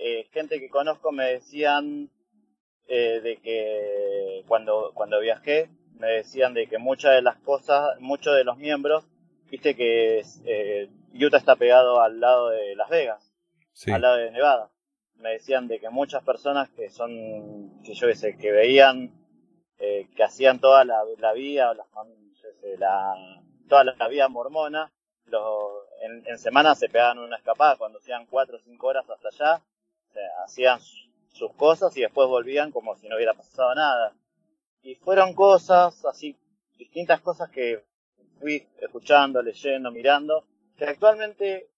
eh, 0.00 0.28
gente 0.32 0.60
que 0.60 0.70
conozco 0.70 1.10
me 1.10 1.24
decían 1.24 2.08
eh, 2.86 3.20
de 3.20 3.36
que 3.38 4.44
cuando, 4.46 4.92
cuando 4.94 5.18
viajé, 5.18 5.70
me 5.98 6.06
decían 6.06 6.54
de 6.54 6.68
que 6.68 6.78
muchas 6.78 7.14
de 7.14 7.22
las 7.22 7.36
cosas, 7.38 8.00
muchos 8.00 8.36
de 8.36 8.44
los 8.44 8.56
miembros, 8.58 9.04
viste 9.50 9.74
que 9.74 10.22
Utah 11.18 11.38
está 11.38 11.56
pegado 11.56 12.00
al 12.00 12.20
lado 12.20 12.50
de 12.50 12.76
Las 12.76 12.88
Vegas, 12.88 13.32
al 13.92 14.02
lado 14.02 14.16
de 14.16 14.30
Nevada. 14.30 14.70
Me 15.16 15.30
decían 15.30 15.66
de 15.66 15.80
que 15.80 15.90
muchas 15.90 16.22
personas 16.22 16.68
que 16.70 16.90
son, 16.90 17.82
que 17.82 17.94
yo 17.94 18.14
sé, 18.14 18.36
que 18.36 18.52
veían, 18.52 19.12
que 19.78 20.24
hacían 20.24 20.60
toda 20.60 20.84
la, 20.84 21.02
la 21.18 21.32
vía, 21.32 21.74
la, 21.74 21.86
la, 22.78 23.14
toda 23.68 23.84
la, 23.84 24.08
vía 24.08 24.28
mormona, 24.28 24.92
en, 26.02 26.22
en 26.26 26.38
semana 26.38 26.74
se 26.74 26.88
pegaban 26.88 27.18
una 27.18 27.36
escapada 27.36 27.76
cuando 27.76 27.98
hacían 27.98 28.26
cuatro 28.26 28.56
o 28.56 28.60
cinco 28.60 28.86
horas 28.86 29.08
hasta 29.10 29.28
allá 29.28 29.62
hacían 30.44 30.80
sus 31.32 31.52
cosas 31.54 31.96
y 31.96 32.00
después 32.00 32.28
volvían 32.28 32.72
como 32.72 32.96
si 32.96 33.08
no 33.08 33.16
hubiera 33.16 33.34
pasado 33.34 33.74
nada. 33.74 34.14
Y 34.82 34.94
fueron 34.96 35.34
cosas 35.34 36.04
así, 36.04 36.36
distintas 36.76 37.20
cosas 37.20 37.50
que 37.50 37.84
fui 38.40 38.66
escuchando, 38.80 39.42
leyendo, 39.42 39.90
mirando, 39.90 40.44
que 40.78 40.84
actualmente 40.84 41.68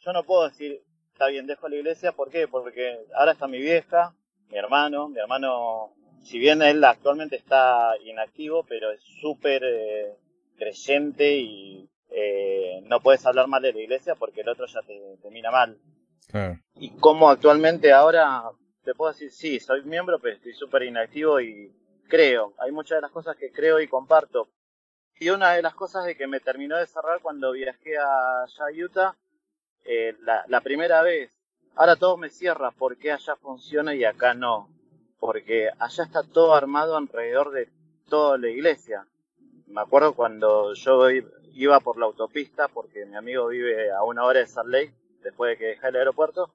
yo 0.00 0.12
no 0.12 0.24
puedo 0.24 0.48
decir, 0.48 0.82
está 1.12 1.28
bien, 1.28 1.46
dejo 1.46 1.68
la 1.68 1.76
iglesia, 1.76 2.12
¿por 2.12 2.30
qué? 2.30 2.48
Porque 2.48 2.98
ahora 3.14 3.32
está 3.32 3.46
mi 3.46 3.60
vieja, 3.60 4.14
mi 4.48 4.58
hermano, 4.58 5.08
mi 5.08 5.20
hermano, 5.20 5.92
si 6.24 6.38
bien 6.38 6.62
él 6.62 6.82
actualmente 6.82 7.36
está 7.36 7.92
inactivo, 8.04 8.64
pero 8.64 8.90
es 8.90 9.00
súper 9.20 9.62
eh, 9.64 10.16
creyente 10.56 11.36
y 11.36 11.88
eh, 12.10 12.80
no 12.84 13.00
puedes 13.00 13.24
hablar 13.26 13.48
mal 13.48 13.62
de 13.62 13.74
la 13.74 13.80
iglesia 13.80 14.14
porque 14.14 14.40
el 14.40 14.48
otro 14.48 14.66
ya 14.66 14.80
te, 14.82 15.18
te 15.22 15.30
mira 15.30 15.50
mal. 15.50 15.78
Y 16.76 16.90
como 16.96 17.28
actualmente 17.28 17.92
ahora, 17.92 18.44
te 18.82 18.94
puedo 18.94 19.12
decir, 19.12 19.30
sí, 19.30 19.60
soy 19.60 19.82
miembro, 19.84 20.18
pero 20.18 20.36
estoy 20.36 20.54
súper 20.54 20.84
inactivo 20.84 21.40
y 21.40 21.70
creo. 22.08 22.54
Hay 22.58 22.72
muchas 22.72 22.96
de 22.96 23.02
las 23.02 23.10
cosas 23.10 23.36
que 23.36 23.52
creo 23.52 23.78
y 23.80 23.88
comparto. 23.88 24.48
Y 25.22 25.30
una 25.30 25.52
de 25.52 25.62
las 25.62 25.76
cosas 25.76 26.04
de 26.04 26.16
que 26.16 26.26
me 26.26 26.40
terminó 26.40 26.76
de 26.76 26.88
cerrar 26.88 27.20
cuando 27.20 27.52
viajé 27.52 27.96
a 27.96 28.44
Utah, 28.76 29.16
eh, 29.84 30.16
la, 30.22 30.44
la 30.48 30.60
primera 30.60 31.00
vez, 31.00 31.30
ahora 31.76 31.94
todo 31.94 32.16
me 32.16 32.28
cierra, 32.28 32.72
porque 32.72 33.12
allá 33.12 33.36
funciona 33.36 33.94
y 33.94 34.02
acá 34.04 34.34
no? 34.34 34.68
Porque 35.20 35.68
allá 35.78 36.02
está 36.02 36.24
todo 36.24 36.56
armado 36.56 36.96
alrededor 36.96 37.52
de 37.52 37.68
toda 38.08 38.36
la 38.36 38.48
iglesia. 38.48 39.06
Me 39.68 39.82
acuerdo 39.82 40.14
cuando 40.16 40.74
yo 40.74 41.08
iba 41.52 41.78
por 41.78 41.98
la 41.98 42.06
autopista, 42.06 42.66
porque 42.66 43.06
mi 43.06 43.14
amigo 43.14 43.46
vive 43.46 43.92
a 43.92 44.02
una 44.02 44.24
hora 44.24 44.40
de 44.40 44.48
Salt 44.48 44.70
Lake, 44.70 44.94
después 45.22 45.50
de 45.50 45.56
que 45.56 45.66
dejé 45.66 45.86
el 45.86 45.96
aeropuerto, 45.98 46.52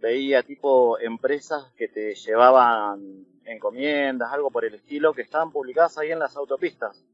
veía 0.00 0.42
tipo 0.42 0.98
empresas 0.98 1.70
que 1.76 1.86
te 1.86 2.16
llevaban 2.16 3.28
encomiendas, 3.44 4.32
algo 4.32 4.50
por 4.50 4.64
el 4.64 4.74
estilo, 4.74 5.14
que 5.14 5.22
estaban 5.22 5.52
publicadas 5.52 5.98
ahí 5.98 6.10
en 6.10 6.18
las 6.18 6.34
autopistas. 6.34 7.04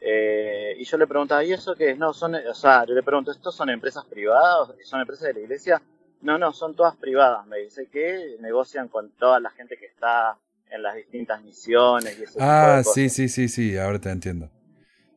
Eh, 0.00 0.76
y 0.78 0.84
yo 0.84 0.96
le 0.96 1.06
preguntaba, 1.06 1.44
¿y 1.44 1.52
eso 1.52 1.74
qué 1.74 1.90
es? 1.90 1.98
No, 1.98 2.12
son, 2.14 2.34
o 2.34 2.54
sea, 2.54 2.86
yo 2.86 2.94
le 2.94 3.02
pregunto, 3.02 3.30
¿estos 3.30 3.54
son 3.54 3.68
empresas 3.68 4.04
privadas? 4.06 4.70
¿Son 4.84 5.00
empresas 5.00 5.28
de 5.28 5.34
la 5.34 5.40
iglesia? 5.40 5.82
No, 6.22 6.38
no, 6.38 6.52
son 6.52 6.74
todas 6.74 6.96
privadas. 6.96 7.46
Me 7.46 7.58
dice 7.58 7.86
que 7.86 8.36
negocian 8.40 8.88
con 8.88 9.10
toda 9.12 9.40
la 9.40 9.50
gente 9.50 9.76
que 9.76 9.86
está 9.86 10.38
en 10.70 10.82
las 10.82 10.94
distintas 10.94 11.42
misiones 11.42 12.18
y 12.18 12.24
Ah, 12.38 12.82
sí, 12.84 13.08
sí, 13.08 13.28
sí, 13.28 13.48
sí, 13.48 13.76
ahora 13.76 14.00
te 14.00 14.10
entiendo. 14.10 14.50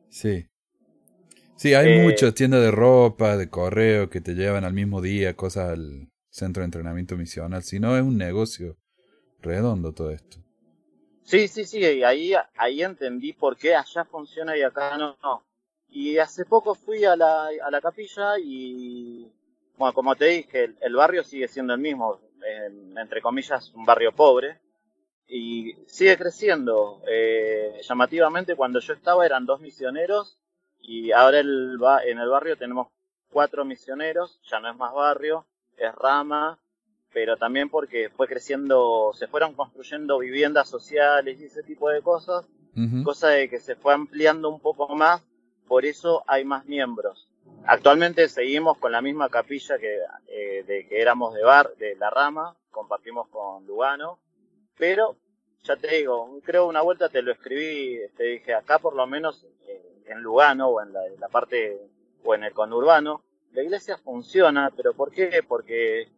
Sí. 0.08 0.46
Sí, 1.56 1.72
hay 1.72 1.88
eh, 1.88 2.02
muchas 2.02 2.34
tiendas 2.34 2.60
de 2.60 2.70
ropa, 2.70 3.36
de 3.36 3.48
correo 3.48 4.10
que 4.10 4.20
te 4.20 4.34
llevan 4.34 4.64
al 4.64 4.74
mismo 4.74 5.00
día 5.00 5.34
cosas 5.34 5.70
al 5.70 6.10
centro 6.28 6.60
de 6.60 6.66
entrenamiento 6.66 7.16
misional. 7.16 7.62
Si 7.62 7.78
no, 7.78 7.96
es 7.96 8.02
un 8.02 8.18
negocio 8.18 8.76
redondo 9.40 9.92
todo 9.92 10.10
esto. 10.10 10.43
Sí, 11.24 11.48
sí, 11.48 11.64
sí, 11.64 11.78
y 11.78 12.04
ahí, 12.04 12.34
ahí 12.56 12.82
entendí 12.82 13.32
por 13.32 13.56
qué 13.56 13.74
allá 13.74 14.04
funciona 14.04 14.56
y 14.56 14.62
acá 14.62 14.98
no. 14.98 15.16
Y 15.88 16.18
hace 16.18 16.44
poco 16.44 16.74
fui 16.74 17.04
a 17.06 17.16
la, 17.16 17.48
a 17.62 17.70
la 17.70 17.80
capilla 17.80 18.38
y, 18.38 19.32
bueno, 19.78 19.94
como 19.94 20.14
te 20.16 20.26
dije, 20.26 20.74
el, 20.80 20.94
barrio 20.94 21.24
sigue 21.24 21.48
siendo 21.48 21.72
el 21.72 21.80
mismo, 21.80 22.20
entre 22.96 23.22
comillas, 23.22 23.72
un 23.74 23.86
barrio 23.86 24.12
pobre, 24.12 24.60
y 25.26 25.74
sigue 25.86 26.18
creciendo. 26.18 27.02
Eh, 27.08 27.80
llamativamente, 27.82 28.54
cuando 28.54 28.80
yo 28.80 28.92
estaba 28.92 29.24
eran 29.24 29.46
dos 29.46 29.60
misioneros 29.60 30.38
y 30.78 31.10
ahora 31.12 31.40
el, 31.40 31.78
en 32.04 32.18
el 32.18 32.28
barrio 32.28 32.58
tenemos 32.58 32.88
cuatro 33.30 33.64
misioneros, 33.64 34.40
ya 34.44 34.60
no 34.60 34.70
es 34.70 34.76
más 34.76 34.92
barrio, 34.92 35.46
es 35.78 35.94
rama, 35.94 36.58
pero 37.14 37.36
también 37.36 37.70
porque 37.70 38.10
fue 38.10 38.26
creciendo, 38.26 39.12
se 39.14 39.28
fueron 39.28 39.54
construyendo 39.54 40.18
viviendas 40.18 40.68
sociales 40.68 41.40
y 41.40 41.44
ese 41.44 41.62
tipo 41.62 41.88
de 41.88 42.02
cosas, 42.02 42.44
cosa 43.04 43.28
de 43.28 43.48
que 43.48 43.60
se 43.60 43.76
fue 43.76 43.94
ampliando 43.94 44.50
un 44.50 44.58
poco 44.58 44.92
más, 44.96 45.22
por 45.68 45.84
eso 45.84 46.24
hay 46.26 46.44
más 46.44 46.66
miembros. 46.66 47.28
Actualmente 47.66 48.28
seguimos 48.28 48.78
con 48.78 48.90
la 48.90 49.00
misma 49.00 49.28
capilla 49.28 49.78
que, 49.78 50.00
eh, 50.26 50.64
de 50.66 50.88
que 50.88 51.00
éramos 51.00 51.34
de 51.34 51.44
Bar, 51.44 51.70
de 51.78 51.94
La 51.94 52.10
Rama, 52.10 52.56
compartimos 52.72 53.28
con 53.28 53.64
Lugano, 53.64 54.18
pero 54.76 55.16
ya 55.62 55.76
te 55.76 55.94
digo, 55.94 56.40
creo 56.42 56.66
una 56.66 56.82
vuelta 56.82 57.08
te 57.08 57.22
lo 57.22 57.30
escribí, 57.30 58.00
te 58.16 58.24
dije 58.24 58.54
acá 58.54 58.80
por 58.80 58.96
lo 58.96 59.06
menos 59.06 59.46
eh, 59.68 60.02
en 60.06 60.20
Lugano 60.20 60.66
o 60.66 60.82
en 60.82 60.92
la, 60.92 61.06
en 61.06 61.20
la 61.20 61.28
parte 61.28 61.78
o 62.24 62.34
en 62.34 62.42
el 62.42 62.52
conurbano, 62.52 63.22
la 63.52 63.62
iglesia 63.62 63.98
funciona, 63.98 64.72
pero 64.76 64.94
¿por 64.94 65.12
qué? 65.12 65.44
Porque 65.46 66.08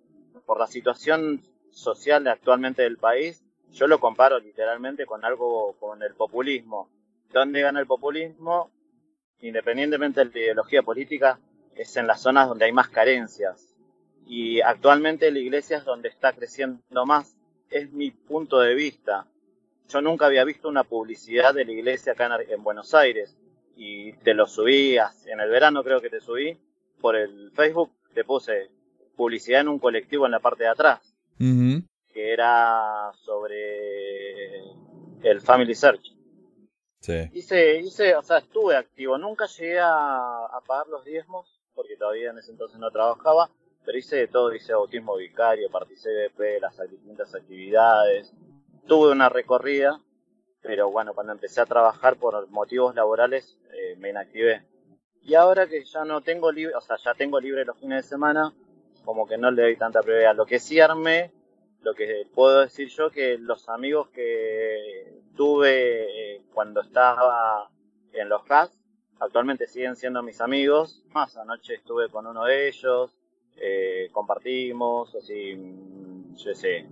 por 0.47 0.59
la 0.59 0.67
situación 0.67 1.43
social 1.71 2.27
actualmente 2.29 2.83
del 2.83 2.97
país, 2.97 3.43
yo 3.73 3.87
lo 3.87 4.01
comparo 4.01 4.39
literalmente 4.39 5.05
con 5.05 5.25
algo, 5.25 5.77
con 5.79 6.03
el 6.03 6.15
populismo. 6.15 6.89
¿Dónde 7.33 7.61
gana 7.61 7.81
el 7.81 7.87
populismo? 7.87 8.71
Independientemente 9.41 10.21
de 10.21 10.27
la 10.27 10.39
ideología 10.39 10.83
política, 10.83 11.39
es 11.75 11.97
en 11.97 12.07
las 12.07 12.23
zonas 12.23 12.49
donde 12.49 12.65
hay 12.65 12.73
más 12.73 12.89
carencias. 12.89 13.77
Y 14.27 14.61
actualmente 14.61 15.31
la 15.31 15.39
iglesia 15.39 15.79
es 15.79 15.85
donde 15.85 16.09
está 16.09 16.33
creciendo 16.33 17.05
más. 17.05 17.37
Es 17.69 17.93
mi 17.93 18.11
punto 18.13 18.61
de 18.61 18.75
vista. 18.75 19.27
Yo 19.89 20.01
nunca 20.01 20.27
había 20.27 20.45
visto 20.45 20.69
una 20.69 20.85
publicidad 20.85 21.55
de 21.55 21.65
la 21.65 21.73
iglesia 21.73 22.13
acá 22.13 22.39
en, 22.49 22.63
Buenos 22.63 22.95
Aires. 22.95 23.37
Y 23.77 24.13
te 24.15 24.33
lo 24.33 24.47
subí, 24.47 24.97
en 24.97 25.41
el 25.41 25.51
verano 25.51 25.85
creo 25.85 26.01
que 26.01 26.09
te 26.09 26.21
subí, 26.21 26.59
por 27.01 27.15
el 27.15 27.51
Facebook, 27.53 27.91
te 28.15 28.25
puse 28.25 28.71
publicidad 29.17 29.63
en 29.63 29.69
un 29.69 29.79
colectivo 29.79 30.27
en 30.27 30.33
la 30.33 30.41
parte 30.41 30.65
de 30.65 30.71
atrás, 30.71 31.15
que 31.39 32.33
era 32.33 33.11
sobre 33.15 34.61
el 35.23 35.41
Family 35.41 35.75
Search. 35.75 36.15
Sí. 37.01 37.31
Hice, 37.35 37.81
hice, 37.81 38.15
o 38.17 38.23
sea, 38.23 38.39
estuve 38.39 38.77
activo, 38.77 39.17
nunca 39.19 39.47
llegué 39.47 39.79
a, 39.81 40.49
pagar 40.67 40.89
los 40.89 41.05
diezmos, 41.05 41.61
porque 41.75 41.97
todavía 41.97 42.31
en 42.31 42.39
ese 42.39 42.51
entonces 42.51 42.79
no 42.79 42.91
trabajaba, 42.91 43.51
pero 43.85 43.99
hice 43.99 44.17
de 44.17 44.29
todo, 44.29 44.53
hice 44.55 44.73
bautismo 44.73 45.17
vicario, 45.17 45.71
participé 45.71 46.45
de 46.45 46.61
las 46.61 46.77
distintas 46.91 47.35
actividades, 47.35 48.33
tuve 48.87 49.13
una 49.13 49.29
recorrida, 49.29 50.01
pero 50.63 50.91
bueno, 50.91 51.15
cuando 51.15 51.33
empecé 51.33 51.61
a 51.61 51.67
trabajar 51.67 52.17
por 52.17 52.49
motivos 52.49 52.95
laborales 52.95 53.57
eh, 53.73 53.95
me 53.99 54.11
inactivé. 54.11 54.65
Y 55.23 55.35
ahora 55.35 55.67
que 55.67 55.85
ya 55.85 56.05
no 56.05 56.21
tengo 56.23 56.51
libre, 56.51 56.75
o 56.75 56.81
sea, 56.81 56.97
ya 56.97 57.15
tengo 57.15 57.41
libre 57.41 57.65
los 57.65 57.79
fines 57.79 58.05
de 58.05 58.09
semana, 58.09 58.53
como 59.07 59.27
que 59.27 59.39
no 59.39 59.53
le 59.53 59.63
doy 59.63 59.77
tanta 59.77 60.03
prioridad. 60.03 60.35
Lo 60.35 60.45
que 60.45 60.59
sí 60.59 60.79
lo 61.81 61.95
que 61.95 62.27
puedo 62.35 62.61
decir 62.63 62.89
yo, 62.89 63.11
que 63.11 63.39
los 63.39 63.69
amigos 63.69 64.09
que 64.11 65.23
tuve 65.37 66.35
eh, 66.35 66.43
cuando 66.53 66.81
estaba 66.81 67.71
en 68.13 68.29
los 68.29 68.43
CAS, 68.43 68.77
actualmente 69.21 69.69
siguen 69.69 69.95
siendo 69.95 70.23
mis 70.25 70.41
amigos. 70.41 71.05
Más 71.15 71.37
anoche 71.37 71.75
estuve 71.75 72.11
con 72.11 72.27
uno 72.27 72.45
de 72.45 72.69
ellos, 72.69 73.17
eh, 73.57 74.09
compartimos, 74.11 75.15
así, 75.15 75.55
mm, 75.55 76.35
yo 76.35 76.55
sé, 76.55 76.89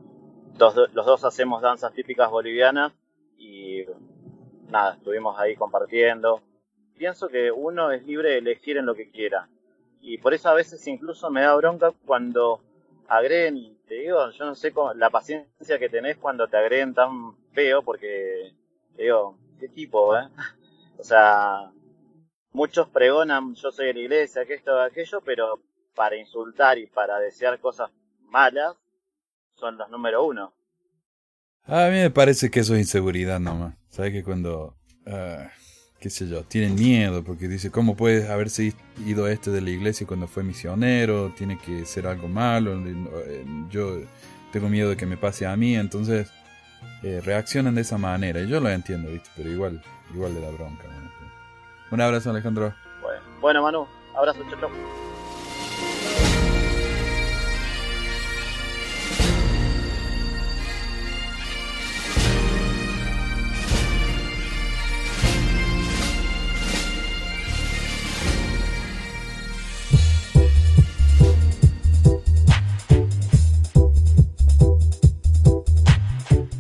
los 0.57 1.07
dos 1.07 1.25
hacemos 1.25 1.63
danzas 1.63 1.93
típicas 1.93 2.31
bolivianas 2.31 2.93
y 3.37 3.85
nada, 4.69 4.95
estuvimos 4.95 5.37
ahí 5.41 5.57
compartiendo. 5.57 6.43
Pienso 6.97 7.29
que 7.29 7.51
uno 7.51 7.91
es 7.91 8.07
libre 8.07 8.31
de 8.31 8.39
elegir 8.39 8.77
en 8.77 8.87
lo 8.87 8.95
que 8.95 9.11
quiera 9.11 9.49
y 10.05 10.19
por 10.19 10.35
eso 10.35 10.51
a 10.51 10.55
veces 10.55 10.87
incluso 10.87 11.31
me 11.31 11.41
da 11.41 11.55
bronca 11.57 11.93
cuando 12.05 12.61
agreden, 13.09 13.57
y 13.57 13.75
te 13.89 13.95
digo, 13.95 14.31
yo 14.31 14.45
no 14.45 14.55
sé 14.55 14.73
la 14.97 15.09
paciencia 15.09 15.79
que 15.79 15.89
tenés 15.89 16.19
cuando 16.19 16.47
te 16.47 16.59
agreden 16.59 16.93
tan 16.93 17.35
feo, 17.53 17.83
porque, 17.83 18.53
te 18.97 19.05
digo, 19.05 19.39
qué 19.59 19.69
tipo, 19.69 20.17
¿eh? 20.17 20.29
O 20.99 21.03
sea, 21.03 21.73
muchos 22.53 22.89
pregonan, 22.89 23.55
yo 23.57 23.73
soy 23.73 23.87
de 23.87 23.95
la 23.95 24.01
iglesia, 24.01 24.45
que 24.47 24.55
esto, 24.55 24.81
aquello, 24.81 25.21
pero 25.23 25.61
para 25.95 26.17
insultar 26.17 26.79
y 26.79 26.87
para 26.87 27.19
desear 27.19 27.59
cosas 27.59 27.91
malas, 28.21 28.77
son 29.57 29.77
los 29.77 29.91
número 29.91 30.25
uno. 30.25 30.53
A 31.65 31.89
mí 31.89 31.97
me 31.97 32.11
parece 32.11 32.51
que 32.51 32.61
eso 32.61 32.75
es 32.75 32.81
inseguridad 32.81 33.41
nomás. 33.41 33.75
¿Sabes 33.89 34.13
que 34.13 34.23
cuando... 34.23 34.77
Ah, 35.07 35.51
qué 36.01 36.11
sé 36.11 36.29
yo, 36.29 36.43
tienen 36.43 36.75
miedo 36.75 37.23
porque 37.25 37.49
dice, 37.49 37.71
¿cómo 37.71 37.97
puede 37.97 38.31
haberse 38.31 38.75
ido 39.07 39.27
este 39.29 39.51
de 39.51 39.61
la 39.61 39.71
iglesia 39.71 40.07
cuando 40.07 40.27
fue 40.27 40.43
misionero? 40.43 41.33
Tiene 41.37 41.59
que 41.59 41.87
ser 41.87 42.07
algo 42.07 42.29
malo, 42.29 42.79
eh, 42.87 43.45
yo 43.71 44.01
tengo 44.53 44.69
miedo 44.69 44.91
de 44.91 44.97
que 44.97 45.07
me 45.07 45.17
pase 45.17 45.47
a 45.47 45.57
mí, 45.57 45.77
entonces 45.77 46.31
eh, 47.03 47.21
reaccionan 47.25 47.75
de 47.75 47.81
esa 47.81 47.99
manera. 47.99 48.41
Y 48.41 48.49
yo 48.49 48.61
lo 48.61 48.69
entiendo, 48.69 49.11
¿viste? 49.11 49.31
Pero 49.37 49.51
igual, 49.51 49.83
igual 50.15 50.35
le 50.35 50.41
da 50.41 50.51
bronca. 50.51 50.85
Un 51.91 52.01
abrazo, 52.01 52.31
Alejandro. 52.31 52.75
Bueno, 53.01 53.21
bueno 53.41 53.63
Manu, 53.63 53.87
abrazo, 54.17 54.41
chao. 54.61 54.71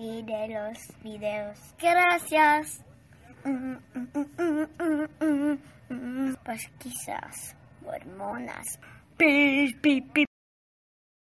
y 0.00 0.22
de 0.22 0.48
los 0.48 0.78
videos. 1.02 1.58
Gracias. 1.78 2.82
Pues 6.44 6.70
quizás 6.78 7.54
hormonas. 7.84 8.78